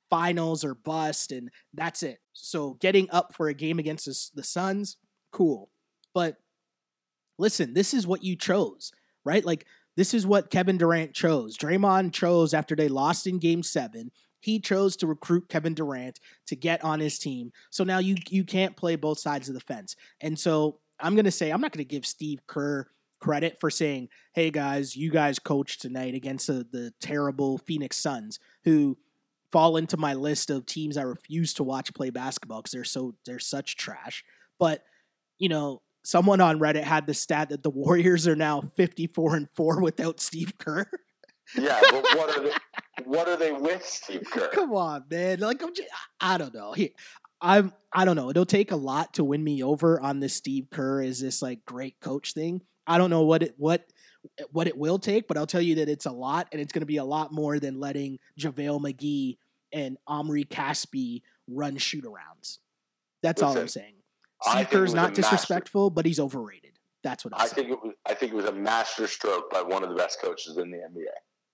finals 0.09 0.63
or 0.63 0.75
bust, 0.75 1.31
and 1.31 1.49
that's 1.73 2.03
it. 2.03 2.19
So 2.33 2.75
getting 2.75 3.09
up 3.11 3.33
for 3.33 3.47
a 3.47 3.53
game 3.53 3.79
against 3.79 4.35
the, 4.35 4.43
Suns, 4.43 4.97
cool. 5.31 5.71
But 6.13 6.37
listen, 7.37 7.73
this 7.73 7.93
is 7.93 8.07
what 8.07 8.23
you 8.23 8.35
chose, 8.35 8.91
right? 9.25 9.43
Like, 9.43 9.65
this 9.97 10.13
is 10.13 10.27
what 10.27 10.51
Kevin 10.51 10.77
Durant 10.77 11.13
chose. 11.13 11.57
Draymond 11.57 12.13
chose 12.13 12.53
after 12.53 12.75
they 12.75 12.87
lost 12.87 13.27
in 13.27 13.39
game 13.39 13.63
seven. 13.63 14.11
He 14.45 14.59
chose 14.59 14.95
to 14.97 15.07
recruit 15.07 15.49
Kevin 15.49 15.73
Durant 15.73 16.19
to 16.45 16.55
get 16.55 16.83
on 16.83 16.99
his 16.99 17.17
team. 17.17 17.51
So 17.71 17.83
now 17.83 17.97
you 17.97 18.15
you 18.29 18.43
can't 18.43 18.77
play 18.77 18.95
both 18.95 19.17
sides 19.17 19.47
of 19.49 19.55
the 19.55 19.59
fence. 19.59 19.95
And 20.21 20.37
so 20.37 20.77
I'm 20.99 21.15
gonna 21.15 21.31
say 21.31 21.49
I'm 21.49 21.61
not 21.61 21.71
gonna 21.71 21.83
give 21.83 22.05
Steve 22.05 22.45
Kerr 22.45 22.87
credit 23.19 23.59
for 23.59 23.71
saying, 23.71 24.09
"Hey 24.33 24.51
guys, 24.51 24.95
you 24.95 25.09
guys 25.09 25.39
coached 25.39 25.81
tonight 25.81 26.13
against 26.13 26.45
the, 26.45 26.63
the 26.71 26.93
terrible 27.01 27.57
Phoenix 27.57 27.97
Suns, 27.97 28.39
who 28.65 28.99
fall 29.51 29.77
into 29.77 29.97
my 29.97 30.13
list 30.13 30.51
of 30.51 30.67
teams 30.67 30.95
I 30.95 31.01
refuse 31.01 31.55
to 31.55 31.63
watch 31.63 31.95
play 31.95 32.11
basketball 32.11 32.59
because 32.61 32.71
they're 32.71 32.83
so 32.83 33.15
they're 33.25 33.39
such 33.39 33.77
trash." 33.77 34.23
But 34.59 34.83
you 35.39 35.49
know, 35.49 35.81
someone 36.03 36.39
on 36.39 36.59
Reddit 36.59 36.83
had 36.83 37.07
the 37.07 37.15
stat 37.15 37.49
that 37.49 37.63
the 37.63 37.71
Warriors 37.71 38.27
are 38.27 38.35
now 38.35 38.71
54 38.75 39.37
and 39.37 39.49
four 39.55 39.81
without 39.81 40.19
Steve 40.19 40.53
Kerr. 40.59 40.85
Yeah, 41.57 41.79
but 41.81 42.03
what 42.15 42.37
are 42.37 42.43
they? 42.43 42.51
What 43.03 43.27
are 43.27 43.35
they 43.37 43.51
with 43.51 43.85
Steve 43.85 44.23
Kerr? 44.31 44.49
Come 44.53 44.73
on, 44.73 45.03
man. 45.09 45.39
Like 45.39 45.61
I'm 45.61 45.73
just, 45.75 45.89
I 46.19 46.37
don't 46.37 46.53
know. 46.53 46.71
Here, 46.73 46.89
I'm 47.41 47.73
I 47.91 48.05
don't 48.05 48.15
know. 48.15 48.29
It'll 48.29 48.45
take 48.45 48.71
a 48.71 48.75
lot 48.77 49.13
to 49.15 49.23
win 49.23 49.43
me 49.43 49.61
over 49.63 49.99
on 49.99 50.19
this 50.19 50.33
Steve 50.33 50.67
Kerr 50.71 51.01
is 51.01 51.19
this 51.19 51.41
like 51.41 51.65
great 51.65 51.99
coach 51.99 52.33
thing. 52.33 52.61
I 52.87 52.97
don't 52.97 53.09
know 53.09 53.23
what 53.23 53.43
it 53.43 53.55
what 53.57 53.85
what 54.51 54.67
it 54.67 54.77
will 54.77 54.97
take, 54.99 55.27
but 55.27 55.37
I'll 55.37 55.45
tell 55.45 55.61
you 55.61 55.75
that 55.75 55.89
it's 55.89 56.05
a 56.05 56.11
lot, 56.11 56.47
and 56.51 56.61
it's 56.61 56.71
going 56.71 56.81
to 56.81 56.85
be 56.87 56.97
a 56.97 57.03
lot 57.03 57.31
more 57.31 57.59
than 57.59 57.79
letting 57.79 58.19
JaVale 58.39 58.79
McGee 58.81 59.37
and 59.71 59.97
Omri 60.07 60.45
Caspi 60.45 61.21
run 61.47 61.77
shoot 61.77 62.05
arounds. 62.05 62.59
That's 63.21 63.41
all 63.41 63.57
I'm 63.57 63.67
saying. 63.67 63.93
Steve 64.41 64.69
Kerr's 64.69 64.93
not 64.93 65.09
master- 65.09 65.21
disrespectful, 65.21 65.89
but 65.89 66.05
he's 66.05 66.19
overrated. 66.19 66.71
That's 67.03 67.23
what 67.23 67.33
I'm 67.35 67.41
I 67.41 67.47
saying. 67.47 67.55
think 67.55 67.69
it 67.69 67.83
was. 67.83 67.93
I 68.05 68.13
think 68.13 68.31
it 68.31 68.35
was 68.35 68.45
a 68.45 68.51
master 68.53 69.05
stroke 69.07 69.51
by 69.51 69.61
one 69.61 69.83
of 69.83 69.89
the 69.89 69.95
best 69.95 70.21
coaches 70.21 70.57
in 70.57 70.71
the 70.71 70.77
NBA. 70.77 71.05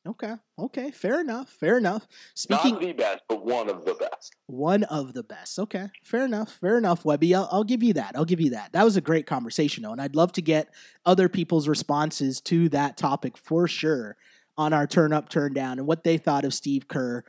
Okay, 0.07 0.33
okay, 0.57 0.89
fair 0.89 1.21
enough, 1.21 1.49
fair 1.49 1.77
enough. 1.77 2.07
Speaking 2.33 2.71
Not 2.71 2.81
the 2.81 2.93
best, 2.93 3.21
but 3.29 3.45
one 3.45 3.69
of 3.69 3.85
the 3.85 3.93
best. 3.93 4.35
One 4.47 4.83
of 4.85 5.13
the 5.13 5.21
best. 5.21 5.59
Okay, 5.59 5.89
fair 6.03 6.25
enough. 6.25 6.57
Fair 6.59 6.79
enough, 6.79 7.05
Webby. 7.05 7.35
I'll, 7.35 7.47
I'll 7.51 7.63
give 7.63 7.83
you 7.83 7.93
that. 7.93 8.13
I'll 8.15 8.25
give 8.25 8.41
you 8.41 8.49
that. 8.51 8.73
That 8.73 8.83
was 8.83 8.97
a 8.97 9.01
great 9.01 9.27
conversation, 9.27 9.83
though, 9.83 9.91
and 9.91 10.01
I'd 10.01 10.15
love 10.15 10.31
to 10.33 10.41
get 10.41 10.73
other 11.05 11.29
people's 11.29 11.67
responses 11.67 12.41
to 12.41 12.67
that 12.69 12.97
topic 12.97 13.37
for 13.37 13.67
sure 13.67 14.17
on 14.57 14.73
our 14.73 14.87
turn 14.87 15.13
up, 15.13 15.29
turn 15.29 15.53
down, 15.53 15.77
and 15.77 15.87
what 15.87 16.03
they 16.03 16.17
thought 16.17 16.45
of 16.45 16.53
Steve 16.53 16.87
Kerr 16.87 17.23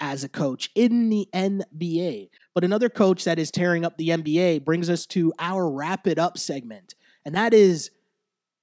as 0.00 0.24
a 0.24 0.28
coach 0.28 0.70
in 0.74 1.10
the 1.10 1.28
NBA. 1.34 2.30
But 2.54 2.64
another 2.64 2.88
coach 2.88 3.24
that 3.24 3.38
is 3.38 3.50
tearing 3.50 3.84
up 3.84 3.98
the 3.98 4.08
NBA 4.08 4.64
brings 4.64 4.88
us 4.88 5.04
to 5.06 5.34
our 5.38 5.68
wrap 5.70 6.06
it 6.06 6.18
up 6.18 6.38
segment, 6.38 6.94
and 7.26 7.34
that 7.34 7.52
is 7.52 7.90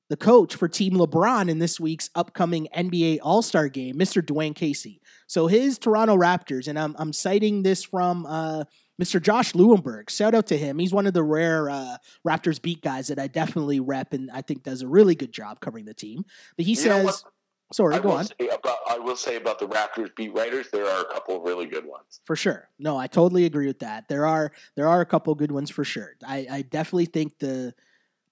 the 0.10 0.18
coach 0.18 0.56
for 0.56 0.68
Team 0.68 0.94
LeBron 0.94 1.50
in 1.50 1.60
this 1.60 1.80
week's 1.80 2.10
upcoming 2.16 2.68
NBA 2.76 3.20
All 3.22 3.42
Star 3.42 3.68
game, 3.68 3.96
Mr. 3.96 4.22
Dwane 4.22 4.56
Casey. 4.56 5.02
So 5.28 5.48
his 5.48 5.78
Toronto 5.78 6.16
Raptors, 6.16 6.68
and 6.68 6.78
I'm, 6.78 6.96
I'm 7.00 7.14
citing 7.14 7.64
this 7.64 7.84
from 7.84 8.26
uh, 8.26 8.66
Mr. 9.02 9.22
Josh 9.22 9.54
Lewenberg. 9.54 10.10
Shout 10.10 10.36
out 10.36 10.48
to 10.48 10.58
him. 10.58 10.78
He's 10.78 10.94
one 10.94 11.08
of 11.08 11.14
the 11.14 11.24
rare 11.24 11.70
uh, 11.70 11.98
Raptors 12.28 12.62
beat 12.62 12.82
guys 12.82 13.08
that 13.08 13.20
I 13.20 13.28
definitely 13.28 13.80
rep 13.80 14.14
and 14.14 14.30
I 14.32 14.42
think 14.42 14.64
does 14.64 14.82
a 14.82 14.88
really 14.88 15.16
good 15.16 15.32
job 15.32 15.60
covering 15.60 15.86
the 15.86 15.94
team. 15.94 16.26
But 16.58 16.66
he 16.66 16.72
You 16.72 16.78
says, 16.78 17.24
sorry, 17.72 17.96
I 17.96 18.00
go 18.00 18.12
on. 18.12 18.28
About, 18.40 18.78
I 18.88 19.00
will 19.00 19.16
say 19.16 19.36
about 19.38 19.60
the 19.60 19.68
Raptors 19.68 20.16
beat 20.16 20.34
writers, 20.34 20.68
there 20.72 20.86
are 20.86 21.02
a 21.02 21.14
couple 21.14 21.38
of 21.38 21.44
really 21.44 21.66
good 21.66 21.86
ones. 21.86 22.22
For 22.26 22.36
sure. 22.36 22.70
No, 22.78 22.98
I 22.98 23.08
totally 23.08 23.46
agree 23.46 23.68
with 23.68 23.80
that. 23.80 24.08
There 24.08 24.28
are 24.28 24.52
there 24.76 24.88
are 24.88 25.02
a 25.02 25.06
couple 25.06 25.34
good 25.36 25.52
ones 25.52 25.72
for 25.72 25.84
sure. 25.84 26.14
I, 26.26 26.48
I 26.50 26.62
definitely 26.62 27.06
think 27.06 27.40
the 27.40 27.74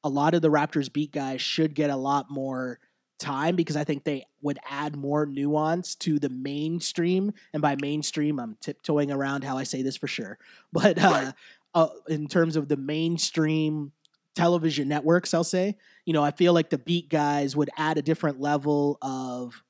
a 0.04 0.10
lot 0.10 0.34
of 0.34 0.42
the 0.42 0.50
Raptors 0.50 0.92
beat 0.92 1.12
guys 1.12 1.42
should 1.42 1.74
get 1.76 1.90
a 1.90 1.96
lot 1.96 2.30
more 2.30 2.80
time 3.20 3.56
because 3.56 3.76
I 3.78 3.84
think 3.84 4.04
they 4.04 4.26
would 4.42 4.58
add 4.68 4.96
more 4.96 5.26
nuance 5.28 5.94
to 5.96 6.18
the 6.18 6.30
mainstream. 6.30 7.34
And 7.54 7.62
by 7.62 7.76
mainstream, 7.80 8.40
I'm 8.40 8.58
tiptoeing 8.62 9.12
around 9.12 9.44
how 9.44 9.58
I 9.58 9.64
say 9.64 9.82
this 9.84 9.96
for 9.98 10.08
sure. 10.08 10.38
But 10.74 10.98
uh, 10.98 11.02
Right. 11.12 11.34
uh, 11.76 11.88
in 12.10 12.28
terms 12.28 12.56
of 12.56 12.68
the 12.68 12.78
mainstream 12.78 13.92
television 14.36 14.88
networks, 14.88 15.34
I'll 15.36 15.44
say, 15.44 15.78
you 16.06 16.14
know, 16.14 16.24
I 16.24 16.32
feel 16.32 16.54
like 16.54 16.70
the 16.72 16.78
beat 16.80 17.10
guys 17.10 17.56
would 17.56 17.70
add 17.78 17.98
a 17.98 18.02
different 18.02 18.40
level 18.42 18.98
of 19.04 19.62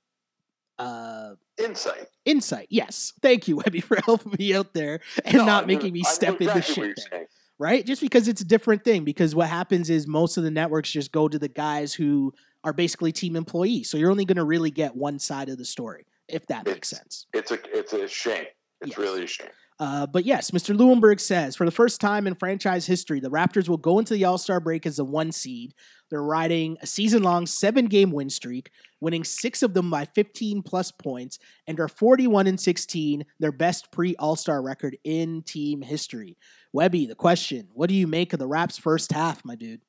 uh, 0.80 1.32
Insight. 1.58 2.08
insight. 2.26 2.67
Yes. 2.70 3.13
Thank 3.22 3.48
you, 3.48 3.58
Webby, 3.58 3.82
for 3.82 3.98
helping 4.06 4.34
me 4.39 4.54
out 4.56 4.74
there 4.74 5.02
and 5.26 5.38
No, 5.38 5.46
not 5.46 5.67
making 5.67 5.94
me 5.94 6.04
step 6.04 6.41
into 6.41 6.62
shit 6.62 6.78
you're 6.78 6.86
there 6.88 6.96
saying. 7.12 7.26
Right? 7.62 7.86
Just 7.86 8.02
because 8.02 8.28
it's 8.28 8.41
a 8.41 8.45
different 8.45 8.84
thing. 8.84 9.04
Because 9.04 9.36
what 9.36 9.47
happens 9.47 9.91
is 9.91 10.08
most 10.08 10.36
of 10.36 10.43
the 10.43 10.50
networks 10.50 10.89
just 10.89 11.12
go 11.12 11.28
to 11.28 11.38
the 11.38 11.47
guys 11.47 11.93
who 11.93 12.34
are 12.63 12.74
basically 12.74 13.12
team 13.12 13.36
employees. 13.36 13.88
So 13.88 13.97
you're 13.97 14.10
only 14.10 14.26
going 14.26 14.38
to 14.38 14.43
really 14.43 14.71
get 14.71 14.95
one 14.95 15.19
side 15.19 15.47
of 15.47 15.60
the 15.60 15.65
story, 15.65 16.08
if 16.28 16.47
that 16.47 16.65
makes 16.65 16.91
It's- 16.91 17.00
sense. 17.04 17.26
It's 17.34 17.52
a 17.52 17.60
it's 17.78 17.93
a 17.93 18.08
shame. 18.08 18.45
It's 18.82 18.89
Yes. 18.89 18.97
really 18.97 19.24
a 19.26 19.28
shame. 19.28 19.50
Uh, 19.80 20.06
but 20.08 20.26
yes, 20.26 20.52
Mr. 20.52 20.76
Lewenberg 20.76 21.19
says 21.19 21.56
for 21.56 21.65
the 21.65 21.71
first 21.71 22.02
time 22.02 22.26
in 22.28 22.34
franchise 22.36 22.86
history, 22.88 23.19
the 23.19 23.30
Raptors 23.32 23.67
will 23.69 23.78
go 23.78 24.00
into 24.00 24.13
the 24.15 24.26
All 24.26 24.38
Star 24.39 24.60
break 24.60 24.88
as 24.88 24.97
a 24.97 25.06
one 25.06 25.32
seed. 25.32 25.74
They're 26.10 26.21
riding 26.24 26.78
a 26.82 26.88
season 26.88 27.21
long 27.24 27.45
seven 27.45 27.86
game 27.86 28.12
win 28.12 28.30
streak, 28.32 28.71
winning 29.00 29.24
six 29.24 29.62
of 29.63 29.74
them 29.76 29.89
by 29.91 30.06
15 30.06 30.62
plus 30.63 30.91
points, 30.91 31.38
and 31.67 31.80
are 31.80 31.88
41 31.88 32.47
and 32.47 32.60
16, 32.60 33.24
their 33.39 33.52
best 33.52 33.91
pre 33.91 34.15
All 34.17 34.36
Star 34.36 34.62
record 34.63 34.97
in 35.04 35.41
team 35.43 35.82
history. 35.82 36.38
Webby, 36.74 37.06
the 37.06 37.16
question 37.16 37.68
what 37.74 37.90
do 37.90 37.96
you 37.96 38.08
make 38.08 38.34
of 38.34 38.40
the 38.40 38.48
Raps' 38.48 38.78
first 38.78 39.12
half, 39.12 39.44
my 39.44 39.56
dude? 39.56 39.82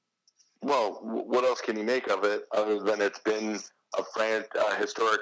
Well, 0.62 1.00
what 1.02 1.44
else 1.44 1.60
can 1.60 1.76
you 1.76 1.84
make 1.84 2.08
of 2.08 2.24
it 2.24 2.44
other 2.52 2.80
than 2.80 3.00
it's 3.00 3.18
been 3.18 3.58
a 3.98 4.02
fran- 4.14 4.44
uh, 4.58 4.76
historic 4.76 5.20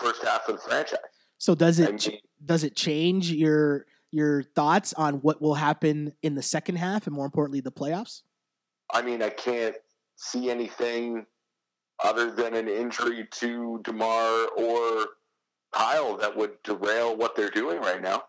first 0.00 0.22
half 0.24 0.48
of 0.48 0.56
the 0.56 0.62
franchise? 0.62 0.98
So 1.38 1.54
does 1.54 1.80
I 1.80 1.84
it 1.84 2.06
mean, 2.06 2.18
does 2.44 2.64
it 2.64 2.76
change 2.76 3.30
your 3.30 3.86
your 4.10 4.42
thoughts 4.42 4.92
on 4.94 5.14
what 5.16 5.40
will 5.40 5.54
happen 5.54 6.12
in 6.22 6.34
the 6.34 6.42
second 6.42 6.76
half 6.76 7.06
and 7.06 7.16
more 7.16 7.24
importantly 7.24 7.60
the 7.60 7.72
playoffs? 7.72 8.22
I 8.92 9.02
mean, 9.02 9.22
I 9.22 9.30
can't 9.30 9.74
see 10.16 10.50
anything 10.50 11.26
other 12.02 12.30
than 12.30 12.54
an 12.54 12.68
injury 12.68 13.26
to 13.30 13.80
Demar 13.84 14.48
or 14.56 15.06
Kyle 15.72 16.16
that 16.18 16.36
would 16.36 16.62
derail 16.62 17.16
what 17.16 17.34
they're 17.34 17.50
doing 17.50 17.80
right 17.80 18.02
now. 18.02 18.24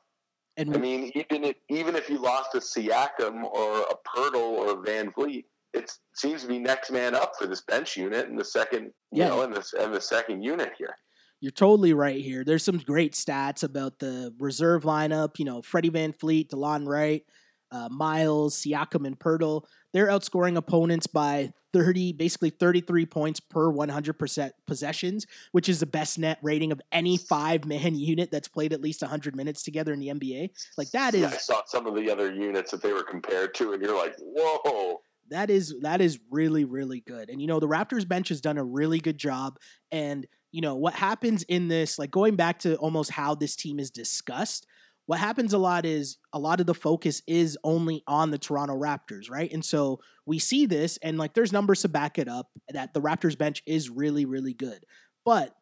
And 0.58 0.74
I 0.76 0.78
mean, 0.78 1.12
even 1.16 1.44
if, 1.44 1.56
even 1.70 1.96
if 1.96 2.10
you 2.10 2.20
lost 2.20 2.54
a 2.54 2.60
Siakam 2.60 3.44
or 3.44 3.80
a 3.82 3.96
Poeltl 4.08 4.36
or 4.36 4.72
a 4.72 4.76
VanVleet, 4.76 5.46
it 5.74 5.92
seems 6.16 6.44
to 6.44 6.48
be 6.48 6.60
next 6.60 6.92
man 6.92 7.16
up 7.16 7.34
for 7.40 7.48
this 7.48 7.62
bench 7.62 7.98
unit 7.98 8.30
and 8.30 8.40
the 8.40 8.46
second, 8.46 8.92
you 9.12 9.24
Yeah. 9.24 9.30
know, 9.30 9.42
in 9.42 9.52
this 9.52 9.74
in 9.74 9.92
the 9.92 10.02
second 10.02 10.44
unit 10.44 10.74
here. 10.78 10.96
You're 11.42 11.52
totally 11.52 11.94
right 11.94 12.22
here. 12.24 12.44
There's 12.46 12.64
some 12.64 12.78
great 12.78 13.14
stats 13.14 13.64
about 13.64 14.00
the 14.00 14.34
reserve 14.40 14.84
lineup. 14.84 15.40
You 15.40 15.46
know, 15.46 15.62
Freddie 15.62 15.90
Van 15.90 16.14
Fleet, 16.14 16.52
Delon 16.52 16.88
Wright, 16.88 17.24
uh, 17.72 17.90
Miles, 17.90 18.62
Siakam, 18.62 19.08
and 19.08 19.18
Poeltl. 19.20 19.64
They're 19.94 20.08
outscoring 20.08 20.58
opponents 20.58 21.08
by 21.08 21.54
30, 21.74 22.14
basically 22.14 22.50
33 22.50 23.06
points 23.06 23.40
per 23.40 23.72
100% 23.72 24.52
possessions, 24.68 25.26
which 25.52 25.70
is 25.70 25.80
the 25.80 25.86
best 25.86 26.20
net 26.20 26.40
rating 26.42 26.72
of 26.72 26.82
any 26.92 27.18
five 27.18 27.66
man 27.66 27.96
unit 27.96 28.32
that's 28.32 28.48
played 28.48 28.74
at 28.74 28.82
least 28.82 29.02
100 29.02 29.36
minutes 29.36 29.64
together 29.64 29.94
in 29.94 30.00
the 30.00 30.08
NBA. 30.08 30.50
Like 30.78 30.92
that 30.92 31.14
is. 31.14 31.22
Yeah, 31.22 31.28
I 31.28 31.38
saw 31.38 31.62
some 31.66 31.88
of 31.88 31.96
the 31.96 32.10
other 32.10 32.34
units 32.34 32.72
that 32.72 32.82
they 32.82 32.94
were 32.94 33.04
compared 33.04 33.54
to, 33.56 33.74
and 33.74 33.82
you're 33.82 33.96
like, 33.96 34.16
whoa. 34.20 35.02
that 35.30 35.50
is 35.50 35.74
that 35.82 36.02
is 36.02 36.20
really 36.30 36.66
really 36.66 37.00
good 37.00 37.30
and 37.30 37.42
you 37.42 37.48
know 37.48 37.60
the 37.60 37.68
raptors 37.68 38.06
bench 38.06 38.28
has 38.28 38.42
done 38.42 38.58
a 38.58 38.64
really 38.64 39.00
good 39.00 39.18
job 39.18 39.58
and 39.90 40.28
you 40.52 40.60
know 40.60 40.76
what 40.76 40.94
happens 40.94 41.44
in 41.44 41.70
this 41.70 41.98
like 41.98 42.12
going 42.12 42.36
back 42.36 42.60
to 42.60 42.76
almost 42.76 43.10
how 43.10 43.34
this 43.34 43.56
team 43.56 43.80
is 43.80 43.90
discussed 43.90 44.68
what 45.06 45.20
happens 45.20 45.54
a 45.54 45.58
lot 45.58 45.86
is 45.86 46.18
a 46.32 46.40
lot 46.40 46.60
of 46.60 46.66
the 46.66 46.74
focus 46.74 47.22
is 47.28 47.58
only 47.64 48.04
on 48.08 48.32
the 48.32 48.38
toronto 48.38 48.76
raptors 48.76 49.30
right 49.30 49.52
and 49.52 49.64
so 49.64 50.00
we 50.26 50.40
see 50.40 50.66
this 50.66 50.98
and 51.04 51.18
like 51.18 51.34
there's 51.34 51.52
numbers 51.54 51.82
to 51.82 51.90
back 51.90 52.18
it 52.18 52.28
up 52.28 52.50
that 52.70 52.94
the 52.94 53.02
raptors 53.02 53.38
bench 53.38 53.62
is 53.66 53.90
really 53.90 54.26
really 54.26 54.54
good 54.54 54.86
but 55.26 55.56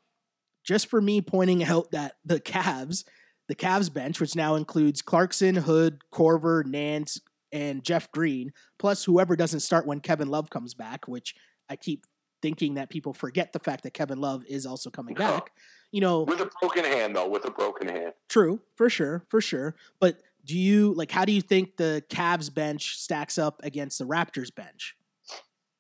just 0.64 0.88
for 0.88 1.02
me 1.02 1.22
pointing 1.22 1.64
out 1.72 1.92
that 1.92 2.14
the 2.26 2.40
Cavs, 2.40 3.04
the 3.48 3.56
Cavs 3.56 3.94
bench, 3.94 4.20
which 4.20 4.36
now 4.36 4.56
includes 4.56 5.02
Clarkson, 5.02 5.56
Hood, 5.56 6.00
Korver, 6.14 6.66
Nance, 6.66 7.20
and 7.52 7.84
Jeff 7.84 8.12
Green, 8.12 8.52
plus 8.80 9.04
whoever 9.04 9.36
doesn't 9.36 9.60
start 9.60 9.86
when 9.86 10.00
Kevin 10.00 10.30
Love 10.30 10.50
comes 10.50 10.74
back, 10.74 11.08
which 11.08 11.36
I 11.70 11.76
keep 11.76 12.06
thinking 12.42 12.76
that 12.76 12.90
people 12.90 13.14
forget 13.14 13.54
the 13.54 13.60
fact 13.60 13.84
that 13.84 13.94
Kevin 13.94 14.20
Love 14.20 14.44
is 14.48 14.66
also 14.66 14.90
coming 14.90 15.16
back. 15.16 15.52
You 15.92 16.02
know, 16.02 16.22
With 16.22 16.40
a 16.40 16.50
broken 16.62 16.86
hand, 16.86 17.16
though, 17.16 17.28
with 17.28 17.46
a 17.46 17.52
broken 17.52 17.88
hand. 17.90 18.14
true, 18.30 18.62
for 18.76 18.90
sure, 18.90 19.24
for 19.28 19.42
sure. 19.42 19.76
But 20.00 20.22
do 20.46 20.58
you 20.58 20.94
like 20.94 21.12
how 21.12 21.26
do 21.26 21.32
you 21.34 21.42
think 21.42 21.78
the 21.78 22.04
Cavs 22.10 22.54
bench 22.54 22.98
stacks 22.98 23.38
up 23.38 23.60
against 23.64 24.00
the 24.00 24.06
Raptors 24.06 24.54
bench? 24.54 24.96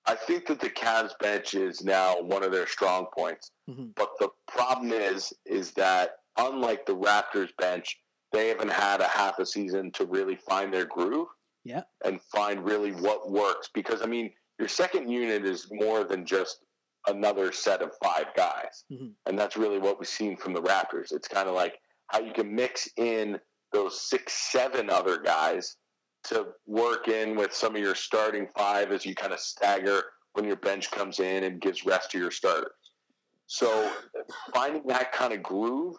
I 0.05 0.15
think 0.15 0.47
that 0.47 0.59
the 0.59 0.69
Cavs 0.69 1.17
bench 1.19 1.53
is 1.53 1.83
now 1.83 2.19
one 2.21 2.43
of 2.43 2.51
their 2.51 2.67
strong 2.67 3.05
points. 3.17 3.51
Mhm. 3.69 3.93
But 3.95 4.09
the 4.19 4.29
problem 4.47 4.91
is, 4.91 5.31
is 5.45 5.71
that 5.73 6.17
unlike 6.37 6.85
the 6.85 6.95
Raptors 6.95 7.55
bench, 7.57 7.99
they 8.33 8.49
haven't 8.49 8.71
had 8.71 8.99
a 9.01 9.07
half 9.07 9.39
a 9.39 9.45
season 9.45 9.91
to 9.93 10.05
really 10.05 10.35
find 10.35 10.73
their 10.73 10.85
groove. 10.85 11.27
Yeah. 11.63 11.83
And 12.03 12.19
find 12.23 12.65
really 12.65 12.91
what 12.91 13.29
works. 13.31 13.69
Because 13.73 14.01
I 14.01 14.07
mean, 14.07 14.33
your 14.59 14.67
second 14.67 15.09
unit 15.09 15.45
is 15.45 15.67
more 15.71 16.03
than 16.03 16.25
just 16.25 16.63
another 17.07 17.51
set 17.51 17.81
of 17.81 17.91
five 18.03 18.27
guys. 18.35 18.83
Mhm. 18.91 19.13
And 19.25 19.37
that's 19.39 19.57
really 19.57 19.79
what 19.79 19.99
we've 19.99 20.07
seen 20.07 20.37
from 20.37 20.53
the 20.53 20.61
Raptors. 20.61 21.11
It's 21.11 21.27
kind 21.27 21.47
of 21.49 21.55
like 21.55 21.79
how 22.07 22.19
you 22.19 22.33
can 22.33 22.53
mix 22.53 22.87
in 22.97 23.39
those 23.71 24.01
six, 24.01 24.33
seven 24.51 24.89
other 24.89 25.17
guys 25.17 25.77
to 26.25 26.53
work 26.67 27.07
in 27.07 27.35
with 27.35 27.53
some 27.53 27.75
of 27.75 27.81
your 27.81 27.95
starting 27.95 28.47
five 28.55 28.91
as 28.91 29.05
you 29.05 29.15
kind 29.15 29.33
of 29.33 29.39
stagger 29.39 30.03
when 30.33 30.45
your 30.45 30.57
bench 30.57 30.91
comes 30.91 31.19
in 31.19 31.43
and 31.45 31.59
gives 31.61 31.85
rest 31.85 32.11
to 32.11 32.19
your 32.19 32.31
starters. 32.31 32.71
So 33.47 33.91
finding 34.53 34.85
that 34.87 35.11
kind 35.11 35.33
of 35.33 35.41
groove 35.41 35.95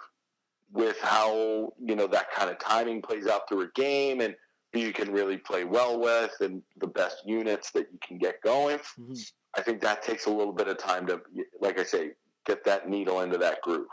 with 0.70 0.98
how 1.00 1.72
you 1.78 1.96
know 1.96 2.06
that 2.06 2.30
kind 2.30 2.50
of 2.50 2.58
timing 2.58 3.02
plays 3.02 3.26
out 3.26 3.48
through 3.48 3.62
a 3.62 3.68
game 3.74 4.20
and 4.20 4.34
who 4.72 4.80
you 4.80 4.92
can 4.92 5.12
really 5.12 5.36
play 5.36 5.64
well 5.64 5.98
with 6.00 6.32
and 6.40 6.62
the 6.78 6.86
best 6.86 7.16
units 7.26 7.70
that 7.72 7.88
you 7.92 7.98
can 8.06 8.16
get 8.16 8.40
going. 8.42 8.78
Mhm. 8.98 9.32
I 9.56 9.62
think 9.62 9.80
that 9.82 10.02
takes 10.02 10.26
a 10.26 10.30
little 10.30 10.52
bit 10.52 10.68
of 10.68 10.78
time 10.78 11.06
to, 11.06 11.20
like 11.60 11.78
I 11.78 11.84
say, 11.84 12.12
get 12.46 12.64
that 12.64 12.88
needle 12.88 13.20
into 13.20 13.38
that 13.38 13.60
groove. 13.62 13.86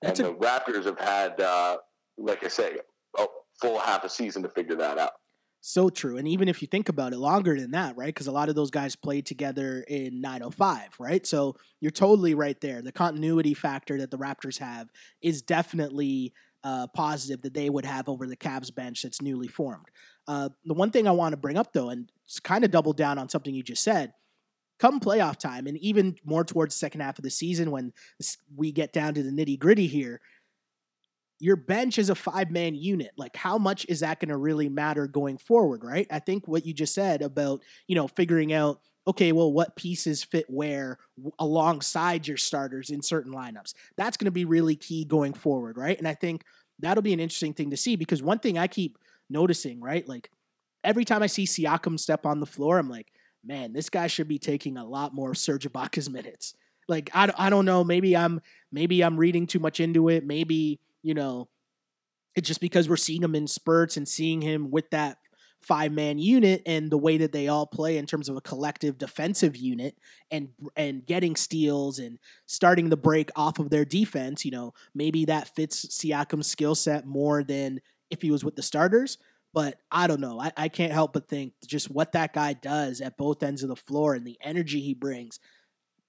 That's 0.00 0.20
and 0.20 0.28
a 0.28 0.32
the 0.32 0.38
Raptors 0.38 0.84
have 0.84 0.98
had, 0.98 1.40
uh, 1.40 1.78
like 2.18 2.44
I 2.44 2.48
say, 2.48 2.78
a 3.18 3.26
full 3.60 3.78
half 3.78 4.04
a 4.04 4.08
season 4.08 4.42
to 4.42 4.48
figure 4.48 4.76
that 4.76 4.98
out. 4.98 5.12
So 5.64 5.90
true. 5.90 6.16
And 6.16 6.26
even 6.26 6.48
if 6.48 6.60
you 6.60 6.66
think 6.66 6.88
about 6.88 7.12
it, 7.12 7.18
longer 7.18 7.58
than 7.58 7.70
that, 7.70 7.96
right? 7.96 8.08
Because 8.08 8.26
a 8.26 8.32
lot 8.32 8.48
of 8.48 8.56
those 8.56 8.72
guys 8.72 8.96
played 8.96 9.26
together 9.26 9.84
in 9.86 10.20
905, 10.20 10.96
right? 10.98 11.24
So 11.24 11.54
you're 11.80 11.92
totally 11.92 12.34
right 12.34 12.60
there. 12.60 12.82
The 12.82 12.90
continuity 12.90 13.54
factor 13.54 13.96
that 13.98 14.10
the 14.10 14.18
Raptors 14.18 14.58
have 14.58 14.88
is 15.20 15.40
definitely 15.40 16.32
uh, 16.64 16.88
positive 16.88 17.42
that 17.42 17.54
they 17.54 17.70
would 17.70 17.84
have 17.84 18.08
over 18.08 18.26
the 18.26 18.36
Cavs 18.36 18.74
bench 18.74 19.02
that's 19.02 19.22
newly 19.22 19.46
formed. 19.46 19.86
Uh, 20.26 20.48
the 20.64 20.74
one 20.74 20.90
thing 20.90 21.06
I 21.06 21.12
want 21.12 21.32
to 21.32 21.36
bring 21.36 21.56
up, 21.56 21.72
though, 21.72 21.90
and 21.90 22.10
kind 22.42 22.64
of 22.64 22.72
double 22.72 22.92
down 22.92 23.18
on 23.18 23.28
something 23.28 23.54
you 23.54 23.62
just 23.62 23.84
said, 23.84 24.14
come 24.82 24.98
playoff 24.98 25.36
time, 25.36 25.68
and 25.68 25.78
even 25.78 26.16
more 26.24 26.42
towards 26.42 26.74
the 26.74 26.78
second 26.78 27.02
half 27.02 27.16
of 27.16 27.22
the 27.22 27.30
season 27.30 27.70
when 27.70 27.92
we 28.56 28.72
get 28.72 28.92
down 28.92 29.14
to 29.14 29.22
the 29.22 29.30
nitty 29.30 29.56
gritty 29.56 29.86
here, 29.86 30.20
your 31.38 31.54
bench 31.54 31.98
is 31.98 32.10
a 32.10 32.16
five 32.16 32.50
man 32.50 32.74
unit. 32.74 33.12
Like, 33.16 33.36
how 33.36 33.58
much 33.58 33.86
is 33.88 34.00
that 34.00 34.18
going 34.18 34.30
to 34.30 34.36
really 34.36 34.68
matter 34.68 35.06
going 35.06 35.38
forward, 35.38 35.84
right? 35.84 36.08
I 36.10 36.18
think 36.18 36.48
what 36.48 36.66
you 36.66 36.74
just 36.74 36.94
said 36.94 37.22
about, 37.22 37.62
you 37.86 37.94
know, 37.94 38.08
figuring 38.08 38.52
out, 38.52 38.80
okay, 39.06 39.30
well, 39.30 39.52
what 39.52 39.76
pieces 39.76 40.24
fit 40.24 40.46
where 40.48 40.98
alongside 41.38 42.26
your 42.26 42.36
starters 42.36 42.90
in 42.90 43.02
certain 43.02 43.32
lineups, 43.32 43.74
that's 43.96 44.16
going 44.16 44.24
to 44.24 44.32
be 44.32 44.44
really 44.44 44.74
key 44.74 45.04
going 45.04 45.32
forward, 45.32 45.76
right? 45.76 45.96
And 45.96 46.08
I 46.08 46.14
think 46.14 46.42
that'll 46.80 47.02
be 47.02 47.12
an 47.12 47.20
interesting 47.20 47.54
thing 47.54 47.70
to 47.70 47.76
see 47.76 47.94
because 47.94 48.20
one 48.20 48.40
thing 48.40 48.58
I 48.58 48.66
keep 48.66 48.98
noticing, 49.30 49.80
right? 49.80 50.08
Like, 50.08 50.28
every 50.82 51.04
time 51.04 51.22
I 51.22 51.28
see 51.28 51.44
Siakam 51.44 52.00
step 52.00 52.26
on 52.26 52.40
the 52.40 52.46
floor, 52.46 52.78
I'm 52.78 52.90
like, 52.90 53.11
man, 53.44 53.72
this 53.72 53.90
guy 53.90 54.06
should 54.06 54.28
be 54.28 54.38
taking 54.38 54.76
a 54.76 54.84
lot 54.84 55.14
more 55.14 55.34
Serge 55.34 55.70
Ibaka's 55.70 56.08
minutes. 56.08 56.54
Like, 56.88 57.10
I, 57.14 57.32
I 57.36 57.50
don't 57.50 57.64
know. 57.64 57.84
Maybe 57.84 58.16
I'm 58.16 58.40
maybe 58.70 59.02
I'm 59.02 59.16
reading 59.16 59.46
too 59.46 59.58
much 59.58 59.80
into 59.80 60.08
it. 60.08 60.26
Maybe 60.26 60.80
you 61.02 61.14
know, 61.14 61.48
it's 62.34 62.48
just 62.48 62.60
because 62.60 62.88
we're 62.88 62.96
seeing 62.96 63.22
him 63.22 63.34
in 63.34 63.46
spurts 63.46 63.96
and 63.96 64.08
seeing 64.08 64.40
him 64.40 64.70
with 64.70 64.90
that 64.90 65.18
five 65.60 65.92
man 65.92 66.18
unit 66.18 66.60
and 66.66 66.90
the 66.90 66.98
way 66.98 67.18
that 67.18 67.30
they 67.30 67.46
all 67.46 67.66
play 67.66 67.96
in 67.96 68.04
terms 68.04 68.28
of 68.28 68.36
a 68.36 68.40
collective 68.40 68.98
defensive 68.98 69.56
unit 69.56 69.96
and 70.30 70.48
and 70.76 71.06
getting 71.06 71.36
steals 71.36 71.98
and 71.98 72.18
starting 72.46 72.88
the 72.88 72.96
break 72.96 73.30
off 73.36 73.58
of 73.58 73.70
their 73.70 73.84
defense, 73.84 74.44
you 74.44 74.50
know, 74.50 74.74
maybe 74.94 75.24
that 75.24 75.54
fits 75.54 75.86
Siakam's 75.86 76.48
skill 76.48 76.74
set 76.74 77.06
more 77.06 77.44
than 77.44 77.80
if 78.10 78.22
he 78.22 78.30
was 78.30 78.44
with 78.44 78.56
the 78.56 78.62
starters. 78.62 79.18
But 79.52 79.78
I 79.90 80.06
don't 80.06 80.20
know. 80.20 80.40
I, 80.40 80.52
I 80.56 80.68
can't 80.68 80.92
help 80.92 81.12
but 81.12 81.28
think 81.28 81.54
just 81.66 81.90
what 81.90 82.12
that 82.12 82.32
guy 82.32 82.54
does 82.54 83.00
at 83.00 83.18
both 83.18 83.42
ends 83.42 83.62
of 83.62 83.68
the 83.68 83.76
floor 83.76 84.14
and 84.14 84.26
the 84.26 84.38
energy 84.40 84.80
he 84.80 84.94
brings. 84.94 85.38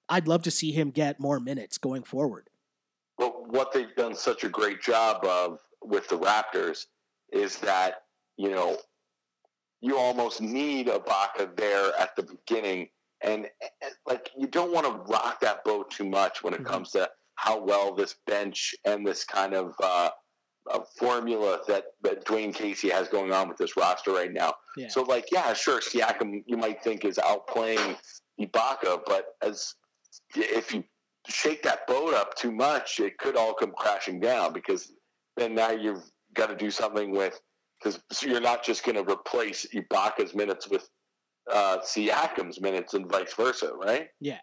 I'd 0.10 0.28
love 0.28 0.44
to 0.44 0.52
see 0.52 0.72
him 0.72 0.92
get 0.92 1.20
more 1.20 1.40
minutes 1.40 1.78
going 1.78 2.04
forward. 2.04 2.50
But 3.18 3.50
what 3.50 3.72
they've 3.74 3.96
done 3.96 4.16
such 4.16 4.44
a 4.44 4.50
great 4.50 4.82
job 4.82 5.26
of 5.26 5.60
with 5.84 6.08
the 6.10 6.18
Raptors 6.18 6.88
is 7.32 7.60
that, 7.60 8.06
you 8.38 8.50
know, 8.50 8.78
you 9.82 9.98
almost 9.98 10.42
need 10.42 10.88
Ibaka 10.88 11.56
there 11.58 11.94
at 12.00 12.16
the 12.16 12.24
beginning. 12.24 12.90
And, 13.22 13.50
like, 14.06 14.32
you 14.38 14.48
don't 14.48 14.74
want 14.74 14.86
to 14.86 15.12
rock 15.12 15.40
that 15.42 15.64
boat 15.64 15.92
too 15.92 16.06
much 16.06 16.44
when 16.44 16.54
it 16.54 16.62
Mhm. 16.62 16.66
comes 16.66 16.92
to 16.92 17.10
how 17.36 17.60
well 17.62 17.94
this 17.94 18.16
bench 18.26 18.76
and 18.86 19.06
this 19.06 19.24
kind 19.24 19.54
of 19.54 19.74
uh, 19.82 20.12
uh, 20.72 20.80
formula 20.98 21.60
that, 21.68 21.86
that 22.04 22.26
Dwane 22.26 22.54
Casey 22.54 22.90
has 22.90 23.08
going 23.08 23.32
on 23.32 23.48
with 23.48 23.58
this 23.58 23.76
roster 23.76 24.12
right 24.12 24.32
now. 24.32 24.54
Yeah. 24.78 24.88
So, 24.90 25.02
like, 25.04 25.26
yeah, 25.32 25.54
sure, 25.54 25.80
Siakam 25.82 26.44
you 26.46 26.58
might 26.58 26.84
think 26.84 27.06
is 27.06 27.18
outplaying 27.18 27.98
Ibaka, 28.40 29.02
but 29.06 29.26
as 29.42 29.76
if 30.36 30.74
you 30.74 30.84
shake 31.28 31.64
that 31.64 31.86
boat 31.88 32.14
up 32.14 32.36
too 32.36 32.52
much, 32.52 33.00
it 33.00 33.18
could 33.18 33.36
all 33.38 33.54
come 33.54 33.72
crashing 33.78 34.20
down 34.20 34.54
because 34.54 34.92
then 35.38 35.56
now 35.56 35.72
you've 35.72 36.04
got 36.34 36.48
to 36.50 36.56
do 36.56 36.72
something 36.72 37.12
with 37.12 37.40
because 37.84 38.00
you're 38.22 38.42
not 38.42 38.64
just 38.64 38.86
going 38.86 38.96
to 39.04 39.12
replace 39.12 39.66
Ibaka's 39.74 40.34
minutes 40.34 40.70
with 40.70 40.90
uh, 41.52 41.78
Siakam's 41.80 42.62
minutes 42.62 42.94
and 42.94 43.10
vice 43.10 43.34
versa, 43.34 43.72
right? 43.76 44.08
Yeah, 44.22 44.40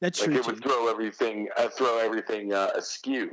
that's 0.00 0.20
Like 0.20 0.30
true. 0.30 0.40
it 0.40 0.46
would 0.46 0.62
throw 0.62 0.88
everything 0.88 1.48
uh, 1.56 1.68
throw 1.68 1.98
everything 1.98 2.52
uh, 2.52 2.70
askew. 2.74 3.30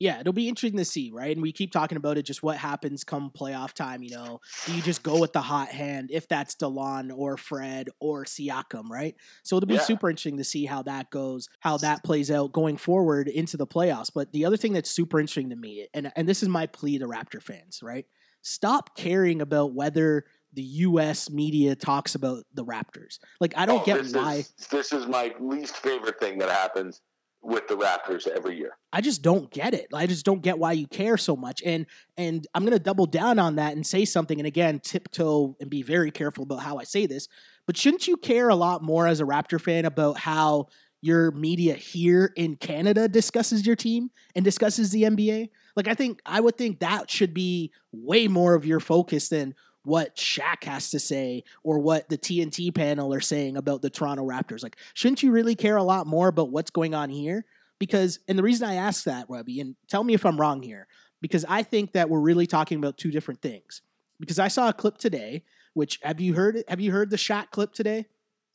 Yeah, 0.00 0.20
it'll 0.20 0.32
be 0.32 0.48
interesting 0.48 0.78
to 0.78 0.84
see, 0.84 1.10
right? 1.12 1.30
And 1.36 1.40
we 1.40 1.52
keep 1.52 1.70
talking 1.70 1.96
about 1.96 2.18
it, 2.18 2.22
just 2.24 2.42
what 2.42 2.56
happens 2.56 3.04
come 3.04 3.30
playoff 3.30 3.72
time. 3.72 4.02
You 4.02 4.10
know, 4.10 4.40
do 4.64 4.72
you 4.72 4.82
just 4.82 5.02
go 5.02 5.16
with 5.16 5.32
the 5.32 5.40
hot 5.40 5.68
hand 5.68 6.10
if 6.12 6.26
that's 6.28 6.56
Delon 6.56 7.16
or 7.16 7.36
Fred 7.36 7.88
or 8.00 8.24
Siakam, 8.24 8.88
right? 8.90 9.14
So 9.44 9.56
it'll 9.56 9.68
be 9.68 9.78
Yeah. 9.78 9.78
super 9.78 10.10
interesting 10.10 10.36
to 10.38 10.44
see 10.44 10.64
how 10.66 10.82
that 10.82 11.10
goes, 11.10 11.48
how 11.60 11.78
that 11.78 12.02
plays 12.02 12.30
out 12.30 12.52
going 12.52 12.76
forward 12.76 13.28
into 13.28 13.56
the 13.56 13.66
playoffs. 13.68 14.10
But 14.12 14.32
the 14.32 14.44
other 14.44 14.56
thing 14.56 14.72
that's 14.72 14.90
super 14.90 15.20
interesting 15.20 15.50
to 15.50 15.56
me, 15.56 15.86
and 15.94 16.10
and 16.16 16.28
this 16.28 16.42
is 16.42 16.48
my 16.48 16.66
plea 16.66 16.98
to 16.98 17.06
Raptor 17.06 17.40
fans, 17.42 17.80
right? 17.82 18.06
Stop 18.42 18.96
caring 18.96 19.40
about 19.40 19.74
whether 19.74 20.24
the 20.52 20.62
U.S. 20.62 21.30
media 21.30 21.74
talks 21.74 22.14
about 22.14 22.44
the 22.52 22.64
Raptors. 22.64 23.18
Like, 23.40 23.56
I 23.56 23.64
don't 23.66 23.82
Oh, 23.82 23.84
get 23.84 24.02
this 24.02 24.12
why. 24.12 24.46
Is, 24.58 24.68
this 24.70 24.92
is 24.92 25.06
my 25.06 25.34
least 25.40 25.76
favorite 25.76 26.18
thing 26.20 26.38
that 26.38 26.50
happens 26.50 27.00
with 27.44 27.68
the 27.68 27.76
Raptors 27.76 28.26
every 28.26 28.56
year. 28.56 28.76
I 28.92 29.00
just 29.00 29.22
don't 29.22 29.50
get 29.50 29.74
it. 29.74 29.88
I 29.92 30.06
just 30.06 30.24
don't 30.24 30.42
get 30.42 30.58
why 30.58 30.72
you 30.72 30.86
care 30.86 31.16
so 31.16 31.36
much. 31.36 31.62
And 31.64 31.86
and 32.16 32.46
I'm 32.54 32.64
gonna 32.64 32.78
double 32.78 33.06
down 33.06 33.38
on 33.38 33.56
that 33.56 33.74
and 33.74 33.86
say 33.86 34.04
something. 34.04 34.38
And 34.40 34.46
again, 34.46 34.80
tiptoe 34.80 35.56
and 35.60 35.68
be 35.68 35.82
very 35.82 36.10
careful 36.10 36.44
about 36.44 36.60
how 36.60 36.78
I 36.78 36.84
say 36.84 37.06
this. 37.06 37.28
But 37.66 37.76
shouldn't 37.76 38.06
you 38.06 38.16
care 38.16 38.48
a 38.48 38.54
lot 38.54 38.82
more 38.82 39.06
as 39.06 39.20
a 39.20 39.24
Raptor 39.24 39.60
fan 39.60 39.84
about 39.84 40.18
how 40.18 40.68
your 41.02 41.30
media 41.32 41.74
here 41.74 42.32
in 42.34 42.56
Canada 42.56 43.08
discusses 43.08 43.66
your 43.66 43.76
team 43.76 44.10
and 44.34 44.44
discusses 44.44 44.90
the 44.90 45.02
NBA? 45.02 45.50
Like 45.76 45.88
I 45.88 45.94
think 45.94 46.20
I 46.24 46.40
would 46.40 46.56
think 46.56 46.80
that 46.80 47.10
should 47.10 47.34
be 47.34 47.72
way 47.92 48.26
more 48.26 48.54
of 48.54 48.64
your 48.64 48.80
focus 48.80 49.28
than 49.28 49.54
what 49.84 50.16
Shaq 50.16 50.64
has 50.64 50.90
to 50.90 50.98
say 50.98 51.44
or 51.62 51.78
what 51.78 52.08
the 52.08 52.18
TNT 52.18 52.74
panel 52.74 53.12
are 53.14 53.20
saying 53.20 53.56
about 53.56 53.82
the 53.82 53.90
Toronto 53.90 54.26
Raptors. 54.26 54.62
Like, 54.62 54.76
shouldn't 54.94 55.22
you 55.22 55.30
really 55.30 55.54
care 55.54 55.76
a 55.76 55.82
lot 55.82 56.06
more 56.06 56.28
about 56.28 56.50
what's 56.50 56.70
going 56.70 56.94
on 56.94 57.10
here? 57.10 57.44
Because, 57.78 58.18
and 58.28 58.38
the 58.38 58.42
reason 58.42 58.68
I 58.68 58.74
ask 58.74 59.04
that, 59.04 59.28
Webby, 59.28 59.60
and 59.60 59.76
tell 59.88 60.04
me 60.04 60.14
if 60.14 60.24
I'm 60.24 60.40
wrong 60.40 60.62
here, 60.62 60.86
because 61.20 61.44
I 61.48 61.62
think 61.62 61.92
that 61.92 62.08
we're 62.08 62.20
really 62.20 62.46
talking 62.46 62.78
about 62.78 62.98
two 62.98 63.10
different 63.10 63.42
things. 63.42 63.82
Because 64.20 64.38
I 64.38 64.48
saw 64.48 64.68
a 64.68 64.72
clip 64.72 64.96
today, 64.96 65.42
which 65.74 65.98
have 66.02 66.20
you 66.20 66.34
heard 66.34 66.56
it? 66.56 66.68
Have 66.68 66.80
you 66.80 66.92
heard 66.92 67.10
the 67.10 67.16
Shaq 67.16 67.50
clip 67.50 67.72
today? 67.72 68.06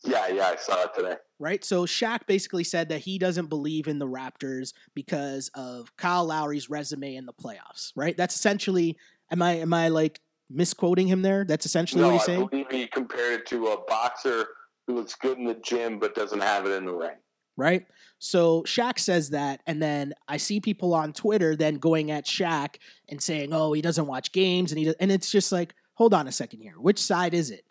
Yeah, 0.03 0.27
yeah, 0.27 0.47
I 0.47 0.55
saw 0.55 0.83
it 0.83 0.93
today. 0.95 1.15
right? 1.39 1.63
So 1.63 1.85
Shaq 1.85 2.25
basically 2.25 2.63
said 2.63 2.89
that 2.89 2.99
he 2.99 3.17
doesn't 3.17 3.47
believe 3.47 3.87
in 3.87 3.99
the 3.99 4.07
Raptors 4.07 4.73
because 4.93 5.49
of 5.53 5.95
Kyle 5.97 6.25
Lowry's 6.25 6.69
resume 6.69 7.15
in 7.15 7.25
the 7.25 7.33
playoffs, 7.33 7.91
right? 7.95 8.15
That's 8.15 8.35
essentially 8.35 8.97
am 9.31 9.41
I 9.41 9.53
am 9.57 9.73
I 9.73 9.89
like 9.89 10.19
misquoting 10.49 11.07
him 11.07 11.21
there? 11.21 11.45
That's 11.45 11.65
essentially 11.65 12.01
No, 12.01 12.07
what 12.07 12.13
he's 12.13 12.21
I 12.23 12.25
saying, 12.25 12.47
believe 12.47 12.71
he 12.71 12.87
compared 12.87 13.41
it 13.41 13.45
to 13.47 13.67
a 13.67 13.81
boxer 13.87 14.47
who 14.87 14.95
looks 14.95 15.15
good 15.15 15.37
in 15.37 15.45
the 15.45 15.55
gym 15.55 15.99
but 15.99 16.15
doesn't 16.15 16.41
have 16.41 16.65
it 16.65 16.71
in 16.71 16.85
the 16.85 16.93
ring. 16.93 17.15
right? 17.57 17.85
So 18.19 18.63
Shaq 18.63 18.99
says 18.99 19.29
that 19.29 19.61
and 19.67 19.81
then 19.81 20.13
I 20.27 20.37
see 20.37 20.59
people 20.59 20.93
on 20.93 21.13
Twitter 21.13 21.55
then 21.55 21.75
going 21.75 22.11
at 22.11 22.25
Shaq 22.25 22.75
and 23.09 23.21
saying, 23.21 23.53
"Oh, 23.53 23.71
he 23.73 23.81
doesn't 23.81 24.07
watch 24.07 24.31
games 24.31 24.71
and 24.71 24.79
he 24.79 24.85
does, 24.85 24.95
and 24.99 25.11
it's 25.11 25.31
just 25.31 25.51
like, 25.51 25.73
hold 25.93 26.13
on 26.13 26.27
a 26.27 26.31
second 26.31 26.61
here. 26.61 26.73
Which 26.79 26.99
side 26.99 27.33
is 27.33 27.51
it? 27.51 27.65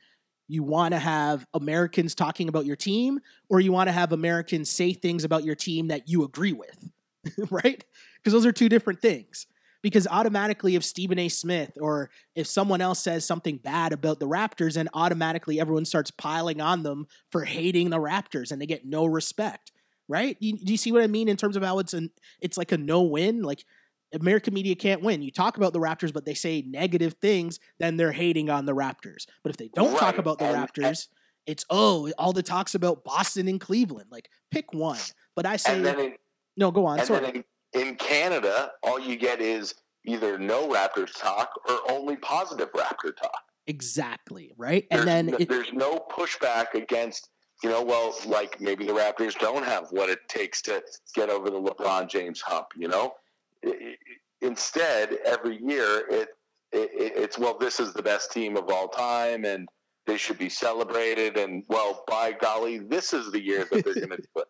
You 0.47 0.63
want 0.63 0.93
to 0.93 0.99
have 0.99 1.47
Americans 1.55 2.15
talking 2.15 2.49
about 2.49 2.65
your 2.67 2.77
team 2.77 3.21
or 3.51 3.61
you 3.61 3.73
want 3.73 3.89
to 3.89 3.93
have 3.93 4.13
Americans 4.13 4.71
say 4.71 4.93
things 4.95 5.25
about 5.25 5.45
your 5.45 5.55
team 5.55 5.89
that 5.89 6.09
you 6.09 6.25
agree 6.25 6.53
with? 6.55 6.89
right? 7.51 7.83
Because 8.17 8.33
those 8.33 8.47
are 8.47 8.53
two 8.53 8.69
different 8.69 9.01
things. 9.03 9.47
Because 9.89 10.07
automatically, 10.07 10.75
if 10.75 10.85
Stephen 10.85 11.19
A. 11.19 11.29
Smith 11.29 11.73
or 11.81 12.11
if 12.35 12.47
someone 12.47 12.81
else 12.81 13.01
says 13.01 13.25
something 13.25 13.57
bad 13.57 13.93
about 13.93 14.21
the 14.21 14.29
Raptors, 14.29 14.77
and 14.77 14.89
automatically 14.93 15.59
everyone 15.61 15.85
starts 15.85 16.11
piling 16.11 16.61
on 16.61 16.83
them 16.83 17.07
for 17.33 17.45
hating 17.45 17.91
the 17.91 17.99
Raptors 17.99 18.53
and 18.53 18.61
they 18.61 18.67
get 18.67 18.85
no 18.85 19.07
respect, 19.07 19.73
right? 20.09 20.37
You, 20.41 20.59
do 20.59 20.73
you 20.73 20.77
see 20.77 20.93
what 20.93 21.03
I 21.03 21.07
mean 21.07 21.29
in 21.29 21.37
terms 21.37 21.57
of 21.57 21.63
how 21.63 21.79
it's 21.79 21.95
an 21.95 22.11
it's 22.41 22.59
like 22.59 22.73
a 22.73 22.77
no 22.77 23.03
win? 23.03 23.43
Like 23.43 23.65
American 24.13 24.55
media 24.55 24.75
can't 24.75 25.03
win. 25.03 25.23
You 25.23 25.31
talk 25.31 25.57
about 25.57 25.73
the 25.73 25.81
Raptors, 25.81 26.13
but 26.13 26.25
they 26.25 26.35
say 26.35 26.63
negative 26.67 27.15
things, 27.21 27.59
then 27.79 27.97
they're 27.97 28.13
hating 28.13 28.51
on 28.51 28.67
the 28.67 28.75
Raptors. 28.75 29.27
But 29.43 29.51
if 29.51 29.57
they 29.57 29.69
don't 29.69 29.99
talk 29.99 30.19
about 30.19 30.39
the 30.39 30.47
Raptors, 30.47 31.09
it's 31.47 31.65
oh, 31.71 32.11
all 32.19 32.33
the 32.33 32.43
talks 32.43 32.75
about 32.75 33.05
Boston 33.05 33.49
and 33.49 33.61
Cleveland. 33.61 34.09
Like 34.11 34.29
pick 34.51 34.75
one. 34.75 34.99
But 35.35 35.47
I 35.47 35.57
say 35.57 35.79
in, 35.79 36.15
no, 36.57 36.71
go 36.71 36.87
on. 36.87 37.05
Sorry. 37.05 37.45
Then 37.73 37.89
in, 37.89 37.95
Canada, 37.97 38.73
all 38.83 38.99
you 38.99 39.17
get 39.17 39.41
is 39.41 39.75
either 40.05 40.39
no 40.39 40.69
Raptors 40.69 41.13
talk 41.19 41.51
or 41.69 41.79
only 41.91 42.17
positive 42.17 42.73
Raptor 42.73 43.15
talk. 43.17 43.43
exactly 43.67 44.53
right. 44.57 44.87
There's, 44.91 45.01
And 45.01 45.09
then 45.09 45.27
no, 45.27 45.37
it, 45.39 45.49
there's 45.49 45.73
no 45.73 46.05
pushback 46.11 46.75
against, 46.75 47.29
you 47.63 47.71
know, 47.71 47.83
well, 47.83 48.15
like 48.27 48.61
maybe 48.61 48.87
the 48.87 48.93
Raptors 48.93 49.39
don't 49.39 49.65
have 49.65 49.89
what 49.91 50.09
it 50.09 50.21
takes 50.29 50.63
to 50.63 50.83
get 51.15 51.29
over 51.29 51.51
the 51.51 51.61
LeBron 51.61 52.09
James 52.09 52.41
hump, 52.41 52.69
you 52.77 52.89
know? 52.89 53.15
Instead, 54.41 55.19
every 55.27 55.61
year 55.63 56.05
it, 56.09 56.29
it 56.73 56.91
it's 56.93 57.39
well, 57.39 57.57
this 57.59 57.81
is 57.81 57.93
the 57.93 58.03
best 58.03 58.31
team 58.31 58.57
of 58.57 58.69
all 58.71 58.89
time, 58.89 59.45
and 59.45 59.69
they 60.07 60.17
should 60.17 60.39
be 60.39 60.49
celebrated. 60.49 61.37
And 61.37 61.65
well, 61.69 62.05
by 62.07 62.33
golly, 62.33 62.79
this 62.79 63.13
is 63.13 63.33
the 63.33 63.43
year 63.43 63.67
that 63.71 63.85
they're 63.85 63.95
going 63.95 64.09
to 64.11 64.17
do 64.17 64.29
it. 64.37 64.49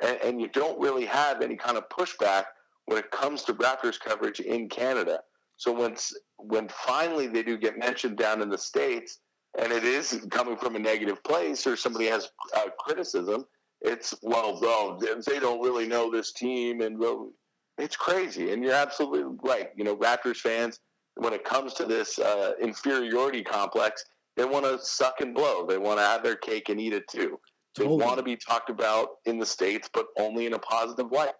And, 0.00 0.18
and 0.24 0.40
you 0.40 0.48
don't 0.48 0.80
really 0.80 1.04
have 1.06 1.42
any 1.42 1.56
kind 1.56 1.76
of 1.76 1.88
pushback 1.88 2.44
when 2.86 2.98
it 2.98 3.10
comes 3.10 3.42
to 3.44 3.54
Raptors 3.54 4.00
coverage 4.00 4.40
in 4.40 4.68
Canada. 4.68 5.20
So 5.56 5.72
when 5.72 5.96
when 6.38 6.68
finally 6.68 7.28
they 7.28 7.42
do 7.42 7.56
get 7.56 7.78
mentioned 7.78 8.16
down 8.16 8.42
in 8.42 8.48
the 8.48 8.58
states, 8.58 9.18
and 9.58 9.72
it 9.72 9.84
is 9.84 10.26
coming 10.30 10.56
from 10.56 10.76
a 10.76 10.78
negative 10.78 11.22
place 11.22 11.66
or 11.66 11.76
somebody 11.76 12.06
has 12.06 12.30
uh, 12.56 12.70
criticism, 12.78 13.44
it's 13.80 14.14
well, 14.22 14.58
bro, 14.58 14.98
they 14.98 15.38
don't 15.38 15.60
really 15.60 15.86
know 15.86 16.10
this 16.10 16.32
team, 16.32 16.80
and 16.80 16.98
well, 16.98 17.30
it's 17.78 17.96
crazy. 17.96 18.52
And 18.52 18.64
you're 18.64 18.74
absolutely 18.74 19.36
right. 19.44 19.70
You 19.76 19.84
know, 19.84 19.96
Raptors 19.96 20.38
fans, 20.38 20.80
when 21.16 21.32
it 21.32 21.44
comes 21.44 21.74
to 21.74 21.84
this 21.84 22.18
uh, 22.18 22.52
inferiority 22.60 23.42
complex, 23.42 24.04
they 24.36 24.44
want 24.44 24.64
to 24.64 24.78
suck 24.84 25.20
and 25.20 25.34
blow. 25.34 25.66
They 25.66 25.78
want 25.78 25.98
to 25.98 26.04
have 26.04 26.22
their 26.22 26.36
cake 26.36 26.68
and 26.68 26.80
eat 26.80 26.92
it 26.92 27.06
too. 27.08 27.38
They 27.76 27.84
Totally. 27.84 28.04
want 28.04 28.18
to 28.18 28.22
be 28.22 28.36
talked 28.36 28.70
about 28.70 29.08
in 29.24 29.38
the 29.38 29.46
states, 29.46 29.88
but 29.92 30.06
only 30.18 30.46
in 30.46 30.52
a 30.52 30.58
positive 30.58 31.10
light. 31.10 31.32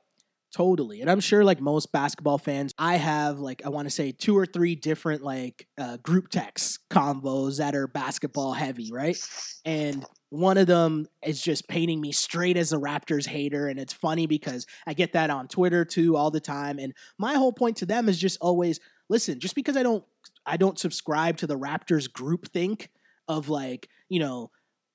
Totally. 0.52 1.00
And 1.00 1.10
I'm 1.10 1.20
sure 1.20 1.44
like 1.44 1.62
most 1.62 1.92
basketball 1.92 2.36
fans, 2.36 2.74
I 2.78 2.96
have 2.96 3.38
like 3.38 3.62
I 3.64 3.70
want 3.70 3.86
to 3.86 3.90
say 3.90 4.12
two 4.12 4.36
or 4.36 4.44
three 4.44 4.74
different 4.74 5.22
like 5.22 5.66
uh, 5.78 5.96
group 5.98 6.28
text 6.28 6.80
combos 6.90 7.56
that 7.56 7.74
are 7.74 7.86
basketball 7.86 8.52
heavy, 8.52 8.90
right? 8.92 9.18
And 9.64 10.04
one 10.28 10.58
of 10.58 10.66
them 10.66 11.06
is 11.24 11.40
just 11.40 11.68
painting 11.68 12.02
me 12.02 12.12
straight 12.12 12.58
as 12.58 12.74
a 12.74 12.76
Raptors 12.76 13.26
hater 13.26 13.66
and 13.66 13.78
it's 13.78 13.94
funny 13.94 14.26
because 14.26 14.66
I 14.86 14.92
get 14.92 15.14
that 15.14 15.30
on 15.30 15.48
Twitter 15.48 15.86
too 15.86 16.16
all 16.16 16.30
the 16.30 16.40
time 16.40 16.78
and 16.78 16.92
my 17.16 17.34
whole 17.34 17.52
point 17.52 17.78
to 17.78 17.86
them 17.86 18.10
is 18.10 18.18
just 18.18 18.36
always 18.42 18.78
listen, 19.08 19.40
just 19.40 19.54
because 19.54 19.78
I 19.78 19.82
don't 19.82 20.04
I 20.44 20.58
don't 20.58 20.78
subscribe 20.78 21.38
to 21.38 21.46
the 21.46 21.58
Raptors 21.58 22.12
group 22.12 22.52
think 22.52 22.90
of 23.26 23.48
like, 23.48 23.88
you 24.10 24.20
know, 24.20 24.50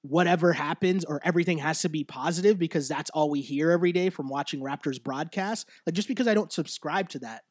whatever 0.10 0.54
happens 0.54 1.06
or 1.06 1.20
everything 1.24 1.58
has 1.58 1.82
to 1.82 1.90
be 1.90 2.04
positive 2.04 2.58
because 2.58 2.88
that's 2.88 3.10
all 3.12 3.30
we 3.30 3.42
hear 3.42 3.72
every 3.72 3.92
day 3.92 4.10
from 4.10 4.30
watching 4.30 4.62
Raptors 4.62 5.02
broadcasts. 5.02 5.70
Like 5.86 5.96
just 5.96 6.08
because 6.08 6.28
I 6.28 6.34
don't 6.34 6.52
subscribe 6.52 7.10
to 7.10 7.20
that 7.20 7.44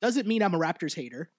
doesn't 0.00 0.26
mean 0.26 0.42
I'm 0.42 0.54
a 0.54 0.58
Raptors 0.58 0.94
hater. 0.94 1.30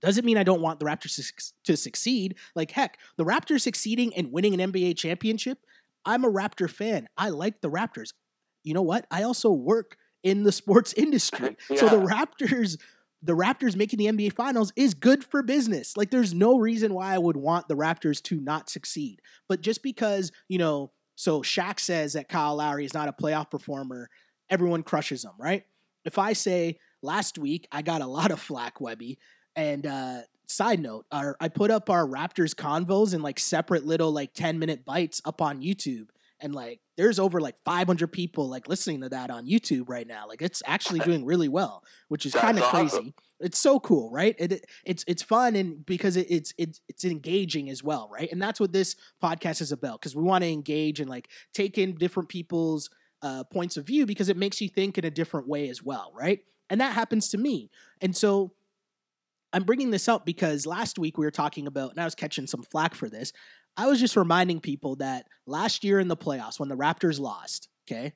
Doesn't 0.00 0.24
mean 0.24 0.36
I 0.36 0.42
don't 0.42 0.60
want 0.60 0.80
the 0.80 0.86
Raptors 0.86 1.16
to, 1.16 1.52
to 1.64 1.76
succeed. 1.76 2.36
Like 2.54 2.70
heck, 2.70 2.98
the 3.16 3.24
Raptors 3.24 3.62
succeeding 3.62 4.14
and 4.14 4.32
winning 4.32 4.58
an 4.58 4.72
NBA 4.72 4.96
championship, 4.96 5.58
I'm 6.04 6.24
a 6.24 6.30
Raptor 6.30 6.68
fan. 6.68 7.08
I 7.16 7.30
like 7.30 7.60
the 7.60 7.70
Raptors. 7.70 8.12
You 8.62 8.74
know 8.74 8.82
what? 8.82 9.06
I 9.10 9.22
also 9.22 9.50
work 9.50 9.96
in 10.22 10.42
the 10.42 10.52
sports 10.52 10.92
industry. 10.96 11.56
So 11.76 11.88
the 11.88 12.00
Raptors 12.00 12.78
the 13.24 13.34
Raptors 13.34 13.74
making 13.74 13.98
the 13.98 14.06
NBA 14.06 14.34
finals 14.34 14.72
is 14.76 14.92
good 14.92 15.24
for 15.24 15.42
business. 15.42 15.96
Like 15.96 16.10
there's 16.10 16.34
no 16.34 16.58
reason 16.58 16.92
why 16.92 17.14
I 17.14 17.18
would 17.18 17.36
want 17.36 17.68
the 17.68 17.76
Raptors 17.76 18.22
to 18.24 18.40
not 18.40 18.68
succeed. 18.68 19.20
But 19.48 19.62
just 19.62 19.82
because, 19.82 20.30
you 20.48 20.58
know, 20.58 20.92
so 21.16 21.40
Shaq 21.40 21.80
says 21.80 22.12
that 22.12 22.28
Kyle 22.28 22.56
Lowry 22.56 22.84
is 22.84 22.92
not 22.92 23.08
a 23.08 23.12
playoff 23.12 23.50
performer, 23.50 24.10
everyone 24.50 24.82
crushes 24.82 25.24
him, 25.24 25.32
right? 25.38 25.64
If 26.04 26.18
I 26.18 26.34
say 26.34 26.78
last 27.02 27.38
week 27.38 27.66
I 27.72 27.82
got 27.82 28.02
a 28.02 28.06
lot 28.06 28.30
of 28.30 28.40
flack, 28.40 28.80
Webby, 28.80 29.18
and 29.56 29.86
uh 29.86 30.20
side 30.46 30.80
note, 30.80 31.06
our, 31.10 31.36
I 31.40 31.48
put 31.48 31.70
up 31.70 31.88
our 31.88 32.06
Raptors 32.06 32.54
convos 32.54 33.14
in 33.14 33.22
like 33.22 33.38
separate 33.40 33.86
little 33.86 34.12
like 34.12 34.34
10 34.34 34.58
minute 34.58 34.84
bites 34.84 35.22
up 35.24 35.40
on 35.40 35.62
YouTube. 35.62 36.08
And 36.44 36.54
like 36.54 36.80
there's 36.96 37.18
over 37.18 37.40
like 37.40 37.56
500 37.64 38.06
people 38.12 38.48
like 38.48 38.68
listening 38.68 39.00
to 39.00 39.08
that 39.08 39.30
on 39.30 39.46
YouTube 39.48 39.88
right 39.88 40.06
now. 40.06 40.28
Like 40.28 40.42
it's 40.42 40.62
actually 40.66 41.00
doing 41.08 41.24
really 41.24 41.48
well, 41.48 41.82
which 42.08 42.24
is 42.26 42.34
kind 42.34 42.58
of 42.58 42.64
awesome. 42.64 42.88
crazy. 42.88 43.14
It's 43.40 43.58
so 43.58 43.80
cool, 43.80 44.10
right? 44.12 44.36
It, 44.38 44.52
it- 44.52 44.64
it's 44.84 45.04
it's 45.08 45.22
fun 45.22 45.56
and 45.56 45.84
because 45.84 46.16
it, 46.16 46.26
it's 46.30 46.52
it's 46.58 46.80
it's 46.88 47.04
engaging 47.04 47.68
as 47.70 47.82
well, 47.82 48.08
right? 48.12 48.30
And 48.30 48.40
that's 48.40 48.60
what 48.60 48.72
this 48.72 48.94
podcast 49.22 49.60
is 49.60 49.72
about 49.72 50.00
because 50.00 50.14
we 50.14 50.22
want 50.22 50.44
to 50.44 50.50
engage 50.50 51.00
and 51.00 51.10
like 51.10 51.28
take 51.52 51.78
in 51.78 51.96
different 51.96 52.28
people's 52.28 52.90
uh, 53.22 53.42
points 53.44 53.76
of 53.78 53.86
view 53.86 54.06
because 54.06 54.28
it 54.28 54.36
makes 54.36 54.60
you 54.60 54.68
think 54.68 54.98
in 54.98 55.04
a 55.04 55.10
different 55.10 55.48
way 55.48 55.68
as 55.70 55.82
well, 55.82 56.12
right? 56.14 56.40
And 56.70 56.80
that 56.80 56.92
happens 56.92 57.30
to 57.30 57.38
me. 57.38 57.70
And 58.02 58.14
so 58.14 58.52
I'm 59.52 59.62
bringing 59.64 59.90
this 59.90 60.08
up 60.08 60.26
because 60.26 60.66
last 60.66 60.98
week 60.98 61.16
we 61.16 61.24
were 61.24 61.30
talking 61.30 61.66
about, 61.66 61.90
and 61.92 62.00
I 62.00 62.04
was 62.04 62.14
catching 62.14 62.46
some 62.46 62.62
flack 62.62 62.94
for 62.94 63.08
this. 63.08 63.32
I 63.76 63.86
was 63.86 64.00
just 64.00 64.16
reminding 64.16 64.60
people 64.60 64.96
that 64.96 65.26
last 65.46 65.84
year 65.84 65.98
in 66.00 66.08
the 66.08 66.16
playoffs, 66.16 66.60
when 66.60 66.68
the 66.68 66.76
Raptors 66.76 67.18
lost, 67.18 67.68
okay, 67.88 68.12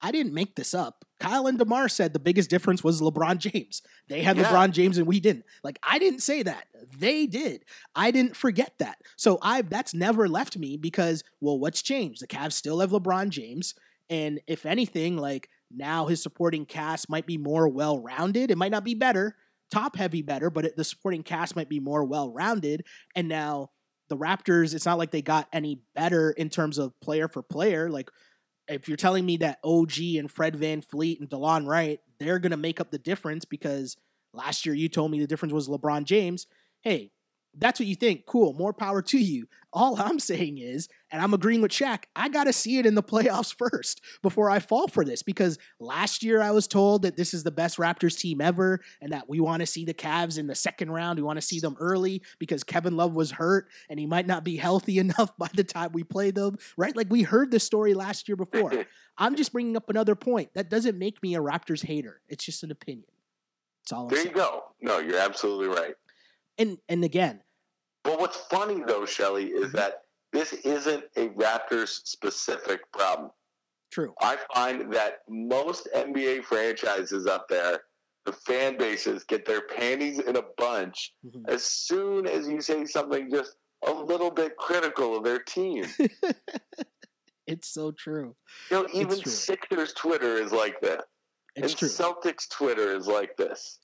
I 0.00 0.10
didn't 0.10 0.34
make 0.34 0.54
this 0.54 0.74
up. 0.74 1.04
Kyle 1.18 1.46
and 1.46 1.58
DeMar 1.58 1.88
said 1.88 2.12
the 2.12 2.18
biggest 2.18 2.50
difference 2.50 2.84
was 2.84 3.00
LeBron 3.00 3.38
James. 3.38 3.80
They 4.08 4.22
had 4.22 4.36
Yeah. 4.36 4.44
LeBron 4.44 4.72
James 4.72 4.98
and 4.98 5.06
we 5.06 5.18
didn't. 5.18 5.46
Like 5.62 5.78
I 5.82 5.98
didn't 5.98 6.20
say 6.20 6.42
that. 6.42 6.66
They 6.98 7.26
did. 7.26 7.64
I 7.94 8.10
didn't 8.10 8.36
forget 8.36 8.74
that. 8.80 8.98
So 9.16 9.38
I 9.40 9.62
that's 9.62 9.94
never 9.94 10.28
left 10.28 10.58
me 10.58 10.76
because 10.76 11.24
well, 11.40 11.58
what's 11.58 11.80
changed? 11.80 12.20
The 12.20 12.26
Cavs 12.26 12.52
still 12.52 12.80
have 12.80 12.90
LeBron 12.90 13.30
James, 13.30 13.74
and 14.10 14.40
if 14.46 14.66
anything, 14.66 15.16
like 15.16 15.48
now 15.70 16.06
his 16.06 16.22
supporting 16.22 16.66
cast 16.66 17.08
might 17.08 17.26
be 17.26 17.38
more 17.38 17.66
well-rounded. 17.68 18.50
It 18.50 18.58
might 18.58 18.70
not 18.70 18.84
be 18.84 18.94
better, 18.94 19.36
top 19.70 19.96
heavy 19.96 20.20
better, 20.22 20.50
but 20.50 20.66
it, 20.66 20.76
the 20.76 20.84
supporting 20.84 21.22
cast 21.22 21.56
might 21.56 21.70
be 21.70 21.80
more 21.80 22.04
well-rounded. 22.04 22.84
And 23.16 23.28
now 23.28 23.70
the 24.08 24.16
Raptors, 24.16 24.74
it's 24.74 24.86
not 24.86 24.98
like 24.98 25.10
they 25.10 25.22
got 25.22 25.48
any 25.52 25.80
better 25.94 26.30
in 26.30 26.50
terms 26.50 26.78
of 26.78 26.98
player 27.00 27.28
for 27.28 27.42
player. 27.42 27.90
Like 27.90 28.10
if 28.68 28.88
you're 28.88 28.96
telling 28.96 29.26
me 29.26 29.38
that 29.38 29.58
OG 29.64 29.98
and 30.18 30.30
Fred 30.30 30.54
VanVleet 30.54 31.20
and 31.20 31.28
Delon 31.28 31.66
Wright, 31.66 32.00
they're 32.18 32.38
going 32.38 32.50
to 32.50 32.56
make 32.56 32.80
up 32.80 32.90
the 32.90 32.98
difference 32.98 33.44
because 33.44 33.96
last 34.32 34.66
year 34.66 34.74
you 34.74 34.88
told 34.88 35.10
me 35.10 35.20
the 35.20 35.26
difference 35.26 35.52
was 35.52 35.68
LeBron 35.68 36.04
James. 36.04 36.46
Hey, 36.80 37.12
that's 37.56 37.80
what 37.80 37.86
you 37.86 37.94
think. 37.94 38.26
Cool. 38.26 38.52
More 38.54 38.72
power 38.72 39.02
to 39.02 39.18
you. 39.18 39.46
All 39.72 40.00
I'm 40.00 40.20
saying 40.20 40.58
is, 40.58 40.88
and 41.10 41.20
I'm 41.20 41.34
agreeing 41.34 41.60
with 41.60 41.72
Shaq, 41.72 42.04
I 42.14 42.28
got 42.28 42.44
to 42.44 42.52
see 42.52 42.78
it 42.78 42.86
in 42.86 42.94
the 42.94 43.02
playoffs 43.02 43.52
first 43.58 44.00
before 44.22 44.48
I 44.48 44.60
fall 44.60 44.86
for 44.86 45.04
this 45.04 45.22
because 45.22 45.58
last 45.80 46.22
year 46.22 46.40
I 46.40 46.52
was 46.52 46.68
told 46.68 47.02
that 47.02 47.16
this 47.16 47.34
is 47.34 47.42
the 47.42 47.50
best 47.50 47.76
Raptors 47.76 48.16
team 48.16 48.40
ever 48.40 48.80
and 49.00 49.12
that 49.12 49.28
we 49.28 49.40
want 49.40 49.60
to 49.60 49.66
see 49.66 49.84
the 49.84 49.94
Cavs 49.94 50.38
in 50.38 50.46
the 50.46 50.54
second 50.54 50.92
round. 50.92 51.18
We 51.18 51.24
want 51.24 51.38
to 51.38 51.46
see 51.46 51.58
them 51.58 51.76
early 51.80 52.22
because 52.38 52.62
Kevin 52.62 52.96
Love 52.96 53.14
was 53.14 53.32
hurt 53.32 53.68
and 53.90 53.98
he 53.98 54.06
might 54.06 54.26
not 54.26 54.44
be 54.44 54.56
healthy 54.64 54.98
enough 54.98 55.36
by 55.36 55.48
the 55.54 55.64
time 55.64 55.90
we 55.92 56.04
play 56.04 56.30
them, 56.30 56.56
right? 56.76 56.94
Like 56.94 57.10
we 57.10 57.22
heard 57.22 57.50
this 57.50 57.64
story 57.64 57.94
last 57.94 58.28
year 58.28 58.36
before. 58.36 58.72
I'm 59.18 59.36
just 59.36 59.52
bringing 59.52 59.76
up 59.76 59.90
another 59.90 60.14
point. 60.14 60.50
That 60.54 60.70
doesn't 60.70 60.98
make 60.98 61.22
me 61.22 61.34
a 61.34 61.40
Raptors 61.40 61.84
hater. 61.84 62.20
It's 62.28 62.44
just 62.44 62.62
an 62.62 62.70
opinion. 62.70 63.06
That's 63.82 63.92
all 63.92 64.08
I'm 64.08 64.14
There 64.14 64.24
you 64.24 64.30
go. 64.30 64.64
No, 64.80 64.98
you're 64.98 65.18
absolutely 65.18 65.68
right. 65.68 65.94
And 66.58 66.78
and 66.88 67.04
again, 67.04 67.40
But 68.04 68.20
what's 68.20 68.36
funny 68.36 68.82
though, 68.86 69.04
Shelly, 69.06 69.46
is 69.46 69.68
Mm-hmm. 69.68 69.76
that 69.78 70.02
this 70.32 70.52
isn't 70.52 71.04
a 71.16 71.28
Raptors 71.30 72.00
specific 72.06 72.80
problem. 72.92 73.30
true. 73.90 74.14
I 74.20 74.36
find 74.54 74.92
that 74.92 75.20
most 75.28 75.88
NBA 75.94 76.44
franchises 76.44 77.26
up 77.26 77.48
there, 77.48 77.82
the 78.26 78.32
fan 78.32 78.76
bases 78.76 79.22
get 79.24 79.46
their 79.46 79.62
panties 79.62 80.18
in 80.18 80.36
a 80.36 80.42
bunch 80.58 81.12
Mhm. 81.24 81.48
as 81.48 81.62
soon 81.62 82.26
as 82.26 82.48
you 82.48 82.60
say 82.60 82.84
something 82.84 83.30
just 83.30 83.56
a 83.86 83.92
little 83.92 84.30
bit 84.30 84.56
critical 84.56 85.16
of 85.16 85.22
their 85.24 85.38
team. 85.38 85.84
It's 87.46 87.68
so 87.68 87.90
true. 87.92 88.34
You 88.70 88.82
know, 88.84 88.88
even. 88.94 89.22
Sixers 89.22 89.92
Twitter 89.92 90.36
is 90.38 90.50
like 90.50 90.80
that. 90.80 91.04
It's 91.56 91.72
and 91.72 91.78
true. 91.78 91.88
Celtics 91.88 92.48
Twitter 92.48 92.96
is 92.96 93.06
like 93.06 93.36
this. 93.36 93.80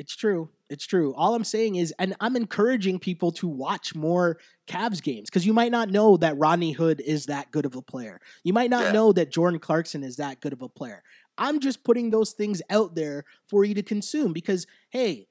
It's 0.00 0.16
true. 0.16 0.48
It's 0.70 0.86
true. 0.86 1.12
All 1.14 1.34
I'm 1.34 1.44
saying 1.44 1.74
is, 1.76 1.92
and 1.98 2.16
I'm 2.20 2.34
encouraging 2.34 2.98
people 3.00 3.32
to 3.32 3.46
watch 3.46 3.94
more 3.94 4.38
Cavs 4.66 5.02
games 5.02 5.28
because 5.28 5.44
you 5.44 5.52
might 5.52 5.70
not 5.70 5.90
know 5.90 6.16
that 6.16 6.38
Rodney 6.38 6.72
Hood 6.72 7.02
is 7.04 7.26
that 7.26 7.50
good 7.50 7.66
of 7.66 7.76
a 7.76 7.82
player. 7.82 8.18
You 8.42 8.54
might 8.54 8.70
not 8.70 8.84
Yeah. 8.86 8.92
know 8.92 9.12
that 9.12 9.30
Jordan 9.30 9.60
Clarkson 9.60 10.02
is 10.02 10.16
that 10.16 10.40
good 10.40 10.54
of 10.54 10.62
a 10.62 10.70
player. 10.70 11.02
I'm 11.36 11.60
just 11.60 11.84
putting 11.84 12.08
those 12.08 12.32
things 12.32 12.62
out 12.70 12.94
there 12.94 13.24
for 13.46 13.62
you 13.62 13.74
to 13.74 13.82
consume 13.82 14.32
because, 14.32 14.66
hey, 14.88 15.26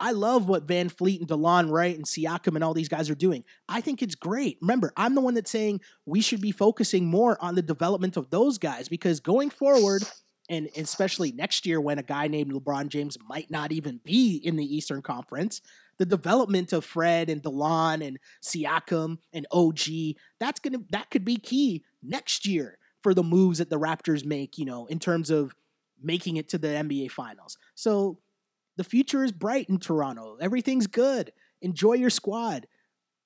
I 0.00 0.12
love 0.12 0.48
what 0.48 0.66
VanVleet 0.66 1.20
and 1.20 1.28
Delon 1.28 1.70
Wright 1.70 1.94
and 1.94 2.06
Siakam 2.06 2.54
and 2.54 2.64
all 2.64 2.72
these 2.72 2.88
guys 2.88 3.10
are 3.10 3.14
doing. 3.14 3.44
I 3.68 3.82
think 3.82 4.02
it's 4.02 4.14
great. 4.14 4.56
Remember, 4.62 4.90
I'm 4.96 5.14
the 5.14 5.20
one 5.20 5.34
that's 5.34 5.50
saying 5.50 5.82
we 6.06 6.22
should 6.22 6.40
be 6.40 6.50
focusing 6.50 7.04
more 7.04 7.36
on 7.44 7.56
the 7.56 7.62
development 7.62 8.16
of 8.16 8.30
those 8.30 8.56
guys 8.56 8.88
because 8.88 9.20
going 9.20 9.50
forward, 9.50 10.02
and 10.48 10.68
especially 10.76 11.32
next 11.32 11.64
year 11.66 11.80
when 11.80 11.98
a 11.98 12.02
guy 12.02 12.28
named 12.28 12.52
LeBron 12.52 12.88
James 12.88 13.16
might 13.28 13.50
not 13.50 13.72
even 13.72 14.00
be 14.04 14.36
in 14.36 14.56
the 14.56 14.76
Eastern 14.76 15.02
Conference, 15.02 15.60
the 15.98 16.06
development 16.06 16.72
of 16.72 16.84
Fred 16.84 17.30
and 17.30 17.42
Delon 17.42 18.06
and 18.06 18.18
Siakam 18.42 19.18
and 19.32 19.46
OG, 19.50 20.16
that's 20.38 20.60
gonna 20.60 20.80
that 20.90 21.10
could 21.10 21.24
be 21.24 21.36
key 21.36 21.84
next 22.02 22.46
year 22.46 22.78
for 23.02 23.14
the 23.14 23.22
moves 23.22 23.58
that 23.58 23.70
the 23.70 23.78
Raptors 23.78 24.24
make, 24.24 24.58
you 24.58 24.64
know, 24.64 24.86
in 24.86 24.98
terms 24.98 25.30
of 25.30 25.54
making 26.02 26.36
it 26.36 26.48
to 26.50 26.58
the 26.58 26.68
NBA 26.68 27.10
finals. 27.10 27.56
So 27.74 28.18
the 28.76 28.84
future 28.84 29.24
is 29.24 29.32
bright 29.32 29.68
in 29.68 29.78
Toronto. 29.78 30.36
Everything's 30.40 30.86
good. 30.86 31.32
Enjoy 31.62 31.94
your 31.94 32.10
squad. 32.10 32.66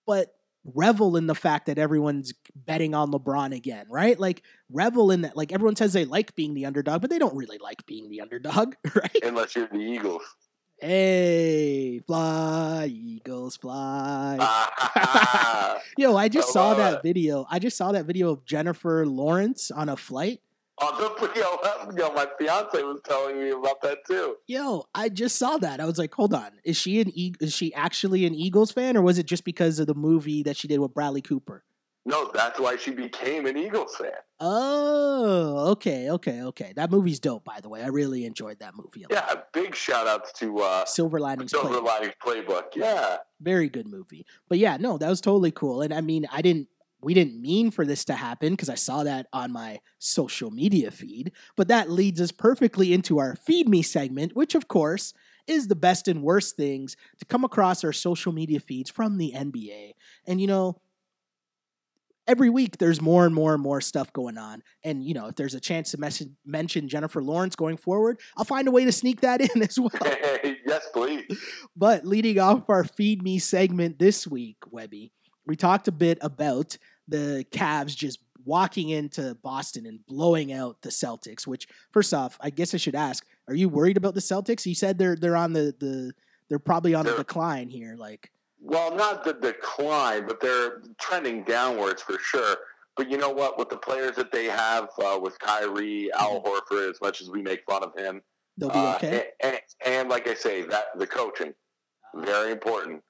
But 0.07 0.35
revel 0.75 1.17
in 1.17 1.27
the 1.27 1.35
fact 1.35 1.67
that 1.67 1.79
everyone's 1.79 2.33
betting 2.55 2.95
on 2.95 3.11
LeBron 3.11 3.55
again, 3.55 3.87
right? 3.89 4.19
Like 4.19 4.43
revel 4.71 5.11
in 5.11 5.23
that. 5.23 5.37
Like 5.37 5.53
everyone 5.53 5.77
says 5.77 5.93
they 5.93 6.05
like 6.05 6.35
being 6.35 6.55
the 6.55 6.67
underdog, 6.67 7.01
but 7.01 7.11
they 7.11 7.19
don't 7.19 7.37
really 7.37 7.59
like 7.59 7.85
being 7.87 8.11
the 8.11 8.21
underdog, 8.21 8.75
right? 8.95 9.19
Unless 9.23 9.57
you're 9.57 9.69
the 9.69 9.79
Eagles. 9.79 10.23
Hey, 10.81 12.01
fly, 12.07 12.87
Eagles, 12.87 13.57
fly. 13.57 14.37
Ah, 14.41 15.81
Yo, 15.99 16.17
I 16.17 16.29
just 16.29 16.53
saw 16.53 16.75
that 16.75 17.03
video. 17.03 17.47
I 17.51 17.59
just 17.59 17.77
saw 17.77 17.91
that 17.91 18.07
video 18.07 18.31
of 18.31 18.45
Jennifer 18.45 19.05
Lawrence 19.05 19.73
on 19.73 19.89
a 19.89 19.97
flight. 19.97 20.41
Oh, 20.81 21.17
the, 21.21 21.41
yo, 21.41 22.09
yo, 22.09 22.13
my 22.15 22.27
fiance 22.39 22.83
was 22.83 23.01
telling 23.05 23.39
me 23.41 23.51
about 23.51 23.81
that 23.83 23.99
too. 24.07 24.37
Yo, 24.47 24.85
I 24.95 25.09
just 25.09 25.37
saw 25.37 25.57
that. 25.59 25.81
I 25.81 25.85
was 25.85 25.99
like, 25.99 26.15
hold 26.15 26.35
on, 26.35 26.51
is 26.65 26.77
she 26.77 27.01
an 27.01 27.11
e- 27.15 27.35
is 27.41 27.55
she 27.55 27.73
actually 27.75 28.27
an 28.27 28.35
Eagles 28.35 28.73
fan, 28.73 28.97
or 28.97 29.03
was 29.03 29.19
it 29.19 29.27
just 29.27 29.45
because 29.45 29.79
of 29.79 29.87
the 29.87 29.95
movie 29.95 30.43
that 30.45 30.57
she 30.57 30.69
did 30.69 30.79
with 30.81 30.95
Bradley 30.95 31.23
Cooper? 31.23 31.65
No, 32.07 32.31
that's 32.33 32.59
why 32.59 32.77
she 32.77 32.93
became 32.93 33.45
an 33.45 33.59
Eagles 33.59 33.95
fan. 33.97 34.13
Oh, 34.41 35.71
okay, 35.73 36.11
okay, 36.11 36.43
okay. 36.43 36.73
That 36.75 36.91
movie's 36.91 37.21
dope, 37.21 37.45
by 37.45 37.61
the 37.61 37.69
way. 37.69 37.83
I 37.83 37.89
really 37.89 38.25
enjoyed 38.25 38.61
that 38.61 38.75
movie. 38.75 39.05
A 39.05 39.13
lot. 39.15 39.25
Yeah, 39.29 39.41
big 39.53 39.75
shout 39.75 40.07
outs 40.07 40.33
to 40.39 40.59
uh, 40.61 40.85
Silver 40.87 41.21
Linings 41.21 41.51
Silver 41.51 41.69
Playbook. 41.69 41.85
Linings 41.85 42.15
Playbook. 42.25 42.63
Yeah. 42.75 43.17
very 43.41 43.69
good 43.69 43.87
movie. 43.87 44.25
But 44.49 44.59
yeah, 44.59 44.79
no, 44.79 44.97
that 44.97 45.09
was 45.09 45.21
totally 45.21 45.51
cool. 45.51 45.83
And 45.83 45.93
I 45.93 46.01
mean, 46.01 46.27
I 46.33 46.41
didn't 46.41 46.69
we 47.01 47.15
didn't 47.15 47.41
mean 47.41 47.71
for 47.71 47.85
this 47.85 48.05
to 48.07 48.15
happen 48.15 48.53
because 48.53 48.69
I 48.69 48.75
saw 48.75 49.05
that 49.05 49.27
on 49.33 49.53
my 49.53 49.81
social 49.99 50.51
media 50.51 50.91
feed. 50.91 51.33
But 51.57 51.69
that 51.69 51.91
leads 51.91 52.21
us 52.21 52.33
perfectly 52.33 52.93
into 52.93 53.19
our 53.19 53.37
feed 53.37 53.69
me 53.69 53.83
segment, 53.83 54.35
which 54.35 54.55
of 54.55 54.69
course 54.69 55.15
is 55.47 55.69
the 55.69 55.77
best 55.77 56.09
and 56.09 56.23
worst 56.23 56.57
things 56.57 56.97
to 57.19 57.25
come 57.25 57.45
across 57.45 57.85
our 57.85 57.93
social 57.93 58.33
media 58.33 58.61
feeds 58.61 58.91
from 58.91 59.17
the 59.17 59.33
NBA. 59.35 59.93
And 60.27 60.41
you 60.41 60.47
know, 60.47 60.81
every 62.29 62.51
week 62.51 62.79
there's 62.79 63.01
more 63.01 63.25
and 63.25 63.35
more 63.35 63.55
and 63.55 63.63
more 63.63 63.81
stuff 63.81 64.13
going 64.13 64.37
on. 64.37 64.63
And 64.85 65.03
you 65.03 65.15
know, 65.15 65.27
if 65.27 65.37
there's 65.37 65.55
a 65.55 65.61
chance 65.61 65.93
to 65.93 66.29
mention 66.45 66.89
Jennifer 66.89 67.23
Lawrence 67.23 67.57
going 67.57 67.79
forward, 67.79 68.21
I'll 68.37 68.45
find 68.45 68.69
a 68.69 68.71
way 68.71 68.85
to 68.85 68.93
sneak 68.93 69.23
that 69.23 69.41
in 69.55 69.63
as 69.63 69.81
well. 69.81 69.91
yes, 70.05 70.89
please. 70.93 71.39
But 71.75 72.05
leading 72.05 72.39
off 72.39 72.69
our 72.69 72.85
Feed 72.85 73.23
Me 73.23 73.39
segment 73.39 73.99
this 73.99 74.27
week, 74.27 74.59
Webby, 74.71 75.13
we 75.49 75.57
talked 75.57 75.89
a 75.89 75.93
bit 75.93 76.19
about 76.21 76.77
the 77.09 77.45
Cavs 77.51 77.97
just 77.97 78.19
walking 78.45 78.91
into 78.91 79.35
Boston 79.43 79.87
and 79.87 80.05
blowing 80.07 80.53
out 80.53 80.81
the 80.83 80.91
Celtics, 80.91 81.47
which 81.47 81.67
first 81.91 82.15
off, 82.15 82.39
I 82.41 82.51
guess 82.51 82.75
I 82.75 82.77
should 82.77 82.95
ask, 82.95 83.27
are 83.49 83.55
you 83.55 83.69
worried 83.69 83.97
about 83.97 84.15
the 84.15 84.21
Celtics? 84.21 84.65
You 84.67 84.75
said 84.75 84.99
they're 84.99 85.17
they're 85.17 85.37
on 85.37 85.55
the, 85.55 85.75
the 85.81 86.13
they're 86.49 86.59
probably 86.59 86.95
on 86.95 87.07
a 87.07 87.11
They're- 87.11 87.19
decline 87.19 87.69
here. 87.69 87.97
Like 87.97 88.31
Well, 88.61 88.95
not 88.95 89.25
the 89.25 89.33
decline, 89.33 90.27
but 90.27 90.41
they're 90.41 90.83
trending 91.01 91.45
downwards 91.45 92.03
for 92.03 92.19
sure. 92.21 92.57
But 92.97 93.11
you 93.11 93.17
know 93.17 93.31
what? 93.31 93.59
With 93.59 93.69
the 93.69 93.77
players 93.77 94.17
that 94.17 94.33
they 94.33 94.47
have, 94.47 94.89
uh, 94.99 95.19
with 95.23 95.39
Kyrie, 95.39 96.11
Al 96.15 96.43
Horford, 96.43 96.91
as 96.91 97.01
much 97.01 97.21
as 97.21 97.31
we 97.31 97.43
make 97.43 97.63
fun 97.65 97.85
of 97.85 97.93
him, 97.97 98.21
they'll 98.57 98.71
be 98.71 98.79
uh, 98.79 98.97
okay. 98.97 99.27
and, 99.41 99.55
and, 99.55 99.61
and 99.87 100.09
like 100.09 100.27
I 100.27 100.35
say, 100.35 100.63
that 100.63 100.87
the 100.99 101.07
coaching 101.07 101.55
very 102.17 102.51
important. 102.51 103.03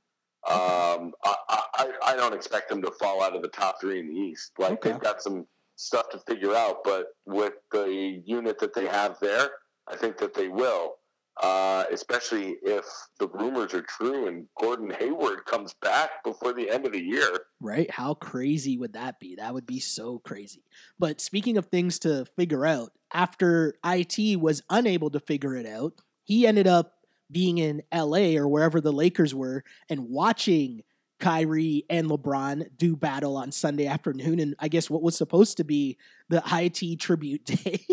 Um, 0.49 1.13
I, 1.25 1.35
I, 1.49 1.93
I 2.07 2.17
don't 2.17 2.35
expect 2.35 2.69
them 2.69 2.81
to 2.83 2.91
fall 2.93 3.23
out 3.23 3.35
of 3.37 3.43
the 3.43 3.49
top 3.49 3.81
three 3.81 3.99
in 4.01 4.09
the 4.09 4.15
East. 4.15 4.53
Like 4.59 4.73
Okay. 4.75 4.93
they've 4.93 5.01
got 5.01 5.21
some 5.23 5.47
stuff 5.77 6.09
to 6.11 6.19
figure 6.21 6.55
out, 6.55 6.79
but 6.85 7.07
with 7.27 7.55
the 7.73 8.23
unit 8.25 8.59
that 8.61 8.75
they 8.75 8.87
have 8.87 9.19
there, 9.21 9.51
I 9.87 9.97
think 9.97 10.19
that 10.19 10.35
they 10.35 10.49
will. 10.49 10.95
Uh, 11.41 11.85
especially 11.93 12.57
if 12.65 12.85
the 13.21 13.29
rumors 13.29 13.73
are 13.73 13.83
true 13.83 14.27
and 14.27 14.47
Gordon 14.61 14.91
Hayward 14.91 15.45
comes 15.45 15.73
back 15.81 16.25
before 16.25 16.53
the 16.53 16.69
end 16.69 16.85
of 16.85 16.91
the 16.93 17.01
year. 17.01 17.45
right? 17.61 17.89
How 17.89 18.15
crazy 18.15 18.77
would 18.77 18.95
that 18.95 19.21
be? 19.21 19.37
That 19.37 19.55
would 19.55 19.65
be 19.67 19.79
so 19.79 20.19
crazy. 20.19 20.65
But 20.99 21.21
speaking 21.21 21.57
of 21.57 21.67
things 21.67 22.01
to 22.01 22.25
figure 22.37 22.67
out, 22.67 22.91
after 23.15 23.75
IT 23.85 24.41
was 24.41 24.63
unable 24.69 25.11
to 25.11 25.21
figure 25.21 25.55
it 25.55 25.65
out, 25.67 25.93
he 26.25 26.45
ended 26.45 26.67
up 26.67 26.95
being 27.31 27.59
in 27.59 27.83
LA 27.93 28.37
or 28.37 28.49
wherever 28.49 28.81
the 28.81 28.93
Lakers 28.93 29.35
were 29.35 29.65
and 29.89 30.09
watching 30.09 30.83
Kyrie 31.21 31.85
and 31.91 32.09
LeBron 32.09 32.69
do 32.77 32.97
battle 32.97 33.37
on 33.37 33.53
Sunday 33.53 33.87
afternoon. 33.87 34.39
And 34.39 34.55
I 34.59 34.69
guess 34.69 34.89
what 34.89 35.03
was 35.03 35.17
supposed 35.17 35.57
to 35.57 35.65
be 35.65 35.99
the 36.29 36.43
IT 36.53 37.01
tribute 37.01 37.45
day, 37.45 37.85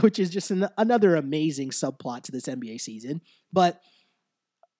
which 0.00 0.18
is 0.18 0.30
just 0.30 0.50
an, 0.50 0.68
another 0.78 1.16
amazing 1.16 1.70
subplot 1.70 2.22
to 2.22 2.32
this 2.32 2.46
NBA 2.46 2.80
season. 2.80 3.20
But 3.52 3.80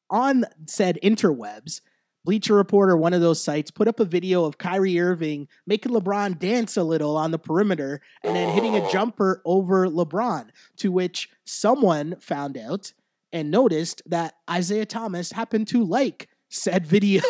on 0.09 0.45
said 0.67 0.99
interwebs, 1.03 1.81
Bleacher 2.25 2.55
Reporter, 2.55 2.97
one 2.97 3.15
of 3.15 3.23
those 3.23 3.43
sites, 3.43 3.71
put 3.71 3.89
up 3.89 3.99
a 3.99 4.05
video 4.05 4.45
of 4.45 4.59
Kyrie 4.59 5.01
Irving 5.01 5.49
making 5.67 5.93
LeBron 5.93 6.39
dance 6.39 6.77
a 6.77 6.83
little 6.83 7.17
on 7.17 7.31
the 7.31 7.39
perimeter 7.39 8.03
and 8.23 8.37
then 8.37 8.53
hitting 8.53 8.77
a 8.77 8.91
jumper 8.93 9.41
over 9.47 9.87
LeBron, 9.87 10.51
to 10.77 10.93
which 10.93 11.31
someone 11.45 12.17
found 12.21 12.59
out 12.59 12.93
and 13.33 13.51
noticed 13.51 14.03
that 14.07 14.35
Isaiah 14.49 14.87
Thomas 14.87 15.33
happened 15.33 15.69
to 15.69 15.85
like 15.85 16.29
said 16.49 16.87
video 16.97 17.23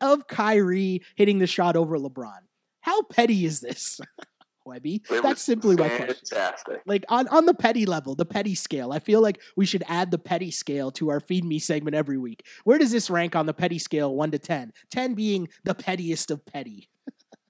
of 0.00 0.26
Kyrie 0.28 1.02
hitting 1.16 1.38
the 1.38 1.46
shot 1.46 1.76
over 1.76 1.98
LeBron. 1.98 2.38
How 2.80 3.02
petty 3.02 3.44
is 3.44 3.60
this, 3.60 4.00
Webby? 4.64 5.02
It 5.10 5.22
That's 5.22 5.42
simply 5.42 5.74
my 5.74 5.88
question 5.88 6.14
fantastic. 6.30 6.82
like 6.86 7.04
on, 7.08 7.26
on 7.28 7.46
the 7.46 7.54
petty 7.54 7.84
level, 7.84 8.14
the 8.14 8.24
petty 8.24 8.54
scale. 8.54 8.92
I 8.92 9.00
feel 9.00 9.20
like 9.20 9.40
we 9.56 9.66
should 9.66 9.82
add 9.88 10.12
the 10.12 10.18
petty 10.18 10.52
scale 10.52 10.92
to 10.92 11.10
our 11.10 11.18
feed 11.18 11.44
me 11.44 11.58
segment 11.58 11.96
every 11.96 12.18
week. 12.18 12.46
Where 12.64 12.78
does 12.78 12.92
this 12.92 13.10
rank 13.10 13.34
on 13.34 13.46
the 13.46 13.54
petty 13.54 13.80
scale, 13.80 14.14
one 14.14 14.30
to 14.30 14.38
ten? 14.38 14.72
Ten 14.90 15.14
being 15.14 15.48
the 15.64 15.74
pettiest 15.74 16.30
of 16.30 16.46
petty. 16.46 16.88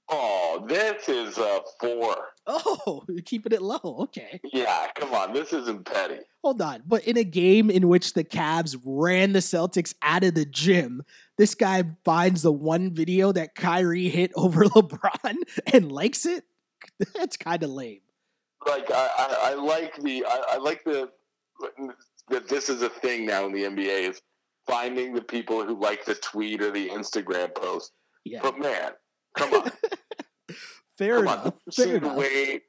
Oh, 0.09 0.63
this 0.67 1.09
is 1.09 1.37
a 1.37 1.61
four. 1.81 2.15
Oh, 2.45 3.03
you're 3.09 3.21
keeping 3.21 3.51
it 3.51 3.61
low. 3.61 3.79
Okay, 3.83 4.39
Yeah, 4.53 4.87
come 4.95 5.13
on. 5.13 5.33
This 5.33 5.51
isn't 5.51 5.85
petty. 5.85 6.19
hold 6.43 6.61
on. 6.61 6.83
But 6.87 7.03
in 7.05 7.17
a 7.17 7.23
game 7.25 7.69
in 7.69 7.89
which 7.89 8.13
the 8.13 8.23
Cavs 8.23 8.77
ran 8.85 9.33
the 9.33 9.39
Celtics 9.39 9.93
out 10.01 10.23
of 10.23 10.33
the 10.33 10.45
gym, 10.45 11.03
this 11.37 11.55
guy 11.55 11.83
finds 12.05 12.41
the 12.41 12.53
one 12.53 12.93
video 12.93 13.31
that 13.33 13.55
Kyrie 13.55 14.07
hit 14.09 14.31
over 14.35 14.63
LeBron 14.65 15.35
and 15.73 15.91
likes 15.91 16.25
it. 16.25 16.45
That's 17.15 17.35
kind 17.35 17.61
of 17.63 17.69
lame. 17.71 17.99
Like 18.65 18.89
I, 18.91 19.09
I, 19.17 19.51
I 19.51 19.53
like 19.55 19.95
the 20.01 20.25
I, 20.25 20.43
I 20.53 20.57
like 20.57 20.83
the 20.85 21.09
that 22.29 22.47
this 22.47 22.69
is 22.69 22.81
a 22.81 22.89
thing 22.89 23.25
now 23.25 23.45
in 23.45 23.51
the 23.53 23.63
NBA 23.63 24.09
is 24.09 24.21
finding 24.67 25.13
the 25.13 25.21
people 25.21 25.63
who 25.65 25.79
like 25.79 26.05
the 26.05 26.15
tweet 26.15 26.61
or 26.61 26.71
the 26.71 26.89
Instagram 26.89 27.53
post. 27.55 27.91
Yeah, 28.25 28.39
But 28.41 28.59
man, 28.59 28.91
come 29.37 29.53
on, 29.53 29.71
fair 30.97 31.15
come 31.15 31.23
enough. 31.23 31.45
on. 31.45 31.53
We've 31.65 31.75
Fair 31.75 31.85
seen 31.85 31.95
enough. 31.95 32.17
way 32.17 32.61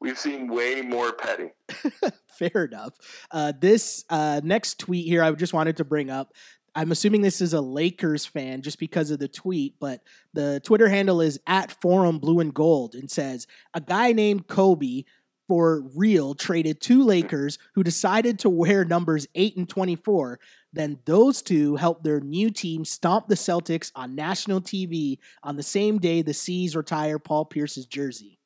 we've 0.00 0.18
seen 0.18 0.48
way 0.48 0.82
more 0.82 1.12
petty. 1.12 1.50
Fair 2.38 2.64
enough. 2.66 2.94
Uh, 3.30 3.52
this 3.58 4.04
uh, 4.10 4.40
next 4.44 4.78
tweet 4.78 5.06
here, 5.06 5.22
I 5.22 5.30
just 5.32 5.54
wanted 5.54 5.78
to 5.78 5.84
bring 5.84 6.10
up. 6.10 6.32
I'm 6.74 6.92
assuming 6.92 7.22
this 7.22 7.40
is 7.40 7.54
a 7.54 7.60
Lakers 7.62 8.26
fan 8.26 8.60
just 8.60 8.78
because 8.78 9.10
of 9.10 9.18
the 9.18 9.28
tweet, 9.28 9.76
but 9.80 10.02
the 10.34 10.60
Twitter 10.62 10.88
handle 10.88 11.22
is 11.22 11.40
at 11.46 11.72
Forum 11.80 12.18
Blue 12.18 12.40
and 12.40 12.52
Gold 12.52 12.94
and 12.94 13.10
says 13.10 13.46
a 13.72 13.80
guy 13.80 14.12
named 14.12 14.46
Kobe 14.46 15.04
for 15.48 15.82
real 15.94 16.34
traded 16.34 16.82
two 16.82 17.02
Lakers 17.02 17.58
who 17.74 17.82
decided 17.82 18.38
to 18.40 18.50
wear 18.50 18.84
numbers 18.84 19.26
8 19.34 19.56
and 19.56 19.68
24. 19.68 20.38
Then 20.76 20.98
those 21.06 21.40
two 21.40 21.76
helped 21.76 22.04
their 22.04 22.20
new 22.20 22.50
team 22.50 22.84
stomp 22.84 23.28
the 23.28 23.34
Celtics 23.34 23.90
on 23.94 24.14
national 24.14 24.60
TV 24.60 25.16
on 25.42 25.56
the 25.56 25.62
same 25.62 25.96
day 25.96 26.20
the 26.20 26.34
C's 26.34 26.76
retire 26.76 27.18
Paul 27.18 27.46
Pierce's 27.46 27.86
jersey. 27.86 28.38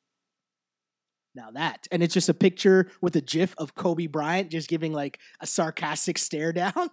Now 1.35 1.51
that, 1.51 1.89
and 1.91 2.01
it's 2.01 2.13
just 2.13 2.29
a 2.29 2.33
picture 2.33 2.89
with 3.01 3.17
a 3.17 3.21
GIF 3.21 3.53
of 3.57 3.75
Kobe 3.75 4.07
Bryant 4.07 4.49
just 4.49 4.69
giving 4.69 4.93
like 4.93 5.19
a 5.41 5.47
sarcastic 5.47 6.17
stare 6.17 6.53
down. 6.53 6.89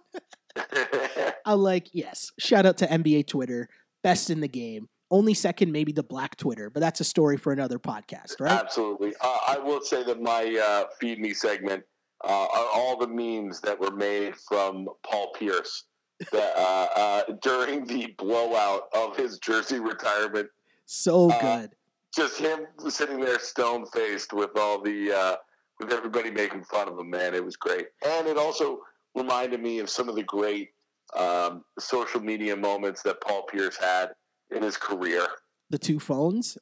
I'm 1.45 1.59
like, 1.59 1.87
yes, 1.93 2.31
shout 2.37 2.65
out 2.65 2.77
to 2.79 2.87
NBA 2.87 3.27
Twitter, 3.27 3.69
best 4.03 4.29
in 4.29 4.41
the 4.41 4.47
game. 4.49 4.89
Only 5.09 5.33
second, 5.33 5.71
maybe 5.71 5.93
the 5.93 6.03
Black 6.03 6.35
Twitter, 6.35 6.69
but 6.69 6.81
that's 6.81 6.99
a 6.99 7.05
story 7.05 7.37
for 7.37 7.53
another 7.53 7.79
podcast, 7.79 8.41
right? 8.41 8.51
Absolutely. 8.51 9.13
Uh, 9.21 9.37
I 9.47 9.57
will 9.57 9.81
say 9.81 10.03
that 10.03 10.21
my 10.21 10.61
uh, 10.61 10.89
feed 10.99 11.19
me 11.19 11.33
segment 11.33 11.85
uh, 12.23 12.27
are 12.53 12.67
all 12.73 12.97
the 12.97 13.07
memes 13.07 13.61
that 13.61 13.79
were 13.79 13.91
made 13.91 14.35
from 14.35 14.87
Paul 15.03 15.31
Pierce 15.33 15.85
that, 16.31 16.53
uh, 16.57 16.87
uh, 16.95 17.23
during 17.41 17.85
the 17.85 18.13
blowout 18.17 18.83
of 18.93 19.15
his 19.15 19.39
jersey 19.39 19.79
retirement. 19.79 20.49
So 20.85 21.31
Uh, 21.31 21.39
good. 21.41 21.71
Just 22.15 22.37
him 22.39 22.65
sitting 22.87 23.19
there 23.19 23.39
stone 23.39 23.85
faced 23.85 24.33
with 24.33 24.49
all 24.57 24.81
the 24.81 25.11
uh, 25.11 25.35
with 25.79 25.93
everybody 25.93 26.31
making 26.31 26.63
fun 26.63 26.87
of 26.89 26.97
him. 26.99 27.09
Man, 27.09 27.35
it 27.35 27.45
was 27.45 27.55
great, 27.55 27.87
and 28.05 28.27
it 28.27 28.35
also 28.37 28.81
reminded 29.15 29.61
me 29.61 29.79
of 29.79 29.89
some 29.89 30.09
of 30.09 30.15
the 30.15 30.23
great 30.23 30.71
um, 31.15 31.63
social 31.77 32.19
media 32.19 32.55
moments 32.55 33.01
that 33.03 33.21
Paul 33.21 33.43
Pierce 33.43 33.77
had 33.77 34.09
in 34.49 34.63
his 34.63 34.75
career. 34.75 35.25
The 35.69 35.77
two 35.77 35.99
phones. 35.99 36.57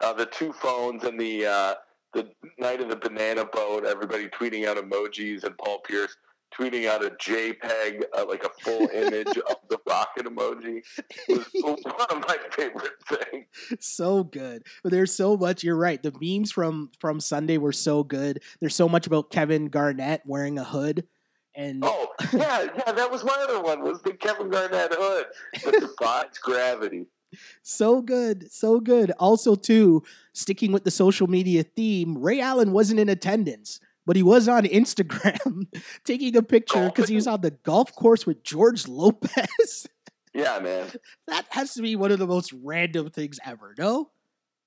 uh, 0.00 0.12
the 0.12 0.26
two 0.26 0.52
phones 0.52 1.04
and 1.04 1.18
the 1.18 1.46
uh, 1.46 1.74
the 2.12 2.28
night 2.58 2.80
of 2.80 2.88
the 2.88 2.96
banana 2.96 3.44
boat. 3.44 3.84
Everybody 3.84 4.28
tweeting 4.28 4.66
out 4.66 4.76
emojis 4.76 5.44
and 5.44 5.56
Paul 5.58 5.80
Pierce 5.80 6.16
tweeting 6.58 6.88
out 6.88 7.04
a 7.04 7.10
JPEG, 7.10 8.04
uh, 8.16 8.24
like 8.26 8.44
a 8.44 8.48
full 8.62 8.88
image 8.94 9.28
of 9.28 9.56
the 9.68 9.78
rocket 9.86 10.26
emoji. 10.26 10.82
It 11.28 11.38
was 11.62 11.82
one 11.84 12.06
of 12.10 12.26
my 12.26 12.36
favorite 12.52 12.92
things. 13.08 13.46
so 13.80 14.24
good. 14.24 14.64
But 14.82 14.92
there's 14.92 15.12
so 15.12 15.36
much. 15.36 15.62
You're 15.62 15.76
right. 15.76 16.02
The 16.02 16.12
memes 16.20 16.50
from 16.52 16.90
from 17.00 17.20
Sunday 17.20 17.58
were 17.58 17.72
so 17.72 18.02
good. 18.02 18.42
There's 18.60 18.74
so 18.74 18.88
much 18.88 19.06
about 19.06 19.30
Kevin 19.30 19.66
Garnett 19.66 20.22
wearing 20.24 20.58
a 20.58 20.64
hood, 20.64 21.06
and 21.54 21.82
Oh 21.84 22.08
yeah, 22.32 22.66
yeah, 22.74 22.92
that 22.92 23.10
was 23.10 23.24
my 23.24 23.36
other 23.42 23.60
one. 23.60 23.82
Was 23.82 24.00
the 24.02 24.14
Kevin 24.14 24.48
Garnett 24.48 24.94
hood 24.94 25.26
that 25.64 25.80
defies 25.80 26.38
gravity? 26.42 27.06
So 27.62 28.00
good, 28.02 28.50
so 28.52 28.80
good. 28.80 29.10
Also, 29.18 29.54
too, 29.54 30.02
sticking 30.32 30.72
with 30.72 30.84
the 30.84 30.90
social 30.90 31.26
media 31.26 31.62
theme, 31.62 32.18
Ray 32.18 32.40
Allen 32.40 32.72
wasn't 32.72 33.00
in 33.00 33.08
attendance. 33.08 33.80
But 34.06 34.16
he 34.16 34.22
was 34.22 34.48
on 34.48 34.64
Instagram 34.64 35.66
taking 36.04 36.34
a 36.34 36.42
picture 36.42 36.78
oh. 36.78 36.86
because 36.88 37.10
he 37.10 37.14
was 37.14 37.26
on 37.26 37.42
the 37.42 37.50
golf 37.50 37.94
course 37.94 38.24
with 38.26 38.42
George 38.42 38.88
Lopez. 38.88 39.86
Yeah, 40.34 40.60
man. 40.60 40.86
that 41.26 41.46
has 41.50 41.74
to 41.74 41.82
be 41.82 41.96
one 41.96 42.12
of 42.12 42.20
the 42.20 42.26
most 42.26 42.52
random 42.62 43.10
things 43.10 43.40
ever, 43.44 43.74
no? 43.76 44.10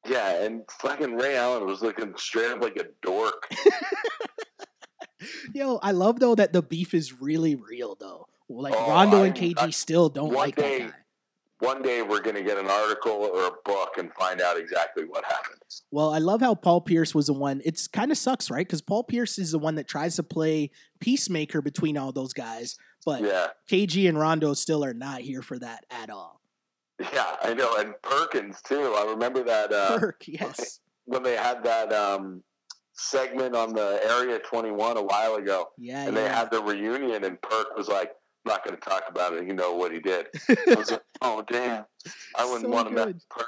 Yeah, 0.06 0.44
and 0.44 0.64
fucking 0.82 1.16
Ray 1.16 1.38
Allen 1.38 1.66
was 1.66 1.82
looking 1.82 2.14
straight 2.18 2.52
up 2.52 2.62
like 2.62 2.76
a 2.76 2.86
dork. 3.02 3.50
Yo, 5.54 5.78
I 5.78 5.92
love 5.92 6.20
though 6.20 6.36
that 6.36 6.52
the 6.52 6.62
beef 6.62 6.94
is 6.94 7.22
really 7.22 7.56
real 7.56 7.96
though. 8.00 8.28
Like 8.50 8.74
Oh, 8.76 8.90
Rondo 8.90 9.24
and 9.24 9.36
KG 9.36 9.54
I- 9.58 9.70
still 9.70 10.10
don't 10.10 10.34
like 10.34 10.56
day- 10.56 10.80
that 10.80 10.88
guy. 10.90 10.96
One 11.62 11.82
day 11.84 12.02
we're 12.02 12.22
gonna 12.22 12.42
get 12.42 12.58
an 12.58 12.68
article 12.68 13.12
or 13.12 13.46
a 13.48 13.52
book 13.66 13.98
and 13.98 14.12
find 14.14 14.42
out 14.42 14.58
exactly 14.58 15.04
what 15.06 15.24
happened. 15.26 15.62
Well, 15.92 16.12
I 16.12 16.18
love 16.18 16.42
how 16.42 16.56
Paul 16.56 16.82
Pierce 16.82 17.14
was 17.16 17.28
the 17.28 17.34
one. 17.34 17.62
It's 17.64 17.88
kind 17.88 18.12
of 18.12 18.18
sucks, 18.18 18.50
right? 18.50 18.68
Because 18.68 18.82
Paul 18.82 19.04
Pierce 19.04 19.38
is 19.38 19.52
the 19.52 19.60
one 19.60 19.76
that 19.76 19.88
tries 19.88 20.16
to 20.16 20.24
play 20.24 20.72
peacemaker 21.00 21.62
between 21.62 21.98
all 21.98 22.12
those 22.12 22.34
guys, 22.34 22.78
but 23.06 23.22
Yeah, 23.22 23.48
KG 23.70 24.10
and 24.10 24.18
Rondo 24.20 24.54
still 24.56 24.84
are 24.84 24.94
not 24.96 25.22
here 25.22 25.42
for 25.44 25.60
that 25.60 25.86
at 25.92 26.10
all. 26.10 26.42
yeah, 27.00 27.36
I 27.44 27.54
know. 27.54 27.76
And 27.78 27.94
Perkins 28.02 28.62
too. 28.64 28.96
I 28.98 29.06
remember 29.12 29.44
that 29.44 29.72
uh, 29.72 29.98
Perk, 30.00 30.24
yes, 30.28 30.80
when 31.06 31.22
they 31.24 31.36
had 31.36 31.64
that 31.64 31.94
um, 31.94 32.44
segment 32.94 33.56
on 33.56 33.74
the 33.74 34.00
Area 34.04 34.40
21 34.40 34.98
a 34.98 35.02
while 35.04 35.36
ago, 35.36 35.68
yeah, 35.78 36.08
and 36.08 36.18
they 36.18 36.28
had 36.28 36.50
the 36.52 36.62
reunion, 36.62 37.24
and 37.24 37.42
Perk 37.42 37.76
was 37.78 37.88
like, 37.88 38.10
"I'm 38.10 38.16
not 38.46 38.66
going 38.66 38.76
to 38.76 38.82
talk 38.82 39.04
about 39.08 39.34
it. 39.34 39.46
You 39.46 39.54
know 39.54 39.76
what 39.76 39.92
he 39.92 40.00
did." 40.00 40.28
I 40.50 40.76
was 40.76 40.92
like, 40.92 41.04
"Oh 41.22 41.44
damn, 41.50 41.86
I 42.38 42.46
wouldn't 42.46 42.64
So 42.64 42.70
want 42.70 42.88
to 42.90 42.94
mess 42.94 43.08
with 43.08 43.30
Perk." 43.30 43.48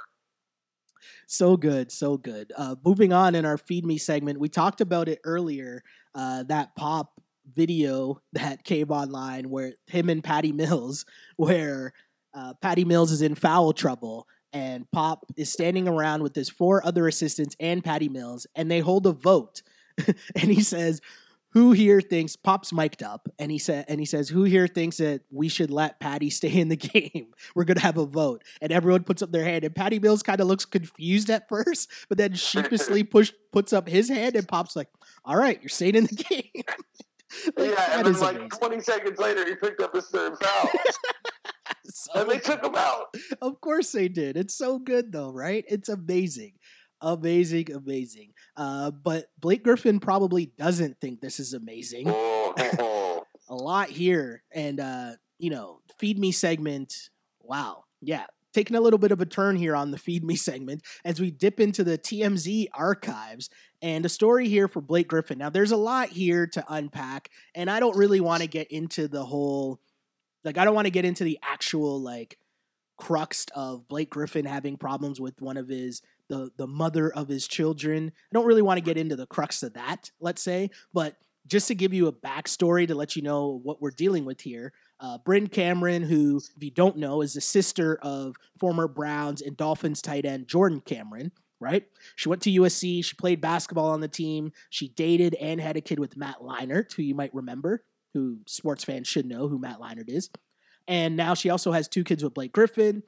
So 1.28 1.58
good, 1.58 1.92
so 1.92 2.18
good. 2.18 2.52
Uh, 2.56 2.76
moving 2.84 3.14
on 3.14 3.36
in 3.36 3.46
our 3.46 3.58
Feed 3.58 3.86
Me 3.86 3.98
segment, 3.98 4.40
we 4.40 4.50
talked 4.50 4.82
about 4.82 5.10
it 5.10 5.20
earlier. 5.24 5.84
Uh, 6.14 6.44
that 6.44 6.76
pop 6.76 7.20
video 7.52 8.22
that 8.34 8.64
came 8.64 8.92
online 8.92 9.50
where 9.50 9.74
him 9.88 10.10
and 10.10 10.24
Patty 10.24 10.52
Mills, 10.52 11.06
where 11.38 11.94
uh, 12.34 12.54
Patty 12.62 12.86
Mills 12.86 13.12
is 13.12 13.22
in 13.22 13.36
foul 13.36 13.74
trouble 13.74 14.28
and 14.54 14.90
Pop 14.92 15.26
is 15.36 15.52
standing 15.52 15.88
around 15.88 16.22
with 16.22 16.36
his 16.36 16.48
four 16.48 16.86
other 16.86 17.08
assistants 17.08 17.56
and 17.60 17.84
Patty 17.84 18.08
Mills, 18.08 18.46
and 18.56 18.70
they 18.70 18.80
hold 18.80 19.08
a 19.08 19.12
vote. 19.12 19.64
and 19.98 20.52
he 20.52 20.62
says, 20.62 21.02
"Who 21.54 21.72
here 21.72 22.02
thinks 22.02 22.36
Pop's 22.36 22.74
mic'd 22.74 23.02
up?" 23.02 23.30
And 23.40 23.52
he 23.52 23.58
said, 23.58 23.86
"And 23.88 24.00
he 24.00 24.06
says, 24.06 24.30
who 24.30 24.44
here 24.44 24.68
thinks 24.68 24.98
that 24.98 25.22
we 25.32 25.48
should 25.50 25.72
let 25.72 26.00
Patty 26.00 26.30
stay 26.30 26.54
in 26.54 26.70
the 26.70 26.76
game? 26.76 27.28
We're 27.56 27.64
gonna 27.64 27.80
have 27.80 27.98
a 27.98 28.06
vote." 28.06 28.44
And 28.62 28.72
everyone 28.72 29.04
puts 29.04 29.22
up 29.22 29.32
their 29.32 29.44
hand, 29.44 29.64
and 29.64 29.76
Patty 29.76 30.00
Mills 30.00 30.24
kind 30.24 30.40
of 30.40 30.48
looks 30.48 30.66
confused 30.66 31.30
at 31.30 31.50
first, 31.50 31.90
but 32.10 32.18
then 32.18 32.34
sheepishly 32.34 33.04
push 33.04 33.32
puts 33.52 33.74
up 33.74 33.88
his 33.88 34.10
hand, 34.10 34.36
and 34.36 34.48
Pop's 34.48 34.76
like, 34.76 34.90
"All 35.26 35.38
right, 35.38 35.62
you're 35.62 35.70
staying 35.70 35.96
in 35.96 36.06
the 36.06 36.16
game." 36.30 36.64
Like, 37.58 37.72
yeah, 37.72 37.98
and 37.98 38.06
then 38.06 38.20
like 38.20 38.36
amazing. 38.36 38.50
20 38.50 38.82
seconds 38.82 39.20
later, 39.20 39.46
he 39.46 39.56
picked 39.56 39.82
up 39.82 39.96
his 39.96 40.06
third 40.08 40.38
foul, 40.40 40.70
So 41.86 42.12
and 42.16 42.30
they 42.30 42.40
took 42.40 42.64
him 42.64 42.76
out. 42.76 43.16
Of 43.42 43.60
course 43.62 43.92
they 43.92 44.08
did. 44.08 44.38
It's 44.38 44.56
so 44.56 44.80
good 44.80 45.12
though, 45.12 45.32
right? 45.32 45.66
It's 45.68 45.90
amazing. 45.90 46.54
Amazing, 47.04 47.74
amazing. 47.74 48.30
Uh, 48.56 48.90
but 48.90 49.26
Blake 49.38 49.62
Griffin 49.62 50.00
probably 50.00 50.54
doesn't 50.58 51.02
think 51.02 51.20
this 51.20 51.38
is 51.38 51.54
amazing. 51.54 52.08
A 52.08 53.22
lot 53.50 53.90
here. 53.90 54.42
And 54.54 54.80
uh, 54.80 55.12
you 55.38 55.50
know, 55.50 55.82
feed 56.00 56.18
me 56.18 56.32
segment. 56.32 57.10
Wow. 57.42 57.84
Yeah. 58.02 58.26
Taking 58.54 58.78
a 58.78 58.82
little 58.82 59.00
bit 59.00 59.12
of 59.12 59.20
a 59.20 59.26
turn 59.26 59.56
here 59.58 59.76
on 59.76 59.92
the 59.92 59.98
feed 59.98 60.24
me 60.24 60.36
segment 60.36 60.84
as 61.04 61.20
we 61.20 61.32
dip 61.32 61.60
into 61.60 61.84
the 61.84 61.98
TMZ 61.98 62.68
archives 62.74 63.50
and 63.82 64.06
a 64.06 64.10
story 64.10 64.48
here 64.48 64.68
for 64.68 64.80
Blake 64.80 65.08
Griffin. 65.10 65.40
Now 65.40 65.50
there's 65.50 65.72
a 65.72 65.78
lot 65.78 66.10
here 66.10 66.48
to 66.48 66.64
unpack, 66.70 67.32
and 67.54 67.70
I 67.70 67.80
don't 67.82 67.98
really 67.98 68.22
want 68.22 68.44
to 68.44 68.48
get 68.48 68.72
into 68.72 69.08
the 69.10 69.26
whole 69.26 69.82
Like 70.46 70.58
I 70.58 70.64
don't 70.64 70.76
want 70.76 70.86
to 70.86 70.92
get 70.92 71.04
into 71.04 71.24
the 71.24 71.40
actual 71.44 72.00
like 72.00 72.38
crux 72.98 73.46
of 73.56 73.88
Blake 73.88 74.12
Griffin 74.12 74.46
having 74.46 74.78
problems 74.78 75.20
with 75.20 75.42
one 75.42 75.58
of 75.58 75.68
his 75.68 76.02
the 76.30 76.52
the 76.58 76.68
mother 76.68 77.12
of 77.12 77.28
his 77.28 77.48
children. 77.48 78.12
I 78.16 78.34
don't 78.34 78.46
really 78.46 78.62
want 78.62 78.78
to 78.78 78.84
get 78.84 78.98
into 78.98 79.16
the 79.16 79.28
crux 79.28 79.64
of 79.64 79.74
that, 79.74 80.12
let's 80.20 80.42
say, 80.42 80.70
but 80.94 81.18
just 81.46 81.68
to 81.68 81.76
give 81.76 81.94
you 81.94 82.08
a 82.08 82.14
backstory 82.14 82.88
to 82.88 82.96
let 82.96 83.16
you 83.16 83.22
know 83.22 83.60
what 83.64 83.82
we're 83.82 83.92
dealing 83.92 84.26
with 84.26 84.42
here. 84.42 84.72
Uh, 85.00 85.18
Bryn 85.18 85.48
Cameron, 85.48 86.04
who, 86.04 86.38
if 86.56 86.64
you 86.64 86.72
don't 86.72 86.98
know, 86.98 87.22
is 87.22 87.34
the 87.34 87.42
sister 87.42 88.00
of 88.02 88.36
former 88.58 88.88
Browns 88.88 89.42
and 89.42 89.58
Dolphins 89.58 90.02
tight 90.02 90.26
end 90.26 90.48
Jordan 90.48 90.80
Cameron, 90.80 91.32
right? 91.60 91.86
She 92.16 92.30
went 92.30 92.42
to 92.44 92.52
USC. 92.52 93.04
She 93.04 93.16
played 93.16 93.42
basketball 93.42 93.90
on 93.90 94.00
the 94.00 94.08
team. 94.08 94.54
She 94.70 94.88
dated 94.88 95.36
and 95.36 95.60
had 95.60 95.76
a 95.76 95.82
kid 95.82 96.00
with 96.00 96.16
Matt 96.16 96.40
Leinart, 96.40 96.94
who 96.94 97.04
you 97.04 97.16
might 97.16 97.34
remember, 97.36 97.84
who 98.14 98.40
sports 98.48 98.84
fans 98.84 99.08
should 99.08 99.26
know 99.26 99.50
who 99.50 99.60
Matt 99.60 99.80
Leinart 99.80 100.10
is. 100.10 100.30
And 100.88 101.16
now 101.18 101.34
she 101.34 101.50
also 101.50 101.72
has 101.72 101.88
two 101.88 102.04
kids 102.04 102.24
with 102.24 102.34
Blake 102.34 102.54
Griffin. 102.54 103.04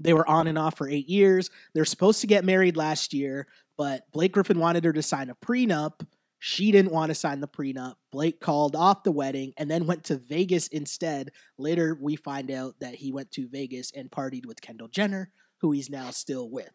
They 0.00 0.12
were 0.12 0.28
on 0.28 0.46
and 0.46 0.58
off 0.58 0.76
for 0.76 0.88
eight 0.88 1.08
years. 1.08 1.50
They're 1.74 1.84
supposed 1.84 2.20
to 2.22 2.26
get 2.26 2.44
married 2.44 2.76
last 2.76 3.14
year, 3.14 3.46
but 3.76 4.10
Blake 4.12 4.32
Griffin 4.32 4.58
wanted 4.58 4.84
her 4.84 4.92
to 4.92 5.02
sign 5.02 5.30
a 5.30 5.34
prenup 5.34 6.00
she 6.46 6.72
didn't 6.72 6.92
want 6.92 7.08
to 7.08 7.14
sign 7.14 7.40
the 7.40 7.48
prenup. 7.48 7.94
Blake 8.12 8.38
called 8.38 8.76
off 8.76 9.02
the 9.02 9.10
wedding 9.10 9.54
and 9.56 9.70
then 9.70 9.86
went 9.86 10.04
to 10.04 10.18
Vegas 10.18 10.66
instead. 10.68 11.30
Later, 11.56 11.96
we 11.98 12.16
find 12.16 12.50
out 12.50 12.74
that 12.80 12.96
he 12.96 13.10
went 13.10 13.30
to 13.30 13.48
Vegas 13.48 13.90
and 13.96 14.10
partied 14.10 14.44
with 14.44 14.60
Kendall 14.60 14.88
Jenner, 14.88 15.30
who 15.62 15.72
he's 15.72 15.88
now 15.88 16.10
still 16.10 16.50
with. 16.50 16.68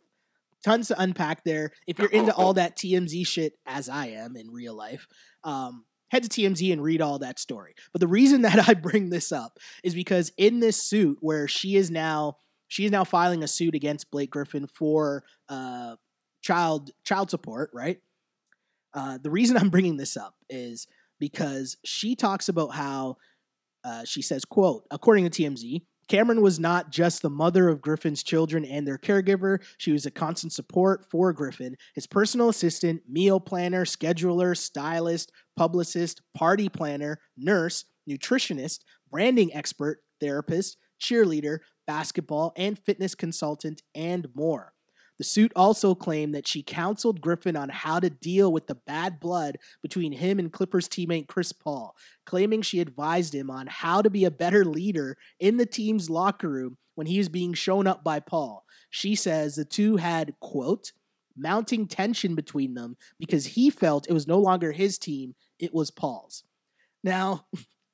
Tons 0.66 0.88
to 0.88 1.00
unpack 1.00 1.44
there. 1.44 1.70
If 1.86 2.00
you're 2.00 2.10
into 2.10 2.34
all 2.34 2.56
that 2.56 2.78
TMZ 2.78 3.28
shit, 3.28 3.60
as 3.68 3.90
I 3.90 4.08
am 4.08 4.36
in 4.36 4.50
real 4.50 4.74
life, 4.74 5.08
um, 5.44 5.86
head 6.08 6.24
to 6.24 6.30
TMZ 6.30 6.74
and 6.74 6.82
read 6.82 7.00
all 7.00 7.20
that 7.20 7.38
story. 7.38 7.76
But 7.92 8.02
the 8.02 8.08
reason 8.08 8.42
that 8.44 8.68
I 8.68 8.74
bring 8.74 9.12
this 9.12 9.32
up 9.32 9.60
is 9.84 9.94
because 9.94 10.32
in 10.36 10.62
this 10.62 10.82
suit, 10.82 11.20
where 11.22 11.48
she 11.48 11.76
is 11.76 11.92
now 11.92 12.38
she 12.70 12.86
is 12.86 12.92
now 12.92 13.04
filing 13.04 13.44
a 13.44 13.48
suit 13.48 13.76
against 13.76 14.10
Blake 14.12 14.30
Griffin 14.30 14.68
for 14.68 15.24
uh, 15.50 15.96
child 16.42 16.92
child 17.04 17.30
support, 17.30 17.72
right? 17.74 18.00
Uh, 18.94 19.18
the 19.22 19.30
reason 19.30 19.58
I'm 19.58 19.70
bringing 19.70 19.98
this 19.98 20.16
up 20.16 20.36
is 20.50 20.88
because 21.20 21.76
she 21.84 22.16
talks 22.16 22.48
about 22.48 22.70
how 22.70 23.18
uh, 23.84 24.06
she 24.06 24.22
says, 24.22 24.46
"quote 24.46 24.86
According 24.90 25.30
to 25.30 25.44
TMZ, 25.44 25.82
Cameron 26.08 26.42
was 26.42 26.60
not 26.60 26.90
just 26.90 27.22
the 27.22 27.30
mother 27.30 27.70
of 27.70 27.82
Griffin's 27.82 28.24
children 28.24 28.66
and 28.66 28.86
their 28.86 28.98
caregiver. 28.98 29.60
She 29.78 29.92
was 29.92 30.06
a 30.06 30.12
constant 30.12 30.54
support 30.54 31.06
for 31.10 31.34
Griffin, 31.34 31.78
his 31.94 32.08
personal 32.08 32.50
assistant, 32.50 33.04
meal 33.08 33.40
planner, 33.40 33.86
scheduler, 33.86 34.58
stylist, 34.58 35.32
publicist, 35.56 36.22
party 36.36 36.68
planner, 36.68 37.20
nurse, 37.38 37.86
nutritionist, 38.10 38.80
branding 39.12 39.54
expert, 39.54 40.00
therapist, 40.20 40.78
cheerleader, 41.00 41.60
basketball 41.90 42.54
and 42.56 42.78
fitness 42.78 43.16
consultant, 43.16 43.82
and 43.96 44.28
more." 44.36 44.74
The 45.18 45.26
suit 45.26 45.52
also 45.56 45.96
claimed 45.96 46.34
that 46.34 46.48
she 46.48 46.64
counseled 46.64 47.20
Griffin 47.20 47.58
on 47.58 47.70
how 47.70 48.00
to 48.00 48.10
deal 48.10 48.54
with 48.54 48.68
the 48.68 48.76
bad 48.76 49.20
blood 49.20 49.58
between 49.82 50.14
him 50.14 50.40
and 50.40 50.52
Clippers 50.52 50.88
teammate 50.88 51.28
Chris 51.28 51.52
Paul, 51.52 51.96
claiming 52.26 52.62
she 52.62 52.80
advised 52.80 53.36
him 53.36 53.50
on 53.50 53.68
how 53.68 54.02
to 54.02 54.10
be 54.10 54.24
a 54.24 54.32
better 54.32 54.64
leader 54.64 55.18
in 55.40 55.58
the 55.58 55.66
team's 55.66 56.10
locker 56.10 56.48
room 56.48 56.78
when 56.96 57.08
he 57.08 57.18
was 57.18 57.28
being 57.28 57.54
shown 57.54 57.86
up 57.86 58.02
by 58.02 58.22
Paul. 58.22 58.66
She 58.90 59.14
says 59.14 59.56
the 59.56 59.66
two 59.66 59.98
had, 59.98 60.36
quote, 60.40 60.94
mounting 61.36 61.88
tension 61.88 62.34
between 62.34 62.74
them 62.74 62.96
because 63.20 63.46
he 63.46 63.70
felt 63.70 64.10
it 64.10 64.14
was 64.14 64.28
no 64.28 64.40
longer 64.40 64.72
his 64.72 64.98
team, 64.98 65.36
it 65.60 65.74
was 65.74 65.92
Paul's. 65.92 66.46
Now, 67.04 67.46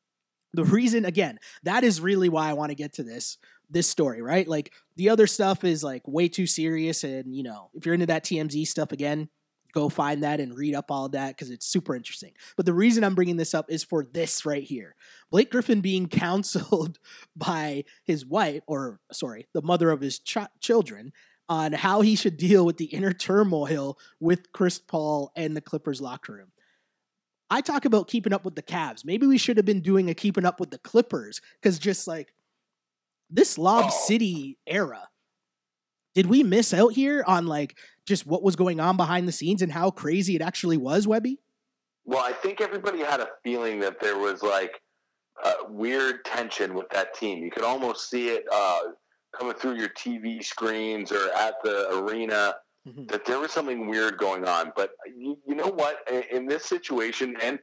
the 0.53 0.63
reason, 0.63 1.05
again, 1.05 1.39
that 1.63 1.83
is 1.83 2.01
really 2.01 2.29
why 2.29 2.49
I 2.49 2.53
want 2.53 2.69
to 2.69 2.75
get 2.75 2.93
to 2.93 3.03
this 3.03 3.37
this 3.69 3.89
story, 3.89 4.21
right? 4.21 4.47
Like 4.47 4.73
the 4.95 5.09
other 5.09 5.27
stuff 5.27 5.63
is 5.63 5.83
like 5.83 6.07
way 6.07 6.27
too 6.27 6.47
serious. 6.47 7.03
And, 7.03 7.35
you 7.35 7.43
know, 7.43 7.69
if 7.73 7.85
you're 7.85 7.93
into 7.93 8.05
that 8.07 8.23
TMZ 8.23 8.67
stuff 8.67 8.91
again, 8.91 9.29
go 9.73 9.89
find 9.89 10.23
that 10.23 10.39
and 10.39 10.57
read 10.57 10.73
up 10.73 10.89
all 10.89 11.09
that 11.09 11.35
because 11.35 11.51
it's 11.51 11.67
super 11.67 11.95
interesting. 11.95 12.31
But 12.55 12.65
the 12.65 12.73
reason 12.73 13.03
I'm 13.03 13.13
bringing 13.13 13.37
this 13.37 13.53
up 13.53 13.69
is 13.69 13.83
for 13.83 14.03
this 14.03 14.45
right 14.45 14.63
here 14.63 14.95
Blake 15.29 15.51
Griffin 15.51 15.81
being 15.81 16.07
counseled 16.09 16.97
by 17.35 17.83
his 18.03 18.25
wife, 18.25 18.63
or 18.67 18.99
sorry, 19.11 19.47
the 19.53 19.61
mother 19.61 19.91
of 19.91 20.01
his 20.01 20.19
ch- 20.19 20.37
children. 20.59 21.11
On 21.47 21.73
how 21.73 22.01
he 22.01 22.15
should 22.15 22.37
deal 22.37 22.65
with 22.65 22.77
the 22.77 22.85
inner 22.85 23.13
turmoil 23.13 23.99
with 24.19 24.51
Chris 24.51 24.79
Paul 24.79 25.31
and 25.35 25.55
the 25.55 25.61
Clippers 25.61 26.01
locker 26.01 26.33
room. 26.33 26.51
I 27.49 27.61
talk 27.61 27.85
about 27.85 28.07
keeping 28.07 28.33
up 28.33 28.45
with 28.45 28.55
the 28.55 28.63
Cavs. 28.63 29.05
Maybe 29.05 29.27
we 29.27 29.37
should 29.37 29.57
have 29.57 29.65
been 29.65 29.81
doing 29.81 30.09
a 30.09 30.15
keeping 30.15 30.45
up 30.45 30.59
with 30.59 30.71
the 30.71 30.79
Clippers 30.79 31.41
because 31.61 31.77
just 31.77 32.07
like 32.07 32.33
this 33.29 33.57
Lob 33.57 33.85
oh. 33.87 34.05
City 34.05 34.57
era, 34.67 35.07
did 36.13 36.27
we 36.27 36.43
miss 36.43 36.73
out 36.73 36.93
here 36.93 37.23
on 37.27 37.45
like 37.45 37.77
just 38.07 38.25
what 38.25 38.43
was 38.43 38.55
going 38.55 38.79
on 38.79 38.97
behind 38.97 39.27
the 39.27 39.31
scenes 39.31 39.61
and 39.61 39.71
how 39.71 39.91
crazy 39.91 40.35
it 40.35 40.41
actually 40.41 40.77
was, 40.77 41.07
Webby? 41.07 41.39
Well, 42.05 42.23
I 42.23 42.31
think 42.31 42.61
everybody 42.61 42.99
had 42.99 43.19
a 43.19 43.27
feeling 43.43 43.79
that 43.79 43.99
there 43.99 44.17
was 44.17 44.43
like 44.43 44.79
a 45.43 45.53
weird 45.69 46.23
tension 46.23 46.73
with 46.73 46.89
that 46.91 47.13
team. 47.15 47.43
You 47.43 47.51
could 47.51 47.63
almost 47.63 48.09
see 48.09 48.29
it 48.29 48.45
uh, 48.51 48.79
coming 49.37 49.55
through 49.55 49.77
your 49.77 49.89
TV 49.89 50.43
screens 50.43 51.11
or 51.11 51.31
at 51.33 51.55
the 51.63 51.99
arena. 51.99 52.55
Mm-hmm. 52.87 53.07
That 53.07 53.25
there 53.25 53.39
was 53.39 53.51
something 53.51 53.89
weird 53.89 54.19
going 54.19 54.47
on, 54.47 54.71
but 54.75 54.91
you, 55.07 55.39
you 55.47 55.55
know 55.55 55.71
what? 55.71 56.07
In, 56.07 56.23
in 56.31 56.45
this 56.45 56.65
situation, 56.65 57.35
and 57.41 57.57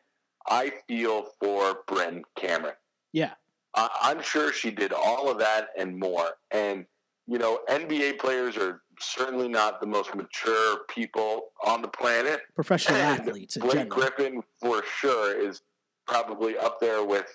I 0.49 0.73
feel 0.89 1.27
for 1.41 1.85
Bryn 1.87 2.25
Cameron. 2.37 2.75
Yeah, 3.13 3.31
I'm 3.75 4.23
sure 4.23 4.53
she 4.53 4.71
did 4.71 4.93
all 4.93 5.31
of 5.31 5.39
that 5.39 5.69
and 5.79 5.99
more. 5.99 6.31
And, 6.51 6.85
you 7.27 7.39
know, 7.39 7.61
NBA 7.69 8.19
players 8.19 8.57
are 8.57 8.83
certainly 9.01 9.49
not 9.49 9.81
the 9.81 9.87
most 9.87 10.15
mature 10.15 10.81
people 10.89 11.47
on 11.65 11.83
the 11.83 11.89
planet. 11.89 12.43
Professional 12.55 12.99
and 12.99 13.21
athletes. 13.21 13.57
Blake 13.57 13.73
general. 13.73 13.89
Griffin, 13.89 14.43
for 14.61 14.83
sure, 14.99 15.39
is 15.39 15.63
probably 16.07 16.59
up 16.59 16.81
there 16.81 17.05
with, 17.05 17.27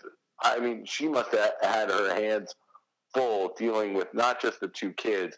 I 0.42 0.60
mean, 0.60 0.86
she 0.86 1.08
must 1.08 1.32
have 1.32 1.54
had 1.62 1.90
her 1.90 2.14
hands 2.14 2.54
full 3.14 3.54
dealing 3.58 3.94
with 3.94 4.14
not 4.14 4.40
just 4.42 4.60
the 4.60 4.68
two 4.68 4.92
kids, 4.94 5.38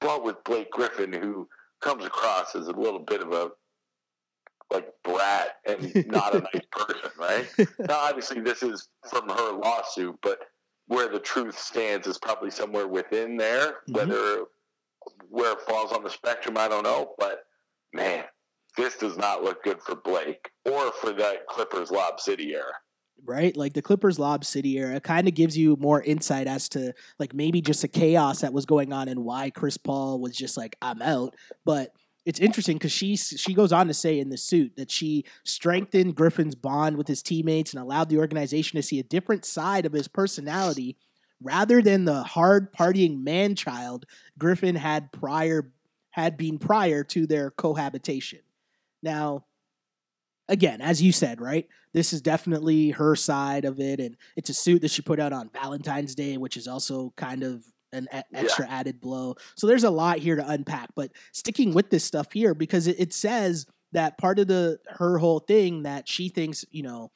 but 0.00 0.22
with 0.24 0.42
Blake 0.44 0.70
Griffin, 0.70 1.12
who 1.12 1.48
comes 1.80 2.04
across 2.04 2.54
as 2.54 2.68
a 2.68 2.72
little 2.72 3.00
bit 3.00 3.22
of 3.22 3.32
a 3.32 3.50
like 4.72 4.88
brat 5.02 5.56
and 5.66 6.06
not 6.08 6.34
a 6.34 6.40
nice 6.40 6.66
person, 6.70 7.10
right? 7.18 7.46
now, 7.78 7.98
obviously, 7.98 8.40
this 8.40 8.62
is 8.62 8.88
from 9.08 9.28
her 9.28 9.52
lawsuit, 9.52 10.16
but 10.22 10.40
where 10.86 11.08
the 11.08 11.20
truth 11.20 11.58
stands 11.58 12.06
is 12.06 12.18
probably 12.18 12.50
somewhere 12.50 12.88
within 12.88 13.36
there. 13.36 13.66
Mm-hmm. 13.88 13.94
Whether 13.94 14.44
where 15.30 15.52
it 15.52 15.60
falls 15.62 15.92
on 15.92 16.02
the 16.02 16.10
spectrum, 16.10 16.58
I 16.58 16.68
don't 16.68 16.82
know. 16.82 17.14
But 17.18 17.44
man, 17.92 18.24
this 18.76 18.96
does 18.96 19.16
not 19.16 19.42
look 19.42 19.62
good 19.62 19.80
for 19.80 19.96
Blake 19.96 20.50
or 20.64 20.92
for 20.92 21.12
that 21.12 21.46
Clippers 21.46 21.90
Lob 21.90 22.20
City 22.20 22.54
era. 22.54 22.72
Right? 23.24 23.56
Like 23.56 23.72
the 23.72 23.82
Clippers 23.82 24.18
Lob 24.18 24.44
City 24.44 24.78
era 24.78 25.00
kind 25.00 25.26
of 25.26 25.34
gives 25.34 25.56
you 25.56 25.76
more 25.80 26.02
insight 26.02 26.46
as 26.46 26.68
to 26.70 26.92
like 27.18 27.34
maybe 27.34 27.60
just 27.60 27.82
the 27.82 27.88
chaos 27.88 28.40
that 28.40 28.52
was 28.52 28.64
going 28.64 28.92
on 28.92 29.08
and 29.08 29.24
why 29.24 29.50
Chris 29.50 29.76
Paul 29.76 30.20
was 30.20 30.36
just 30.36 30.56
like, 30.56 30.76
I'm 30.80 31.02
out. 31.02 31.34
But 31.64 31.90
it's 32.28 32.40
interesting 32.40 32.76
because 32.76 32.92
she 32.92 33.16
she 33.16 33.54
goes 33.54 33.72
on 33.72 33.86
to 33.86 33.94
say 33.94 34.20
in 34.20 34.28
the 34.28 34.36
suit 34.36 34.76
that 34.76 34.90
she 34.90 35.24
strengthened 35.44 36.14
Griffin's 36.14 36.54
bond 36.54 36.98
with 36.98 37.08
his 37.08 37.22
teammates 37.22 37.72
and 37.72 37.82
allowed 37.82 38.10
the 38.10 38.18
organization 38.18 38.76
to 38.76 38.82
see 38.82 38.98
a 38.98 39.02
different 39.02 39.46
side 39.46 39.86
of 39.86 39.94
his 39.94 40.08
personality 40.08 40.98
rather 41.42 41.80
than 41.80 42.04
the 42.04 42.22
hard 42.22 42.70
partying 42.74 43.24
man 43.24 43.54
child 43.54 44.04
Griffin 44.36 44.74
had 44.74 45.10
prior 45.10 45.72
had 46.10 46.36
been 46.36 46.58
prior 46.58 47.02
to 47.02 47.26
their 47.26 47.50
cohabitation. 47.50 48.40
Now, 49.02 49.46
again, 50.50 50.82
as 50.82 51.00
you 51.00 51.12
said, 51.12 51.40
right? 51.40 51.66
This 51.94 52.12
is 52.12 52.20
definitely 52.20 52.90
her 52.90 53.16
side 53.16 53.64
of 53.64 53.80
it, 53.80 54.00
and 54.00 54.18
it's 54.36 54.50
a 54.50 54.54
suit 54.54 54.82
that 54.82 54.90
she 54.90 55.00
put 55.00 55.18
out 55.18 55.32
on 55.32 55.48
Valentine's 55.48 56.14
Day, 56.14 56.36
which 56.36 56.58
is 56.58 56.68
also 56.68 57.14
kind 57.16 57.42
of 57.42 57.64
an 57.92 58.08
a- 58.12 58.24
extra 58.34 58.66
yeah. 58.66 58.78
added 58.80 59.00
blow. 59.00 59.34
So 59.56 59.66
there's 59.66 59.84
a 59.84 59.90
lot 59.90 60.18
here 60.18 60.36
to 60.36 60.48
unpack. 60.48 60.90
But 60.94 61.12
sticking 61.32 61.74
with 61.74 61.90
this 61.90 62.04
stuff 62.04 62.32
here 62.32 62.54
because 62.54 62.86
it, 62.86 62.96
it 62.98 63.12
says 63.12 63.66
that 63.92 64.18
part 64.18 64.38
of 64.38 64.48
the 64.48 64.78
her 64.88 65.18
whole 65.18 65.40
thing 65.40 65.84
that 65.84 66.08
she 66.08 66.28
thinks 66.28 66.64
you 66.70 66.82
know 66.82 67.10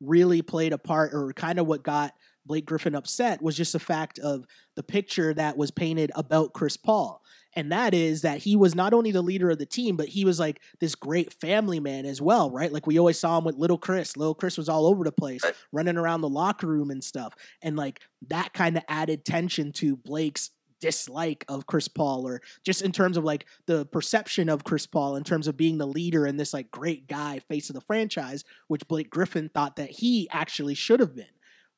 really 0.00 0.42
played 0.42 0.72
a 0.72 0.78
part 0.78 1.14
or 1.14 1.32
kind 1.32 1.58
of 1.58 1.66
what 1.66 1.82
got 1.82 2.12
Blake 2.44 2.66
Griffin 2.66 2.94
upset 2.94 3.42
was 3.42 3.56
just 3.56 3.72
the 3.72 3.78
fact 3.78 4.18
of 4.18 4.44
the 4.76 4.82
picture 4.82 5.34
that 5.34 5.56
was 5.56 5.70
painted 5.70 6.12
about 6.14 6.52
Chris 6.52 6.76
Paul 6.76 7.22
and 7.56 7.72
that 7.72 7.94
is 7.94 8.20
that 8.22 8.38
he 8.38 8.54
was 8.54 8.74
not 8.74 8.92
only 8.92 9.10
the 9.10 9.22
leader 9.22 9.50
of 9.50 9.58
the 9.58 9.66
team, 9.66 9.96
but 9.96 10.08
he 10.08 10.26
was 10.26 10.38
like 10.38 10.60
this 10.78 10.94
great 10.94 11.32
family 11.32 11.80
man 11.80 12.04
as 12.04 12.20
well, 12.20 12.50
right? 12.50 12.70
Like 12.70 12.86
we 12.86 12.98
always 12.98 13.18
saw 13.18 13.38
him 13.38 13.44
with 13.44 13.56
little 13.56 13.78
Chris. 13.78 14.16
Little 14.16 14.34
Chris 14.34 14.58
was 14.58 14.68
all 14.68 14.86
over 14.86 15.02
the 15.02 15.10
place, 15.10 15.42
running 15.72 15.96
around 15.96 16.20
the 16.20 16.28
locker 16.28 16.66
room 16.66 16.90
and 16.90 17.02
stuff. 17.02 17.34
And 17.62 17.74
like 17.74 18.00
that 18.28 18.52
kind 18.52 18.76
of 18.76 18.84
added 18.88 19.24
tension 19.24 19.72
to 19.72 19.96
Blake's 19.96 20.50
dislike 20.80 21.46
of 21.48 21.66
Chris 21.66 21.88
Paul 21.88 22.28
or 22.28 22.42
just 22.62 22.82
in 22.82 22.92
terms 22.92 23.16
of 23.16 23.24
like 23.24 23.46
the 23.66 23.86
perception 23.86 24.50
of 24.50 24.64
Chris 24.64 24.86
Paul 24.86 25.16
in 25.16 25.24
terms 25.24 25.48
of 25.48 25.56
being 25.56 25.78
the 25.78 25.86
leader 25.86 26.26
and 26.26 26.38
this 26.38 26.52
like 26.52 26.70
great 26.70 27.08
guy 27.08 27.40
face 27.48 27.70
of 27.70 27.74
the 27.74 27.80
franchise, 27.80 28.44
which 28.68 28.86
Blake 28.86 29.08
Griffin 29.08 29.48
thought 29.48 29.76
that 29.76 29.90
he 29.90 30.28
actually 30.30 30.74
should 30.74 31.00
have 31.00 31.16
been, 31.16 31.24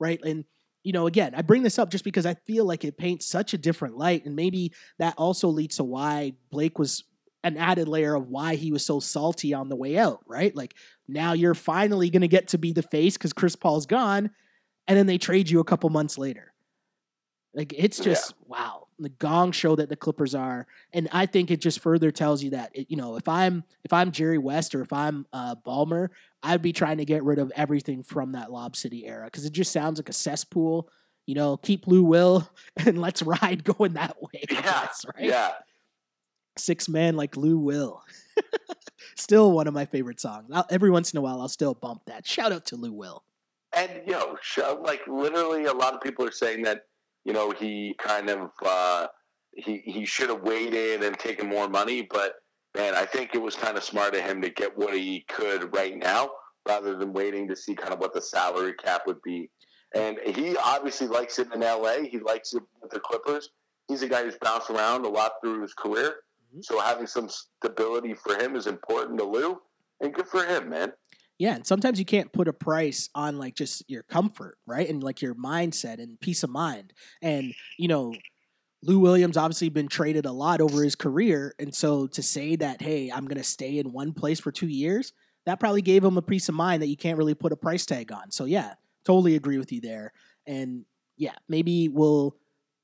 right? 0.00 0.20
And 0.24 0.44
you 0.88 0.92
know, 0.92 1.06
again, 1.06 1.34
I 1.34 1.42
bring 1.42 1.62
this 1.62 1.78
up 1.78 1.90
just 1.90 2.02
because 2.02 2.24
I 2.24 2.32
feel 2.46 2.64
like 2.64 2.82
it 2.82 2.96
paints 2.96 3.26
such 3.26 3.52
a 3.52 3.58
different 3.58 3.98
light. 3.98 4.24
And 4.24 4.34
maybe 4.34 4.72
that 4.98 5.12
also 5.18 5.48
leads 5.48 5.76
to 5.76 5.84
why 5.84 6.32
Blake 6.50 6.78
was 6.78 7.04
an 7.44 7.58
added 7.58 7.88
layer 7.88 8.14
of 8.14 8.28
why 8.28 8.54
he 8.54 8.72
was 8.72 8.86
so 8.86 8.98
salty 8.98 9.52
on 9.52 9.68
the 9.68 9.76
way 9.76 9.98
out, 9.98 10.20
right? 10.26 10.56
Like 10.56 10.72
now 11.06 11.34
you're 11.34 11.54
finally 11.54 12.08
going 12.08 12.22
to 12.22 12.28
get 12.28 12.48
to 12.48 12.58
be 12.58 12.72
the 12.72 12.80
face 12.80 13.18
because 13.18 13.34
Chris 13.34 13.54
Paul's 13.54 13.84
gone. 13.84 14.30
And 14.86 14.96
then 14.96 15.04
they 15.04 15.18
trade 15.18 15.50
you 15.50 15.60
a 15.60 15.64
couple 15.64 15.90
months 15.90 16.16
later. 16.16 16.54
Like 17.52 17.74
it's 17.76 17.98
just 17.98 18.32
yeah. 18.40 18.46
wow. 18.46 18.87
The 18.98 19.08
gong 19.10 19.52
show 19.52 19.76
that 19.76 19.88
the 19.88 19.96
Clippers 19.96 20.34
are, 20.34 20.66
and 20.92 21.08
I 21.12 21.26
think 21.26 21.50
it 21.50 21.60
just 21.60 21.80
further 21.80 22.10
tells 22.10 22.42
you 22.42 22.50
that 22.50 22.70
it, 22.74 22.90
you 22.90 22.96
know 22.96 23.16
if 23.16 23.28
I'm 23.28 23.64
if 23.84 23.92
I'm 23.92 24.10
Jerry 24.10 24.38
West 24.38 24.74
or 24.74 24.82
if 24.82 24.92
I'm 24.92 25.26
uh, 25.32 25.54
Ballmer, 25.66 26.08
I'd 26.42 26.62
be 26.62 26.72
trying 26.72 26.98
to 26.98 27.04
get 27.04 27.22
rid 27.22 27.38
of 27.38 27.52
everything 27.54 28.02
from 28.02 28.32
that 28.32 28.50
Lob 28.50 28.76
City 28.76 29.06
era 29.06 29.26
because 29.26 29.44
it 29.44 29.52
just 29.52 29.72
sounds 29.72 29.98
like 29.98 30.08
a 30.08 30.12
cesspool. 30.14 30.88
You 31.26 31.34
know, 31.34 31.56
keep 31.58 31.86
Lou 31.86 32.02
Will 32.02 32.48
and 32.76 33.00
let's 33.00 33.22
ride 33.22 33.64
going 33.64 33.94
that 33.94 34.20
way. 34.20 34.44
Yeah, 34.50 34.62
guess, 34.62 35.04
right? 35.14 35.24
yeah. 35.24 35.52
Six 36.56 36.88
man 36.88 37.16
like 37.16 37.36
Lou 37.36 37.58
Will. 37.58 38.02
still 39.16 39.52
one 39.52 39.66
of 39.66 39.74
my 39.74 39.84
favorite 39.84 40.20
songs. 40.20 40.48
I'll, 40.52 40.66
every 40.70 40.90
once 40.90 41.12
in 41.12 41.18
a 41.18 41.20
while, 41.20 41.40
I'll 41.40 41.48
still 41.48 41.74
bump 41.74 42.02
that. 42.06 42.26
Shout 42.26 42.52
out 42.52 42.66
to 42.66 42.76
Lou 42.76 42.92
Will. 42.92 43.22
And 43.74 43.90
you 44.06 44.12
know, 44.12 44.36
like 44.82 45.06
literally, 45.06 45.66
a 45.66 45.72
lot 45.72 45.94
of 45.94 46.00
people 46.00 46.24
are 46.24 46.32
saying 46.32 46.62
that 46.62 46.86
you 47.28 47.34
know 47.34 47.50
he 47.50 47.94
kind 47.98 48.30
of 48.30 48.50
uh, 48.64 49.06
he 49.52 49.82
he 49.84 50.06
should 50.06 50.30
have 50.30 50.42
waited 50.42 51.02
and 51.02 51.18
taken 51.18 51.46
more 51.46 51.68
money, 51.68 52.08
but 52.10 52.36
man, 52.74 52.94
I 52.94 53.04
think 53.04 53.34
it 53.34 53.42
was 53.42 53.54
kind 53.54 53.76
of 53.76 53.84
smart 53.84 54.14
of 54.14 54.22
him 54.22 54.40
to 54.40 54.48
get 54.48 54.76
what 54.78 54.94
he 54.94 55.26
could 55.28 55.74
right 55.74 55.94
now 55.94 56.30
rather 56.66 56.96
than 56.96 57.12
waiting 57.12 57.46
to 57.48 57.54
see 57.54 57.74
kind 57.74 57.92
of 57.92 57.98
what 57.98 58.14
the 58.14 58.22
salary 58.22 58.72
cap 58.82 59.02
would 59.06 59.20
be. 59.20 59.50
And 59.94 60.18
he 60.24 60.56
obviously 60.56 61.06
likes 61.06 61.38
it 61.38 61.52
in 61.52 61.60
LA. 61.60 62.04
He 62.10 62.18
likes 62.18 62.54
it 62.54 62.62
with 62.80 62.92
the 62.92 63.00
Clippers. 63.00 63.50
He's 63.88 64.02
a 64.02 64.08
guy 64.08 64.22
who's 64.22 64.38
bounced 64.40 64.70
around 64.70 65.04
a 65.04 65.08
lot 65.10 65.32
through 65.42 65.60
his 65.60 65.74
career. 65.74 66.08
Mm-hmm. 66.08 66.60
So 66.62 66.80
having 66.80 67.06
some 67.06 67.28
stability 67.28 68.14
for 68.14 68.38
him 68.38 68.56
is 68.56 68.66
important 68.66 69.18
to 69.18 69.24
Lou, 69.26 69.60
and 70.00 70.14
good 70.14 70.28
for 70.28 70.44
him, 70.44 70.70
man. 70.70 70.92
Yeah, 71.38 71.54
and 71.54 71.66
sometimes 71.66 71.98
you 71.98 72.04
can't 72.04 72.32
put 72.32 72.48
a 72.48 72.52
price 72.52 73.10
on 73.14 73.38
like 73.38 73.54
just 73.54 73.88
your 73.88 74.02
comfort, 74.02 74.58
right? 74.66 74.88
And 74.88 75.02
like 75.02 75.22
your 75.22 75.34
mindset 75.36 76.02
and 76.02 76.20
peace 76.20 76.42
of 76.42 76.50
mind. 76.50 76.92
And 77.22 77.54
you 77.78 77.86
know, 77.86 78.14
Lou 78.82 78.98
Williams 78.98 79.36
obviously 79.36 79.68
been 79.68 79.88
traded 79.88 80.26
a 80.26 80.32
lot 80.32 80.60
over 80.60 80.82
his 80.82 80.96
career, 80.96 81.54
and 81.58 81.74
so 81.74 82.06
to 82.08 82.22
say 82.22 82.56
that, 82.56 82.82
hey, 82.82 83.10
I'm 83.10 83.26
going 83.26 83.38
to 83.38 83.44
stay 83.44 83.78
in 83.78 83.92
one 83.92 84.12
place 84.12 84.40
for 84.40 84.50
two 84.50 84.68
years, 84.68 85.12
that 85.46 85.60
probably 85.60 85.82
gave 85.82 86.04
him 86.04 86.18
a 86.18 86.22
peace 86.22 86.48
of 86.48 86.54
mind 86.54 86.82
that 86.82 86.88
you 86.88 86.96
can't 86.96 87.16
really 87.16 87.34
put 87.34 87.52
a 87.52 87.56
price 87.56 87.86
tag 87.86 88.12
on. 88.12 88.30
So 88.30 88.44
yeah, 88.44 88.74
totally 89.04 89.34
agree 89.34 89.58
with 89.58 89.72
you 89.72 89.80
there. 89.80 90.12
And 90.46 90.84
yeah, 91.16 91.34
maybe 91.48 91.88
we'll 91.88 92.36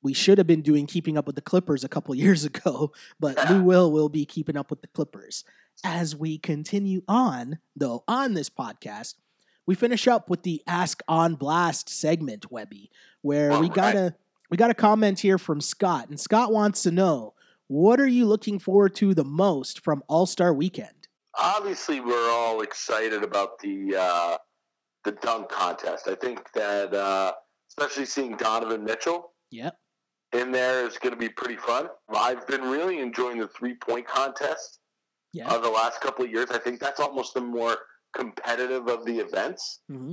we 0.03 0.13
should 0.13 0.39
have 0.39 0.47
been 0.47 0.63
doing 0.63 0.87
keeping 0.87 1.17
up 1.19 1.27
with 1.27 1.35
the 1.35 1.43
Clippers 1.43 1.85
a 1.85 1.89
couple 1.89 2.15
years 2.25 2.45
ago, 2.45 2.93
but 3.21 3.51
Lou 3.51 3.63
Will 3.65 3.93
will 3.93 4.09
be 4.09 4.25
keeping 4.25 4.57
up 4.57 4.71
with 4.71 4.81
the 4.81 4.89
Clippers. 4.89 5.45
As 5.83 6.15
we 6.15 6.39
continue 6.39 7.03
on, 7.09 7.59
though, 7.75 8.05
on 8.07 8.35
this 8.35 8.49
podcast, 8.49 9.15
we 9.67 9.75
finish 9.75 10.07
up 10.07 10.29
with 10.29 10.43
the 10.43 10.63
Ask 10.67 11.03
on 11.09 11.35
Blast 11.35 11.89
segment, 11.89 12.51
Webby, 12.51 12.91
where 13.23 13.59
we 13.59 13.69
got 13.69 13.95
a 13.95 14.15
we 14.51 14.57
got 14.57 14.71
a 14.71 14.75
comment 14.75 15.21
here 15.21 15.39
from 15.39 15.61
Scott, 15.61 16.09
and 16.09 16.21
Scott 16.21 16.53
wants 16.53 16.83
to 16.83 16.91
know 16.91 17.35
what 17.67 17.99
are 17.99 18.07
you 18.07 18.27
looking 18.27 18.59
forward 18.59 18.95
to 18.97 19.15
the 19.15 19.25
most 19.25 19.83
from 19.83 20.03
All 20.07 20.27
Star 20.27 20.53
Weekend? 20.53 21.09
Obviously, 21.39 22.01
we're 22.01 22.31
all 22.31 22.61
excited 22.61 23.23
about 23.23 23.59
the 23.61 23.97
uh, 23.99 24.37
the 25.05 25.13
dunk 25.13 25.49
contest. 25.49 26.09
I 26.09 26.15
think 26.15 26.53
that 26.53 26.95
uh, 26.95 27.33
especially 27.69 28.05
seeing 28.05 28.37
Donovan 28.37 28.85
Mitchell, 28.85 29.33
yep, 29.51 29.77
in 30.33 30.53
there 30.53 30.87
is 30.87 30.99
going 30.99 31.15
to 31.15 31.19
be 31.19 31.29
pretty 31.29 31.57
fun. 31.57 31.89
I've 32.15 32.47
been 32.47 32.63
really 32.63 33.01
enjoying 33.01 33.39
the 33.39 33.49
three 33.49 33.75
point 33.75 34.07
contest 34.07 34.79
yeah. 35.35 35.53
of 35.53 35.63
the 35.63 35.69
last 35.69 36.01
couple 36.01 36.25
of 36.25 36.31
years. 36.31 36.51
I 36.51 36.59
think 36.59 36.81
that's 36.81 37.01
almost 37.01 37.35
the 37.35 37.41
more 37.41 37.77
competitive 38.15 38.89
of 38.89 39.05
the 39.05 39.19
events. 39.19 39.81
Mm-hmm. 39.91 40.13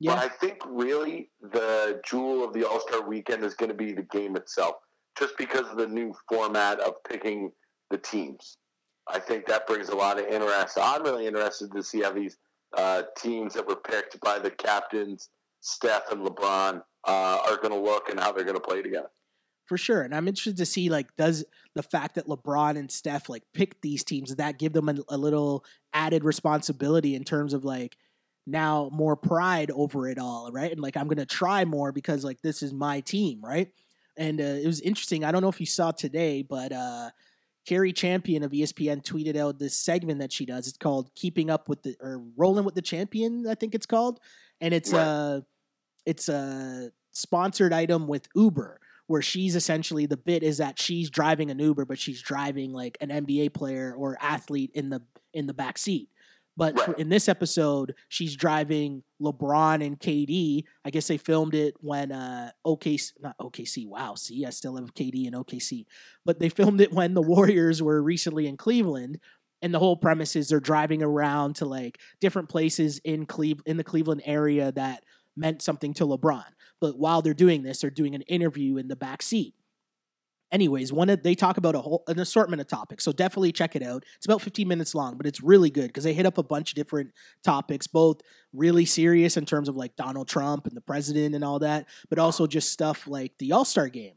Yeah. 0.00 0.14
But 0.14 0.24
I 0.24 0.28
think 0.28 0.58
really 0.66 1.30
the 1.40 2.00
jewel 2.04 2.42
of 2.42 2.52
the 2.52 2.66
All 2.68 2.80
Star 2.80 3.06
weekend 3.06 3.44
is 3.44 3.54
going 3.54 3.68
to 3.68 3.76
be 3.76 3.92
the 3.92 4.02
game 4.02 4.34
itself, 4.34 4.76
just 5.16 5.36
because 5.38 5.68
of 5.68 5.76
the 5.76 5.86
new 5.86 6.12
format 6.28 6.80
of 6.80 6.94
picking 7.08 7.52
the 7.90 7.98
teams. 7.98 8.56
I 9.06 9.18
think 9.18 9.46
that 9.46 9.66
brings 9.66 9.90
a 9.90 9.94
lot 9.94 10.18
of 10.18 10.26
interest. 10.26 10.78
I'm 10.80 11.02
really 11.02 11.26
interested 11.26 11.70
to 11.72 11.82
see 11.82 12.02
how 12.02 12.12
these 12.12 12.36
uh, 12.76 13.02
teams 13.16 13.54
that 13.54 13.66
were 13.66 13.76
picked 13.76 14.18
by 14.20 14.38
the 14.38 14.50
captains, 14.50 15.28
Steph 15.60 16.10
and 16.10 16.26
LeBron, 16.26 16.82
uh, 17.06 17.38
are 17.48 17.56
going 17.56 17.72
to 17.72 17.78
look 17.78 18.08
and 18.08 18.18
how 18.18 18.32
they're 18.32 18.44
going 18.44 18.56
to 18.56 18.60
play 18.60 18.80
together. 18.80 19.10
For 19.72 19.78
sure, 19.78 20.02
and 20.02 20.14
I'm 20.14 20.28
interested 20.28 20.58
to 20.58 20.66
see 20.66 20.90
like 20.90 21.16
does 21.16 21.46
the 21.74 21.82
fact 21.82 22.16
that 22.16 22.26
LeBron 22.26 22.76
and 22.76 22.90
Steph 22.90 23.30
like 23.30 23.42
picked 23.54 23.80
these 23.80 24.04
teams 24.04 24.28
does 24.28 24.36
that 24.36 24.58
give 24.58 24.74
them 24.74 24.90
a, 24.90 24.96
a 25.08 25.16
little 25.16 25.64
added 25.94 26.24
responsibility 26.24 27.14
in 27.14 27.24
terms 27.24 27.54
of 27.54 27.64
like 27.64 27.96
now 28.46 28.90
more 28.92 29.16
pride 29.16 29.70
over 29.70 30.10
it 30.10 30.18
all, 30.18 30.50
right? 30.52 30.70
And 30.70 30.82
like 30.82 30.98
I'm 30.98 31.08
gonna 31.08 31.24
try 31.24 31.64
more 31.64 31.90
because 31.90 32.22
like 32.22 32.42
this 32.42 32.62
is 32.62 32.74
my 32.74 33.00
team, 33.00 33.40
right? 33.42 33.70
And 34.18 34.42
uh, 34.42 34.60
it 34.62 34.66
was 34.66 34.82
interesting. 34.82 35.24
I 35.24 35.32
don't 35.32 35.40
know 35.40 35.48
if 35.48 35.58
you 35.58 35.64
saw 35.64 35.90
today, 35.90 36.42
but 36.42 36.70
uh, 36.70 37.08
Cari 37.66 37.94
Champion 37.94 38.42
of 38.42 38.52
ESPN 38.52 39.02
tweeted 39.02 39.38
out 39.38 39.58
this 39.58 39.74
segment 39.74 40.20
that 40.20 40.34
she 40.34 40.44
does. 40.44 40.68
It's 40.68 40.76
called 40.76 41.08
"Keeping 41.14 41.48
Up 41.48 41.70
with 41.70 41.82
the" 41.82 41.96
or 41.98 42.22
"Rolling 42.36 42.66
with 42.66 42.74
the 42.74 42.82
Champion," 42.82 43.46
I 43.48 43.54
think 43.54 43.74
it's 43.74 43.86
called, 43.86 44.20
and 44.60 44.74
it's 44.74 44.92
a 44.92 44.98
uh, 44.98 45.40
it's 46.04 46.28
a 46.28 46.90
sponsored 47.12 47.72
item 47.72 48.06
with 48.06 48.28
Uber 48.34 48.78
where 49.12 49.20
she's 49.20 49.54
essentially 49.54 50.06
the 50.06 50.16
bit 50.16 50.42
is 50.42 50.56
that 50.56 50.80
she's 50.80 51.10
driving 51.10 51.50
an 51.50 51.58
Uber, 51.58 51.84
but 51.84 51.98
she's 51.98 52.22
driving 52.22 52.72
like 52.72 52.96
an 53.02 53.10
NBA 53.10 53.52
player 53.52 53.94
or 53.94 54.16
athlete 54.22 54.70
in 54.72 54.88
the 54.88 55.02
in 55.34 55.46
the 55.46 55.52
back 55.52 55.76
seat. 55.76 56.08
But 56.56 56.78
right. 56.78 56.98
in 56.98 57.10
this 57.10 57.28
episode, 57.28 57.94
she's 58.08 58.34
driving 58.34 59.02
LeBron 59.20 59.84
and 59.84 60.00
KD. 60.00 60.64
I 60.82 60.88
guess 60.88 61.08
they 61.08 61.18
filmed 61.18 61.54
it 61.54 61.74
when 61.80 62.10
uh, 62.10 62.52
OKC, 62.66 63.12
not 63.20 63.36
OKC. 63.36 63.86
Wow, 63.86 64.14
see, 64.14 64.46
I 64.46 64.50
still 64.50 64.76
have 64.76 64.94
KD 64.94 65.26
and 65.26 65.36
OKC. 65.36 65.84
But 66.24 66.38
they 66.38 66.48
filmed 66.48 66.80
it 66.80 66.90
when 66.90 67.12
the 67.12 67.20
Warriors 67.20 67.82
were 67.82 68.02
recently 68.02 68.46
in 68.46 68.56
Cleveland. 68.56 69.18
And 69.60 69.74
the 69.74 69.78
whole 69.78 69.98
premise 69.98 70.36
is 70.36 70.48
they're 70.48 70.58
driving 70.58 71.02
around 71.02 71.56
to 71.56 71.66
like 71.66 71.98
different 72.18 72.48
places 72.48 72.98
in 73.04 73.26
Cleve 73.26 73.60
in 73.66 73.76
the 73.76 73.84
Cleveland 73.84 74.22
area 74.24 74.72
that 74.72 75.04
meant 75.36 75.60
something 75.60 75.92
to 75.94 76.06
LeBron. 76.06 76.44
But 76.82 76.98
while 76.98 77.22
they're 77.22 77.32
doing 77.32 77.62
this, 77.62 77.80
they're 77.80 77.88
doing 77.88 78.14
an 78.14 78.22
interview 78.22 78.76
in 78.76 78.88
the 78.88 78.96
back 78.96 79.22
seat 79.22 79.54
anyways, 80.52 80.92
one 80.92 81.08
of, 81.08 81.22
they 81.22 81.34
talk 81.34 81.56
about 81.56 81.74
a 81.74 81.80
whole 81.80 82.04
an 82.06 82.20
assortment 82.20 82.60
of 82.60 82.68
topics. 82.68 83.02
So 83.02 83.10
definitely 83.10 83.50
check 83.50 83.74
it 83.74 83.82
out. 83.82 84.04
It's 84.16 84.26
about 84.26 84.42
15 84.42 84.68
minutes 84.68 84.94
long, 84.94 85.16
but 85.16 85.26
it's 85.26 85.42
really 85.42 85.70
good 85.70 85.88
because 85.88 86.04
they 86.04 86.12
hit 86.12 86.26
up 86.26 86.38
a 86.38 86.42
bunch 86.42 86.70
of 86.70 86.76
different 86.76 87.12
topics, 87.42 87.86
both 87.86 88.20
really 88.52 88.84
serious 88.84 89.36
in 89.36 89.46
terms 89.46 89.68
of 89.68 89.76
like 89.76 89.96
Donald 89.96 90.28
Trump 90.28 90.66
and 90.66 90.76
the 90.76 90.80
president 90.80 91.34
and 91.34 91.42
all 91.42 91.58
that, 91.60 91.88
but 92.08 92.18
also 92.18 92.46
just 92.46 92.70
stuff 92.70 93.08
like 93.08 93.32
the 93.38 93.52
All-Star 93.52 93.88
game. 93.88 94.14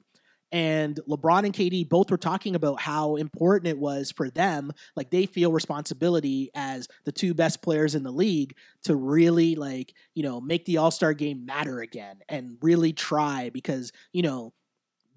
And 0.56 1.02
LeBron 1.06 1.44
and 1.44 1.54
KD 1.54 1.90
both 1.90 2.10
were 2.10 2.18
talking 2.18 2.56
about 2.56 2.80
how 2.80 3.18
important 3.18 3.68
it 3.68 3.78
was 3.78 4.10
for 4.10 4.30
them, 4.30 4.72
like 4.96 5.10
they 5.10 5.26
feel 5.26 5.52
responsibility 5.52 6.50
as 6.56 6.88
the 7.04 7.12
two 7.12 7.34
best 7.34 7.62
players 7.62 7.94
in 7.94 8.04
the 8.04 8.12
league 8.12 8.56
to 8.84 8.96
really 8.96 9.56
like, 9.56 9.94
you 10.14 10.24
know, 10.24 10.40
make 10.40 10.64
the 10.64 10.78
All-Star 10.78 11.14
game 11.14 11.46
matter 11.46 11.82
again 11.82 12.20
and 12.30 12.56
really 12.62 12.94
try 12.94 13.50
because, 13.50 13.92
you 14.14 14.22
know, 14.22 14.54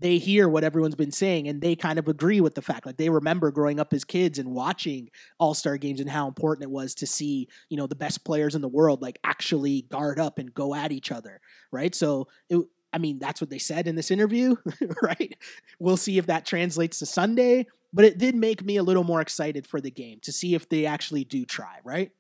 they 0.01 0.19
hear 0.19 0.49
what 0.49 0.65
everyone's 0.65 0.97
been 0.97 1.13
saying 1.13 1.47
and 1.47 1.61
they 1.61 1.77
kind 1.77 2.01
of 2.01 2.09
agree 2.09 2.41
with 2.41 2.57
the 2.57 2.63
fact 2.63 2.87
like 2.87 2.97
they 2.97 3.11
remember 3.11 3.53
growing 3.53 3.79
up 3.79 3.93
as 3.93 4.05
kids 4.05 4.39
and 4.39 4.49
watching 4.51 5.09
all-star 5.41 5.77
games 5.77 5.99
and 5.99 6.09
how 6.09 6.29
important 6.29 6.63
it 6.63 6.71
was 6.71 6.95
to 6.95 7.05
see 7.05 7.49
you 7.69 7.77
know 7.77 7.89
the 7.89 7.97
best 7.97 8.25
players 8.25 8.55
in 8.55 8.63
the 8.63 8.69
world 8.69 9.03
like 9.03 9.19
actually 9.25 9.83
guard 9.83 10.21
up 10.21 10.39
and 10.39 10.55
go 10.55 10.73
at 10.73 10.93
each 10.93 11.11
other 11.11 11.41
right? 11.73 11.95
So 11.95 12.29
it, 12.49 12.61
i 12.93 12.99
mean 12.99 13.19
that's 13.19 13.41
what 13.41 13.51
they 13.51 13.59
said 13.59 13.87
in 13.87 13.95
this 13.95 14.11
interview 14.11 14.55
right 15.03 15.37
we'll 15.79 15.97
see 15.97 16.19
if 16.19 16.27
that 16.27 16.47
translates 16.47 16.99
to 16.99 17.07
sunday 17.07 17.67
but 17.93 18.05
it 18.05 18.19
did 18.19 18.35
make 18.35 18.65
me 18.65 18.77
a 18.77 18.83
little 18.83 19.05
more 19.05 19.21
excited 19.21 19.67
for 19.67 19.81
the 19.81 19.91
game 19.91 20.19
to 20.23 20.33
see 20.33 20.55
if 20.55 20.69
they 20.69 20.87
actually 20.87 21.25
do 21.25 21.45
try 21.45 21.79
right 21.85 22.13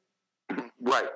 right 0.80 1.08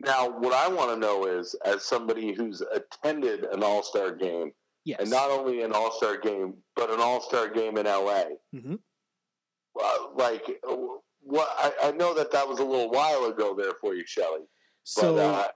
now 0.00 0.28
what 0.28 0.52
i 0.52 0.68
want 0.68 0.90
to 0.90 0.96
know 0.96 1.26
is 1.26 1.54
as 1.64 1.82
somebody 1.84 2.32
who's 2.32 2.62
attended 2.72 3.44
an 3.44 3.62
all-star 3.62 4.14
game 4.14 4.52
Yes. 4.86 5.00
And 5.00 5.10
not 5.10 5.30
only 5.30 5.62
an 5.62 5.72
All 5.72 5.90
Star 5.90 6.16
game, 6.16 6.54
but 6.76 6.90
an 6.90 7.00
All 7.00 7.20
Star 7.20 7.48
game 7.48 7.76
in 7.76 7.86
LA. 7.86 8.22
Mm-hmm. 8.54 8.76
Uh, 9.78 9.96
like, 10.14 10.44
what 11.20 11.48
I, 11.58 11.88
I, 11.88 11.90
know 11.90 12.14
that 12.14 12.30
that 12.30 12.48
was 12.48 12.60
a 12.60 12.64
little 12.64 12.88
while 12.88 13.24
ago 13.24 13.54
there 13.58 13.72
for 13.80 13.96
you, 13.96 14.04
Shelly. 14.06 14.42
So, 14.84 15.16
but, 15.16 15.20
uh, 15.20 15.48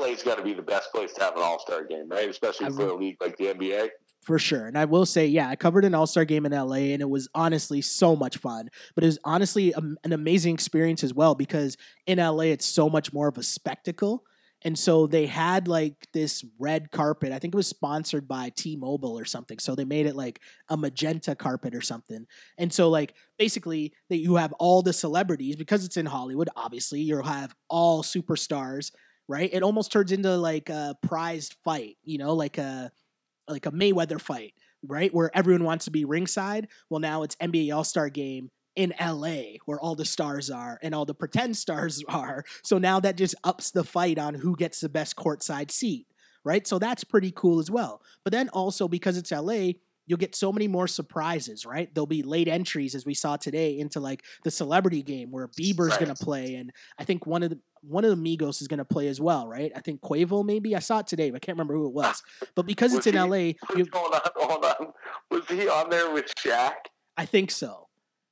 LA's 0.00 0.22
got 0.22 0.36
to 0.36 0.42
be 0.42 0.54
the 0.54 0.62
best 0.62 0.92
place 0.92 1.12
to 1.14 1.22
have 1.22 1.36
an 1.36 1.42
All 1.42 1.58
Star 1.58 1.84
game, 1.84 2.08
right? 2.08 2.28
Especially 2.28 2.66
I 2.66 2.70
for 2.70 2.88
a 2.88 2.94
league 2.94 3.16
like 3.20 3.36
the 3.36 3.46
NBA. 3.46 3.88
For 4.22 4.40
sure. 4.40 4.66
And 4.66 4.76
I 4.76 4.86
will 4.86 5.06
say, 5.06 5.26
yeah, 5.26 5.48
I 5.48 5.54
covered 5.54 5.84
an 5.84 5.94
All 5.94 6.06
Star 6.06 6.24
game 6.24 6.46
in 6.46 6.52
LA 6.52 6.92
and 6.92 7.00
it 7.00 7.08
was 7.08 7.28
honestly 7.34 7.80
so 7.80 8.16
much 8.16 8.38
fun. 8.38 8.68
But 8.94 9.04
it 9.04 9.06
was 9.06 9.18
honestly 9.24 9.72
a, 9.72 9.78
an 9.78 10.12
amazing 10.12 10.54
experience 10.54 11.04
as 11.04 11.14
well 11.14 11.36
because 11.36 11.76
in 12.06 12.18
LA, 12.18 12.44
it's 12.44 12.66
so 12.66 12.88
much 12.90 13.12
more 13.12 13.28
of 13.28 13.38
a 13.38 13.42
spectacle 13.44 14.24
And 14.64 14.76
so 14.76 15.06
they 15.06 15.26
had 15.26 15.68
like 15.68 16.08
this 16.12 16.44
red 16.58 16.90
carpet. 16.90 17.30
I 17.30 17.38
think 17.38 17.54
it 17.54 17.56
was 17.56 17.68
sponsored 17.68 18.26
by 18.26 18.50
T-Mobile 18.56 19.16
or 19.16 19.24
something. 19.24 19.58
So 19.60 19.74
they 19.74 19.84
made 19.84 20.06
it 20.06 20.16
like 20.16 20.40
a 20.68 20.76
magenta 20.76 21.36
carpet 21.36 21.74
or 21.74 21.82
something. 21.82 22.26
And 22.58 22.72
so 22.72 22.88
like 22.88 23.14
basically 23.38 23.92
that 24.08 24.16
you 24.16 24.36
have 24.36 24.52
all 24.54 24.82
the 24.82 24.92
celebrities 24.92 25.54
because 25.56 25.84
it's 25.84 25.96
in 25.96 26.06
Hollywood, 26.06 26.48
obviously, 26.56 27.00
you'll 27.00 27.22
have 27.22 27.54
all 27.68 28.02
superstars, 28.02 28.90
right? 29.28 29.50
It 29.52 29.62
almost 29.62 29.92
turns 29.92 30.12
into 30.12 30.36
like 30.36 30.68
a 30.68 30.96
prized 31.02 31.56
fight, 31.64 31.96
you 32.04 32.18
know, 32.18 32.34
like 32.34 32.58
a 32.58 32.90
like 33.48 33.66
a 33.66 33.72
Mayweather 33.72 34.20
fight, 34.20 34.54
right? 34.82 35.12
Where 35.14 35.30
everyone 35.36 35.64
wants 35.64 35.84
to 35.86 35.90
be 35.90 36.04
ringside. 36.04 36.68
Well, 36.90 37.00
now 37.00 37.22
it's 37.22 37.36
NBA 37.36 37.74
All-Star 37.74 38.08
game 38.08 38.50
in 38.74 38.92
LA 39.00 39.58
where 39.64 39.80
all 39.80 39.94
the 39.94 40.04
stars 40.04 40.50
are 40.50 40.78
and 40.82 40.94
all 40.94 41.04
the 41.04 41.14
pretend 41.14 41.56
stars 41.56 42.02
are. 42.08 42.44
So 42.62 42.78
now 42.78 43.00
that 43.00 43.16
just 43.16 43.34
ups 43.42 43.70
the 43.70 43.84
fight 43.84 44.18
on 44.18 44.34
who 44.34 44.54
gets 44.54 44.80
the 44.80 44.88
best 44.88 45.16
courtside 45.16 45.70
seat, 45.70 46.06
right? 46.44 46.66
So 46.66 46.78
that's 46.78 47.04
pretty 47.04 47.32
cool 47.34 47.58
as 47.58 47.70
well. 47.70 48.02
But 48.22 48.32
then 48.32 48.48
also 48.50 48.86
because 48.86 49.16
it's 49.16 49.32
LA, 49.32 49.72
you'll 50.06 50.18
get 50.18 50.34
so 50.34 50.52
many 50.52 50.68
more 50.68 50.86
surprises, 50.86 51.66
right? 51.66 51.92
There'll 51.94 52.06
be 52.06 52.22
late 52.22 52.48
entries 52.48 52.94
as 52.94 53.04
we 53.04 53.14
saw 53.14 53.36
today 53.36 53.78
into 53.78 54.00
like 54.00 54.22
the 54.44 54.50
celebrity 54.50 55.02
game 55.02 55.30
where 55.30 55.48
Bieber's 55.48 55.90
Right. 55.90 56.00
going 56.00 56.14
to 56.14 56.24
play 56.24 56.54
and 56.54 56.72
I 56.98 57.04
think 57.04 57.26
one 57.26 57.42
of 57.42 57.50
the 57.50 57.58
one 57.82 58.04
of 58.04 58.10
the 58.10 58.16
Migos 58.36 58.60
is 58.60 58.66
going 58.68 58.78
to 58.78 58.84
play 58.84 59.06
as 59.06 59.20
well, 59.20 59.46
right? 59.46 59.70
I 59.76 59.80
think 59.80 60.00
Quavo 60.00 60.44
maybe. 60.44 60.74
I 60.74 60.80
saw 60.80 60.98
it 61.00 61.06
today, 61.06 61.30
but 61.30 61.36
I 61.36 61.38
can't 61.40 61.56
remember 61.56 61.74
who 61.74 61.86
it 61.86 61.92
was. 61.92 62.20
But 62.56 62.66
because 62.66 62.90
Was 62.92 62.98
it's 62.98 63.06
in 63.06 63.12
he- 63.14 63.20
LA, 63.20 63.36
you, 63.76 63.84
going 63.86 64.12
on? 64.12 64.20
Hold 64.36 64.64
on. 64.64 64.86
Was 65.30 65.44
he 65.48 65.68
on 65.68 65.88
there 65.90 66.10
with 66.12 66.26
Shaq? 66.36 66.72
I 67.16 67.26
think 67.26 67.50
so. 67.52 67.85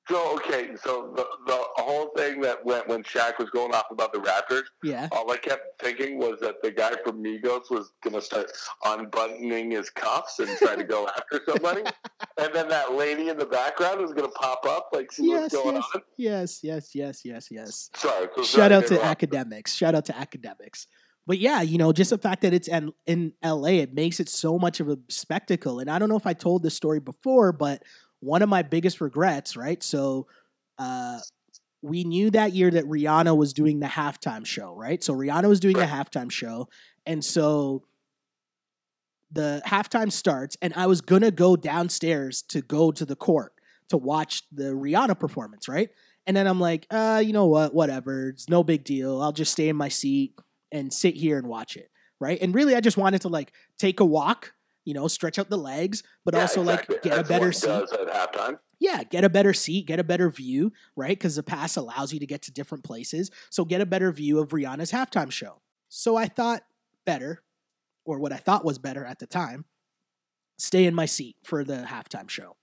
So 0.09 0.35
okay, 0.37 0.71
so 0.83 1.13
the 1.17 1.25
the 1.47 1.59
whole 1.77 2.11
thing 2.17 2.41
that 2.43 2.63
went 2.65 2.87
when 2.89 3.03
Shaq 3.03 3.39
was 3.39 3.49
going 3.51 3.73
off 3.75 3.87
about 3.91 4.13
the 4.13 4.19
Raptors, 4.19 4.65
Yeah. 4.83 5.09
all 5.13 5.31
I 5.31 5.39
kept 5.39 5.83
thinking 5.83 6.19
was 6.19 6.39
that 6.41 6.57
the 6.63 6.71
guy 6.71 6.93
from 7.05 7.23
Migos 7.25 7.71
was 7.71 7.93
gonna 8.03 8.21
start 8.21 8.51
unbuttoning 8.85 9.71
his 9.71 9.89
cuffs 9.91 10.39
and 10.41 10.49
try 10.59 10.77
to 10.77 10.85
go 10.85 11.09
after 11.17 11.41
somebody, 11.49 11.83
and 12.39 12.55
then 12.55 12.69
that 12.69 12.93
lady 12.95 13.29
in 13.31 13.39
the 13.39 13.47
background 13.47 14.01
was 14.03 14.13
gonna 14.13 14.29
pop 14.29 14.67
up 14.67 14.91
like 14.93 15.11
see 15.11 15.29
Yes, 15.29 15.53
what's 15.53 15.55
going 15.65 15.77
yes, 15.77 15.85
on. 15.95 16.03
yes, 16.19 16.61
yes, 16.63 16.95
yes, 16.95 17.21
yes, 17.25 17.49
yes. 17.51 17.91
Sorry, 17.97 18.29
so 18.37 18.43
Shout 18.43 18.73
out 18.73 18.87
to 18.89 19.03
academics. 19.03 19.75
Shout 19.75 19.95
out 19.95 20.05
to 20.07 20.17
academics. 20.19 20.87
But 21.27 21.39
yeah, 21.39 21.63
you 21.63 21.79
know, 21.79 21.91
just 21.95 22.11
the 22.11 22.19
fact 22.19 22.43
that 22.43 22.53
it's 22.53 22.69
in, 22.69 22.93
in 23.07 23.33
LA, 23.43 23.81
it 23.81 23.95
makes 23.95 24.21
it 24.21 24.29
so 24.29 24.59
much 24.59 24.81
of 24.81 24.91
a 24.91 24.99
spectacle. 25.09 25.79
And 25.79 25.91
I 25.91 25.99
don't 25.99 26.11
know 26.11 26.19
if 26.19 26.27
I 26.27 26.35
told 26.35 26.63
this 26.63 26.75
story 26.75 27.01
before, 27.01 27.51
but 27.51 27.83
one 28.25 28.43
of 28.43 28.49
my 28.49 28.63
biggest 28.63 29.01
regrets, 29.01 29.57
right? 29.57 29.83
So 29.83 30.27
uh 30.79 31.19
we 31.83 32.05
knew 32.05 32.31
that 32.31 32.55
year 32.55 32.71
that 32.71 32.87
Rihanna 32.87 33.37
was 33.37 33.53
doing 33.53 33.81
the 33.81 33.87
halftime 33.87 34.47
show, 34.47 34.75
right? 34.75 35.05
So 35.05 35.15
Rihanna 35.15 35.49
was 35.49 35.61
doing 35.61 35.77
the 35.77 35.85
halftime 35.85 36.31
show. 36.31 36.69
And 37.05 37.23
so 37.23 37.83
the 39.31 39.61
halftime 39.67 40.11
starts, 40.11 40.57
and 40.63 40.73
I 40.75 40.87
was 40.87 41.03
gonna 41.03 41.31
go 41.31 41.57
downstairs 41.57 42.41
to 42.49 42.63
go 42.63 42.91
to 42.93 43.05
the 43.05 43.17
court 43.17 43.53
to 43.91 43.99
watch 43.99 44.43
the 44.51 44.73
Rihanna 44.73 45.19
performance, 45.19 45.69
right? 45.69 45.91
And 46.27 46.37
then 46.37 46.47
I'm 46.47 46.61
like, 46.61 46.87
uh, 46.91 47.23
you 47.25 47.33
know 47.33 47.47
what? 47.47 47.75
Whatever. 47.75 48.31
It's 48.31 48.49
no 48.49 48.65
big 48.65 48.85
deal. 48.85 49.21
I'll 49.21 49.33
just 49.33 49.53
stay 49.53 49.69
in 49.69 49.77
my 49.77 49.89
seat 49.89 50.39
and 50.73 50.93
sit 50.93 51.15
here 51.15 51.39
and 51.39 51.47
watch 51.47 51.77
it. 51.77 51.91
Right. 52.21 52.41
And 52.41 52.55
really, 52.55 52.75
I 52.75 52.81
just 52.81 52.97
wanted 52.97 53.23
to 53.23 53.29
like 53.29 53.53
take 53.79 54.01
a 54.01 54.05
walk, 54.05 54.55
you 54.85 54.95
know, 54.95 55.09
stretch 55.09 55.39
out 55.39 55.51
the 55.51 55.57
legs, 55.57 56.03
but 56.25 56.35
Yeah, 56.35 56.43
also 56.43 56.61
exactly. 56.63 56.95
like 56.97 57.03
get 57.03 57.17
That's 57.17 57.29
a 57.29 57.33
better 57.33 57.53
seat. 57.53 57.69
At 57.71 58.33
halftime. 58.33 58.59
Yeah, 58.81 59.03
get 59.05 59.25
a 59.25 59.29
better 59.31 59.55
seat, 59.55 59.87
get 59.87 59.99
a 59.99 60.05
better 60.05 60.29
view, 60.31 60.73
right? 60.97 61.17
Because 61.17 61.37
the 61.37 61.43
pass 61.43 61.77
allows 61.77 62.13
you 62.13 62.21
to 62.21 62.27
get 62.27 62.43
to 62.43 62.53
different 62.53 62.85
places. 62.85 63.31
So 63.51 63.65
get 63.65 63.81
a 63.81 63.87
better 63.87 64.13
view 64.13 64.39
of 64.41 64.51
Rihanna's 64.51 64.93
halftime 64.93 65.31
show. 65.31 65.63
So 65.89 66.17
I 66.17 66.27
thought 66.27 66.63
better, 67.07 67.43
or 68.05 68.19
what 68.19 68.33
I 68.33 68.37
thought 68.37 68.65
was 68.65 68.79
better 68.79 69.05
at 69.05 69.19
the 69.21 69.27
time, 69.27 69.65
stay 70.59 70.85
in 70.85 70.95
my 70.95 71.07
seat 71.07 71.37
for 71.45 71.65
the 71.65 71.85
halftime 71.89 72.29
show. 72.29 72.57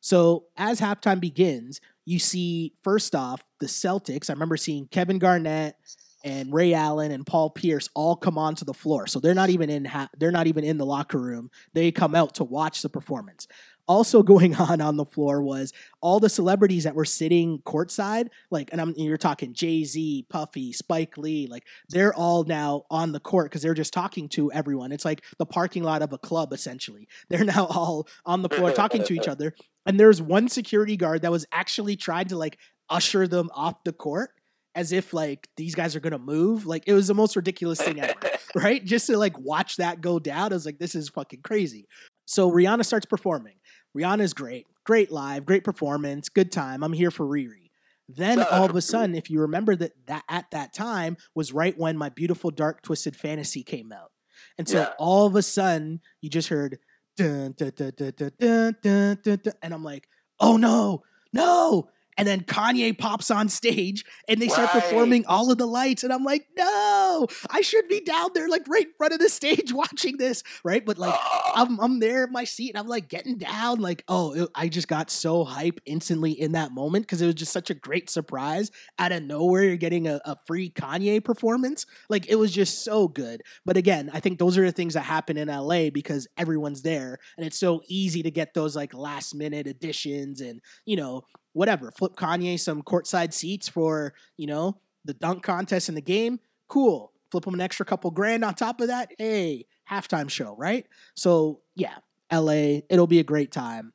So 0.00 0.46
as 0.56 0.80
halftime 0.80 1.20
begins, 1.20 1.80
you 2.04 2.18
see 2.18 2.74
first 2.82 3.14
off 3.14 3.42
the 3.60 3.66
Celtics. 3.66 4.30
I 4.30 4.32
remember 4.32 4.56
seeing 4.56 4.86
Kevin 4.88 5.18
Garnett 5.18 5.76
and 6.24 6.52
Ray 6.52 6.74
Allen 6.74 7.12
and 7.12 7.26
Paul 7.26 7.50
Pierce 7.50 7.88
all 7.94 8.16
come 8.16 8.38
onto 8.38 8.64
the 8.64 8.74
floor. 8.74 9.06
So 9.06 9.20
they're 9.20 9.34
not 9.34 9.50
even 9.50 9.70
in 9.70 9.84
ha- 9.84 10.08
they're 10.18 10.32
not 10.32 10.46
even 10.46 10.64
in 10.64 10.78
the 10.78 10.86
locker 10.86 11.18
room. 11.18 11.50
They 11.74 11.92
come 11.92 12.14
out 12.14 12.34
to 12.36 12.44
watch 12.44 12.82
the 12.82 12.88
performance. 12.88 13.46
Also 13.86 14.22
going 14.28 14.54
on 14.56 14.80
on 14.80 14.96
the 14.96 15.04
floor 15.04 15.42
was 15.42 15.72
all 16.00 16.20
the 16.20 16.28
celebrities 16.28 16.84
that 16.84 16.94
were 16.94 17.04
sitting 17.04 17.60
courtside, 17.60 18.28
like, 18.50 18.70
and 18.72 18.80
I'm 18.80 18.94
you're 18.96 19.16
talking 19.16 19.54
Jay 19.54 19.84
Z, 19.84 20.26
Puffy, 20.28 20.72
Spike 20.72 21.16
Lee, 21.16 21.46
like 21.46 21.64
they're 21.88 22.14
all 22.14 22.44
now 22.44 22.84
on 22.90 23.12
the 23.12 23.20
court 23.20 23.46
because 23.46 23.62
they're 23.62 23.74
just 23.74 23.94
talking 23.94 24.28
to 24.30 24.52
everyone. 24.52 24.92
It's 24.92 25.04
like 25.04 25.22
the 25.38 25.46
parking 25.46 25.84
lot 25.84 26.02
of 26.02 26.12
a 26.12 26.18
club 26.18 26.52
essentially. 26.52 27.08
They're 27.28 27.44
now 27.44 27.66
all 27.66 28.08
on 28.24 28.42
the 28.42 28.48
floor 28.48 28.72
talking 28.72 29.04
to 29.04 29.14
each 29.14 29.28
other. 29.28 29.54
And 29.86 29.98
there's 29.98 30.20
one 30.20 30.48
security 30.48 30.96
guard 30.96 31.22
that 31.22 31.30
was 31.30 31.46
actually 31.52 31.96
trying 31.96 32.26
to 32.26 32.36
like 32.36 32.58
usher 32.90 33.28
them 33.28 33.50
off 33.54 33.84
the 33.84 33.92
court 33.92 34.30
as 34.74 34.92
if 34.92 35.12
like 35.12 35.48
these 35.56 35.74
guys 35.74 35.96
are 35.96 36.00
gonna 36.00 36.18
move. 36.18 36.66
Like 36.66 36.84
it 36.86 36.92
was 36.92 37.08
the 37.08 37.14
most 37.14 37.36
ridiculous 37.36 37.80
thing 37.80 38.00
ever, 38.00 38.14
right? 38.54 38.84
Just 38.84 39.06
to 39.06 39.16
like 39.16 39.38
watch 39.38 39.76
that 39.76 40.00
go 40.00 40.18
down, 40.18 40.52
I 40.52 40.54
was 40.54 40.66
like, 40.66 40.78
this 40.78 40.94
is 40.94 41.08
fucking 41.08 41.42
crazy. 41.42 41.86
So 42.26 42.50
Rihanna 42.50 42.84
starts 42.84 43.06
performing. 43.06 43.54
Rihanna's 43.96 44.34
great, 44.34 44.66
great 44.84 45.10
live, 45.10 45.46
great 45.46 45.64
performance, 45.64 46.28
good 46.28 46.52
time. 46.52 46.82
I'm 46.84 46.92
here 46.92 47.10
for 47.10 47.26
Riri. 47.26 47.70
Then 48.08 48.40
all 48.42 48.64
of 48.64 48.76
a 48.76 48.80
sudden, 48.92 49.14
if 49.14 49.30
you 49.30 49.40
remember 49.40 49.74
that 49.76 49.92
that 50.06 50.24
at 50.28 50.50
that 50.52 50.72
time 50.74 51.16
was 51.34 51.52
right 51.52 51.76
when 51.78 51.96
my 51.96 52.08
beautiful 52.10 52.50
dark 52.50 52.82
twisted 52.82 53.16
fantasy 53.16 53.62
came 53.62 53.92
out, 53.92 54.12
and 54.58 54.68
so 54.68 54.80
Yeah. 54.80 54.92
all 54.98 55.26
of 55.26 55.34
a 55.36 55.42
sudden 55.42 56.00
you 56.20 56.30
just 56.30 56.48
heard 56.48 56.78
dun 57.16 57.54
dun 57.56 57.72
dun 57.74 57.92
dun 57.96 58.12
dun 58.16 58.32
dun 58.38 59.18
dun 59.22 59.40
dun, 59.42 59.52
and 59.62 59.74
I'm 59.74 59.82
like, 59.84 60.06
oh 60.40 60.56
no, 60.56 61.02
no. 61.32 61.88
And 62.18 62.28
then 62.28 62.42
Kanye 62.42 62.98
pops 62.98 63.30
on 63.30 63.48
stage 63.48 64.04
and 64.28 64.42
they 64.42 64.48
start 64.48 64.74
Right. 64.74 64.82
performing 64.82 65.24
all 65.26 65.50
of 65.50 65.56
the 65.58 65.66
lights. 65.66 66.02
And 66.04 66.12
I'm 66.12 66.24
like, 66.24 66.46
no, 66.58 67.26
I 67.48 67.60
should 67.62 67.88
be 67.88 68.00
down 68.00 68.30
there, 68.34 68.48
like 68.48 68.66
right 68.68 68.86
in 68.86 68.92
front 68.98 69.14
of 69.14 69.20
the 69.20 69.28
stage 69.30 69.72
watching 69.72 70.16
this. 70.18 70.42
Right. 70.64 70.84
But 70.84 70.98
like, 70.98 71.18
I'm 71.54 71.78
I'm 71.80 72.00
there 72.00 72.24
in 72.24 72.32
my 72.32 72.44
seat 72.44 72.70
and 72.70 72.78
I'm 72.78 72.88
like 72.88 73.08
getting 73.08 73.38
down, 73.38 73.80
like 73.80 74.04
oh, 74.08 74.34
it- 74.34 74.50
I 74.54 74.68
just 74.68 74.88
got 74.88 75.10
so 75.10 75.44
hype 75.44 75.80
instantly 75.86 76.32
in 76.32 76.52
that 76.52 76.72
moment 76.72 77.06
because 77.06 77.22
it 77.22 77.26
was 77.26 77.36
just 77.36 77.52
such 77.52 77.70
a 77.70 77.74
great 77.74 78.10
surprise 78.10 78.70
out 78.98 79.12
of 79.12 79.22
nowhere. 79.22 79.62
You're 79.64 79.76
getting 79.76 80.08
a, 80.08 80.20
a 80.24 80.36
free 80.46 80.70
Kanye 80.70 81.22
performance, 81.24 81.86
like 82.10 82.28
it 82.28 82.34
was 82.36 82.50
just 82.52 82.84
so 82.84 83.08
good. 83.08 83.42
But 83.64 83.76
again, 83.76 84.10
I 84.12 84.20
think 84.20 84.38
those 84.40 84.58
are 84.58 84.64
the 84.64 84.72
things 84.72 84.94
that 84.94 85.02
happen 85.02 85.36
in 85.36 85.48
LA 85.48 85.90
because 85.90 86.26
everyone's 86.36 86.82
there 86.82 87.18
and 87.36 87.46
it's 87.46 87.58
so 87.58 87.80
easy 87.86 88.22
to 88.24 88.30
get 88.30 88.54
those 88.54 88.74
like 88.74 88.92
last 88.92 89.34
minute 89.34 89.66
additions 89.68 90.40
and 90.40 90.60
you 90.84 90.96
know 90.96 91.22
whatever. 91.52 91.90
Flip 91.90 92.14
Kanye 92.16 92.58
some 92.58 92.82
courtside 92.82 93.32
seats 93.32 93.68
for 93.68 94.14
you 94.36 94.46
know 94.46 94.80
the 95.04 95.14
dunk 95.14 95.42
contest 95.42 95.88
in 95.88 95.94
the 95.94 96.00
game. 96.00 96.40
Cool. 96.68 97.12
Flip 97.30 97.46
him 97.46 97.54
an 97.54 97.60
extra 97.60 97.84
couple 97.84 98.10
grand 98.10 98.44
on 98.44 98.54
top 98.54 98.80
of 98.80 98.88
that. 98.88 99.10
Hey, 99.18 99.66
halftime 99.90 100.30
show, 100.30 100.54
right? 100.56 100.86
So 101.14 101.60
yeah, 101.74 101.96
LA, 102.32 102.80
it'll 102.88 103.06
be 103.06 103.20
a 103.20 103.24
great 103.24 103.52
time. 103.52 103.92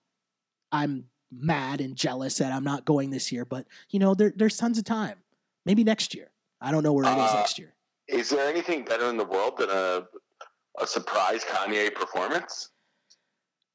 I'm 0.72 1.06
mad 1.32 1.82
and 1.82 1.95
jealous 1.95 2.38
that 2.38 2.51
I'm 2.51 2.64
not 2.64 2.86
going 2.86 3.10
this 3.10 3.32
year, 3.32 3.43
but 3.45 3.66
you 3.89 3.99
know, 3.99 4.14
there, 4.14 4.32
there's 4.36 4.58
tons 4.58 4.78
of 4.78 4.84
time. 4.86 5.18
Maybe 5.66 5.84
next 5.84 6.14
year. 6.14 6.30
I 6.62 6.72
don't 6.72 6.84
know 6.84 6.93
where 6.93 7.06
it 7.06 7.18
is 7.18 7.32
Uh, 7.32 7.36
next 7.36 7.58
year. 7.60 7.74
Is 8.08 8.30
there 8.30 8.47
anything 8.47 8.86
better 8.86 9.10
in 9.10 9.18
the 9.18 9.26
world 9.26 9.58
than 9.58 9.70
a 9.70 10.04
a 10.80 10.88
surprise 10.88 11.43
Kanye 11.43 11.93
performance? 11.93 12.70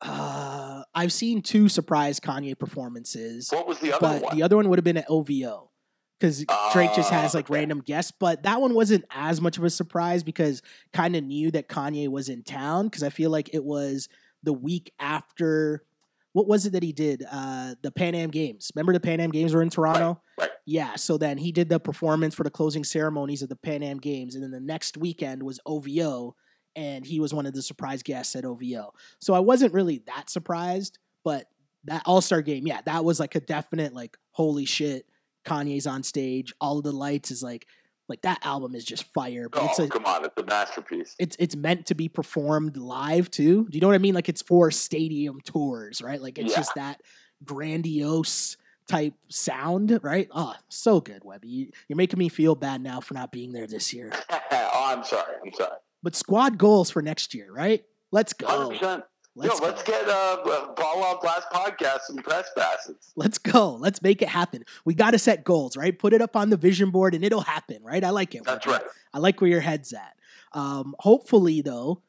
Uh, 0.01 0.68
I've 0.95 1.12
seen 1.12 1.43
two 1.43 1.68
surprise 1.68 2.18
Kanye 2.20 2.59
performances, 2.59 3.51
What 3.53 3.66
was 3.66 3.78
the 3.78 3.93
other 3.93 4.01
but 4.01 4.22
one? 4.22 4.36
the 4.36 4.43
other 4.43 4.57
one 4.57 4.68
would 4.68 4.78
have 4.78 4.84
been 4.84 4.97
at 4.97 5.07
OVO 5.09 5.70
because 6.18 6.45
Drake 6.72 6.95
just 6.95 7.11
has 7.11 7.34
Ah, 7.34 7.39
like 7.39 7.47
okay. 7.51 7.55
random 7.61 7.80
guests. 7.80 8.12
But 8.18 8.43
that 8.45 8.61
one 8.61 8.74
wasn't 8.74 9.05
as 9.11 9.41
much 9.41 9.59
of 9.59 9.64
a 9.64 9.70
surprise 9.70 10.22
because 10.22 10.62
kind 10.93 11.14
of 11.14 11.24
knew 11.24 11.51
that 11.53 11.68
Kanye 11.68 12.09
was 12.09 12.28
in 12.28 12.43
town 12.43 12.86
because 12.86 13.03
I 13.03 13.11
feel 13.11 13.30
like 13.30 13.51
it 13.55 13.64
was 13.64 14.09
the 14.43 14.53
week 14.53 14.93
after. 14.99 15.84
What 16.32 16.47
was 16.47 16.66
it 16.66 16.72
that 16.72 16.82
he 16.82 16.93
did? 16.93 17.24
Uh, 17.30 17.74
the 17.82 17.91
Pan 17.91 18.14
Am 18.14 18.30
Games. 18.30 18.70
Remember 18.74 18.93
the 18.93 19.01
Pan 19.01 19.18
Am 19.18 19.30
Games 19.30 19.55
were 19.55 19.62
in 19.62 19.70
Toronto? 19.70 20.20
right. 20.39 20.51
Yeah. 20.66 20.95
So 20.97 21.16
then 21.18 21.39
he 21.39 21.51
did 21.53 21.68
the 21.70 21.80
performance 21.80 22.34
for 22.34 22.45
the 22.45 22.51
closing 22.51 22.84
ceremonies 22.84 23.41
of 23.43 23.49
the 23.49 23.57
Pan 23.57 23.82
Am 23.82 23.99
Games, 23.99 24.34
and 24.34 24.45
then 24.45 24.51
the 24.51 24.61
next 24.61 24.97
weekend 24.99 25.43
was 25.43 25.59
OVO, 25.66 26.36
and 26.79 27.05
he 27.05 27.18
was 27.18 27.35
one 27.35 27.45
of 27.45 27.53
the 27.55 27.61
surprise 27.62 28.03
guests 28.05 28.37
at 28.37 28.45
OVO. 28.45 28.93
So 29.18 29.35
I 29.35 29.41
wasn't 29.41 29.74
really 29.74 30.03
that 30.07 30.31
surprised, 30.31 30.99
but 31.24 31.47
that 31.85 32.03
All 32.07 32.20
Star 32.20 32.41
game, 32.41 32.66
yeah, 32.66 32.81
that 32.87 33.05
was 33.05 33.18
like 33.18 33.35
a 33.35 33.41
definite 33.41 33.93
like 33.93 34.16
holy 34.31 34.64
shit. 34.64 35.07
Kanye's 35.45 35.87
on 35.87 36.03
stage, 36.03 36.53
all 36.61 36.79
of 36.79 36.85
the 36.85 36.93
lights 36.93 37.31
is 37.31 37.43
like 37.43 37.66
like 38.09 38.22
that 38.22 38.39
album 38.45 38.74
is 38.74 38.85
just 38.85 39.05
fire. 39.12 39.49
But 39.49 39.62
Oh, 39.62 39.66
it's 39.66 39.79
a 39.81 39.89
come 39.89 40.05
on, 40.05 40.24
it's 40.24 40.35
a 40.41 40.45
masterpiece. 40.45 41.14
it's 41.18 41.37
it's 41.41 41.57
meant 41.57 41.87
to 41.87 41.95
be 41.95 42.09
performed 42.09 42.76
live 42.76 43.31
too. 43.31 43.66
Do 43.68 43.76
you 43.76 43.81
know 43.81 43.89
what 43.89 43.95
I 43.95 43.99
mean? 43.99 44.14
Like 44.14 44.29
it's 44.29 44.43
for 44.43 44.70
stadium 44.70 45.41
tours, 45.41 46.01
right? 46.01 46.20
Like 46.22 46.39
it's 46.39 46.51
Yeah. 46.53 46.57
just 46.59 46.74
that 46.76 47.01
grandiose 47.45 48.57
type 48.89 49.14
sound, 49.29 49.99
right? 50.03 50.29
Oh, 50.35 50.55
so 50.68 51.01
good, 51.01 51.22
Webby. 51.24 51.49
You, 51.49 51.70
you're 51.89 51.97
making 51.97 52.18
me 52.18 52.29
feel 52.29 52.55
bad 52.55 52.81
now 52.83 53.01
for 53.01 53.14
not 53.14 53.33
being 53.33 53.53
there 53.53 53.66
this 53.66 53.93
year. 53.93 54.12
oh, 54.31 54.39
I'm 54.87 55.05
sorry. 55.05 55.35
I'm 55.45 55.53
sorry. 55.53 55.76
But 56.03 56.14
squad 56.14 56.59
goals 56.59 56.90
for 56.90 57.03
next 57.03 57.34
year, 57.34 57.53
right? 57.53 57.84
Let's 58.12 58.32
go. 58.32 58.46
100%. 58.46 59.03
Let's 59.34 59.61
Yo, 59.61 59.66
let's 59.66 59.82
get 59.84 60.09
uh, 60.09 60.38
Ball 60.76 61.05
on 61.05 61.18
Blast 61.22 61.49
podcast 61.53 62.01
some 62.09 62.16
press 62.16 62.51
passes. 62.57 63.12
Let's 63.14 63.38
go. 63.38 63.74
Let's 63.76 64.03
make 64.03 64.20
it 64.20 64.28
happen. 64.28 64.64
We 64.84 64.94
got 64.94 65.12
to 65.12 65.18
set 65.18 65.44
goals, 65.44 65.76
right? 65.76 65.96
Put 65.96 66.12
it 66.12 66.20
up 66.20 66.34
on 66.34 66.51
the 66.51 66.57
vision 66.57 66.90
board 66.90 67.14
and 67.14 67.24
it'll 67.24 67.42
happen, 67.42 67.78
right? 67.84 68.03
I 68.03 68.11
like 68.11 68.34
it. 68.34 68.42
That's 68.44 68.66
right. 68.66 68.82
I 69.14 69.18
like 69.18 69.40
where 69.40 69.49
your 69.49 69.61
head's 69.61 69.92
at. 69.92 70.16
Um, 70.55 70.96
hopefully, 70.99 71.62
though, 71.62 72.03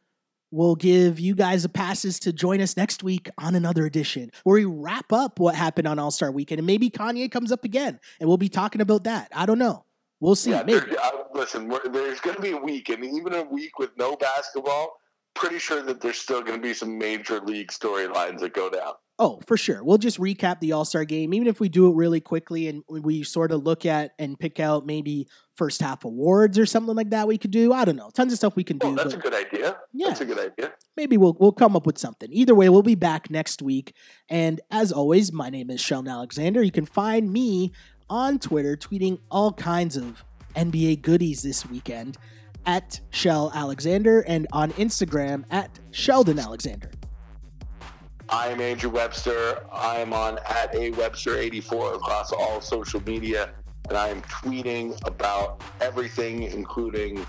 we'll 0.50 0.76
give 0.76 1.20
you 1.20 1.36
guys 1.36 1.62
the 1.62 1.70
passes 1.70 2.20
to 2.22 2.34
join 2.34 2.62
us 2.62 2.76
next 2.76 3.04
week 3.04 3.30
on 3.38 3.54
another 3.54 3.86
edition 3.86 4.32
where 4.44 4.56
we 4.56 4.66
wrap 4.66 5.14
up 5.14 5.40
what 5.40 5.54
happened 5.54 5.88
on 5.88 6.00
All 6.00 6.10
Star 6.10 6.32
Weekend, 6.32 6.58
and 6.58 6.66
maybe 6.66 6.90
Kanye 6.90 7.30
comes 7.30 7.52
up 7.52 7.64
again, 7.64 8.00
and 8.20 8.28
we'll 8.28 8.38
be 8.38 8.50
talking 8.50 8.82
about 8.82 9.04
that. 9.04 9.28
I 9.36 9.46
don't 9.46 9.60
know. 9.60 9.86
We'll 10.20 10.36
see. 10.36 10.50
Yeah, 10.52 10.64
maybe. 10.64 10.98
uh, 10.98 11.12
listen, 11.40 11.70
we're, 11.70 11.88
there's 11.90 12.20
going 12.20 12.36
to 12.36 12.42
be 12.42 12.52
a 12.52 12.58
week, 12.58 12.90
and 12.90 13.04
even 13.04 13.34
a 13.34 13.44
week 13.44 13.80
with 13.80 13.92
no 13.98 14.16
basketball, 14.16 14.98
pretty 15.34 15.58
sure 15.58 15.82
that 15.82 16.02
there's 16.02 16.18
still 16.18 16.42
going 16.42 16.58
to 16.58 16.62
be 16.62 16.74
some 16.74 16.98
major 16.98 17.40
league 17.40 17.70
storylines 17.70 18.40
that 18.40 18.54
go 18.54 18.70
down. 18.70 18.94
Oh, 19.22 19.42
for 19.46 19.58
sure. 19.58 19.84
We'll 19.84 19.98
just 19.98 20.18
recap 20.18 20.60
the 20.60 20.72
All 20.72 20.86
Star 20.86 21.04
game, 21.04 21.34
even 21.34 21.48
if 21.48 21.60
we 21.60 21.68
do 21.68 21.90
it 21.90 21.96
really 21.96 22.22
quickly 22.22 22.68
and 22.68 22.84
we 22.88 23.24
sort 23.24 23.52
of 23.52 23.64
look 23.64 23.86
at 23.86 24.12
and 24.18 24.40
pick 24.40 24.62
out 24.62 24.86
maybe 24.86 25.28
first 25.56 25.82
half 25.82 26.06
awards 26.06 26.58
or 26.58 26.66
something 26.66 26.96
like 26.96 27.10
that. 27.10 27.28
We 27.28 27.38
could 27.38 27.52
do. 27.52 27.74
I 27.74 27.84
don't 27.84 27.98
know. 27.98 28.10
Tons 28.12 28.32
of 28.32 28.38
stuff 28.38 28.56
we 28.56 28.64
can 28.64 28.78
oh, 28.82 28.88
do. 28.88 28.94
Oh, 28.94 29.04
that's 29.04 29.14
a 29.14 29.18
good 29.18 29.34
idea. 29.34 29.78
Yeah. 29.92 30.08
That's 30.08 30.22
a 30.22 30.26
good 30.26 30.40
idea. 30.40 30.72
maybe 30.96 31.18
we'll 31.18 31.36
we'll 31.38 31.52
come 31.52 31.76
up 31.76 31.86
with 31.86 31.98
something. 31.98 32.30
Either 32.32 32.56
way, 32.56 32.70
we'll 32.70 32.82
be 32.82 32.96
back 32.96 33.30
next 33.30 33.62
week. 33.62 33.94
And 34.30 34.62
as 34.72 34.94
always, 34.94 35.34
my 35.34 35.50
name 35.50 35.70
is 35.70 35.82
Sheldon 35.82 36.10
Alexander. 36.10 36.64
You 36.64 36.72
can 36.72 36.86
find 36.86 37.34
me 37.34 37.74
on 38.10 38.40
Twitter 38.40 38.78
tweeting 38.78 39.20
all 39.30 39.52
kinds 39.52 39.98
of 39.98 40.24
NBA 40.60 41.04
goodies 41.04 41.42
this 41.42 41.66
weekend 41.66 42.18
at 42.66 43.00
Shell 43.12 43.54
Alexander 43.56 44.26
and 44.28 44.46
on 44.52 44.72
Instagram 44.74 45.46
at 45.50 45.80
Sheldon 45.92 46.38
Alexander. 46.38 46.92
I'm 48.28 48.60
Andrew 48.60 48.90
Webster. 48.90 49.64
I'm 49.74 50.12
on 50.12 50.38
at 50.50 50.76
a 50.76 50.92
Webster84 50.92 51.96
across 51.96 52.34
all 52.34 52.60
social 52.60 53.02
media, 53.04 53.52
and 53.88 53.98
I 53.98 54.10
am 54.10 54.22
tweeting 54.24 55.00
about 55.08 55.62
everything, 55.80 56.44
including 56.44 57.26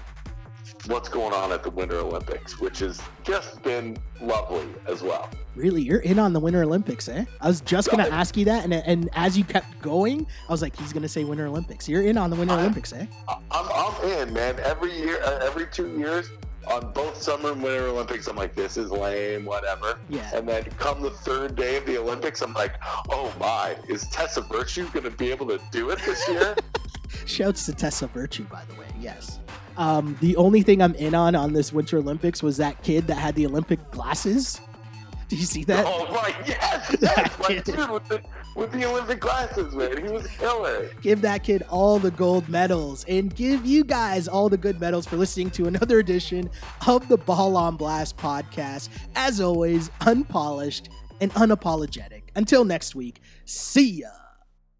what's 0.87 1.09
going 1.09 1.33
on 1.33 1.53
at 1.53 1.63
the 1.63 1.71
Winter 1.71 1.99
Olympics, 1.99 2.61
which 2.61 2.79
has 2.81 3.01
just 3.25 3.63
been 3.63 3.97
lovely 4.21 4.67
as 4.87 5.03
well. 5.03 5.29
Really, 5.57 5.83
you're 5.83 6.01
in 6.01 6.19
on 6.19 6.33
the 6.33 6.41
Winter 6.41 6.63
Olympics, 6.63 7.09
eh? 7.09 7.25
I 7.41 7.49
was 7.49 7.61
just 7.61 7.91
gonna 7.91 8.09
ask 8.09 8.37
you 8.37 8.45
that, 8.47 8.65
and 8.65 8.73
and 8.75 9.09
as 9.15 9.37
you 9.37 9.45
kept 9.45 9.81
going, 9.81 10.27
I 10.49 10.53
was 10.53 10.63
like, 10.63 10.77
he's 10.77 10.93
gonna 10.93 11.09
say 11.09 11.25
Winter 11.25 11.47
Olympics. 11.47 11.89
You're 11.89 12.03
in 12.03 12.17
on 12.17 12.31
the 12.31 12.37
Winter 12.37 12.55
I- 12.55 12.61
Olympics, 12.61 12.93
eh? 12.93 13.07
I'm, 13.29 13.39
I'm 13.51 14.11
in, 14.11 14.33
man. 14.33 14.59
Every 14.61 14.97
year, 14.97 15.21
uh, 15.23 15.39
every 15.43 15.67
two 15.67 15.99
years, 15.99 16.31
on 16.67 16.93
both 16.93 17.21
Summer 17.21 17.53
and 17.53 17.63
Winter 17.63 17.87
Olympics, 17.89 18.27
I'm 18.29 18.37
like, 18.37 18.55
this 18.55 18.77
is 18.77 18.91
lame, 18.91 19.45
whatever. 19.45 19.99
Yeah. 20.09 20.31
And 20.35 20.49
then 20.49 20.65
come 20.79 21.03
the 21.03 21.11
third 21.11 21.57
day 21.57 21.77
of 21.77 21.87
the 21.87 21.99
Olympics, 21.99 22.43
I'm 22.43 22.53
like, 22.53 22.75
oh 23.11 23.33
my, 23.41 23.77
is 23.89 24.07
Tessa 24.09 24.43
Virtue 24.43 24.89
going 24.91 25.05
to 25.05 25.11
be 25.11 25.31
able 25.31 25.47
to 25.49 25.61
do 25.71 25.91
it 25.91 25.99
this 26.05 26.27
year? 26.29 26.55
Shouts 27.27 27.67
to 27.67 27.73
Tessa 27.73 28.07
Virtue, 28.09 28.45
by 28.45 28.65
the 28.67 28.75
way. 28.75 28.87
Yes. 29.01 29.41
Um, 29.81 30.15
the 30.21 30.37
only 30.37 30.61
thing 30.61 30.83
I'm 30.83 30.95
in 30.97 31.15
on 31.15 31.35
on 31.35 31.55
this 31.55 31.73
Winter 31.73 31.97
Olympics 31.97 32.43
was 32.43 32.59
that 32.59 32.83
kid 32.83 33.07
that 33.07 33.15
had 33.15 33.35
the 33.35 33.47
Olympic 33.47 33.91
glasses. 33.91 34.61
Do 35.29 35.37
you 35.37 35.45
see 35.47 35.65
that? 35.65 35.87
oh 35.89 36.13
right, 36.13 36.35
yes, 36.47 36.97
yes, 37.01 37.39
my 37.39 37.59
dude 37.61 37.91
with 37.91 38.07
the, 38.09 38.21
with 38.55 38.73
the 38.73 38.85
Olympic 38.85 39.21
glasses, 39.21 39.75
man. 39.75 40.05
He 40.05 40.13
was 40.13 40.27
killer. 40.27 40.91
Give 41.01 41.23
that 41.23 41.45
kid 41.45 41.63
all 41.71 41.99
the 41.99 42.11
gold 42.11 42.47
medals 42.49 43.07
and 43.09 43.35
give 43.35 43.65
you 43.65 43.83
guys 43.83 44.29
all 44.29 44.51
the 44.51 44.59
good 44.59 44.79
medals 44.81 45.07
for 45.07 45.17
listening 45.17 45.51
to 45.53 45.67
another 45.67 45.99
edition 45.99 46.51
of 46.87 47.09
the 47.09 47.17
Ball 47.17 47.57
on 47.57 47.77
Blast 47.77 48.19
podcast. 48.19 48.91
As 49.15 49.41
always, 49.41 49.91
unpolished 50.03 50.91
and 51.23 51.33
unapologetic. 51.35 52.25
Until 52.37 52.67
next 52.67 52.95
week, 52.95 53.21
see 53.47 54.03
ya. 54.03 54.09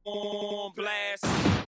On 0.05 0.73
blast. 0.75 1.70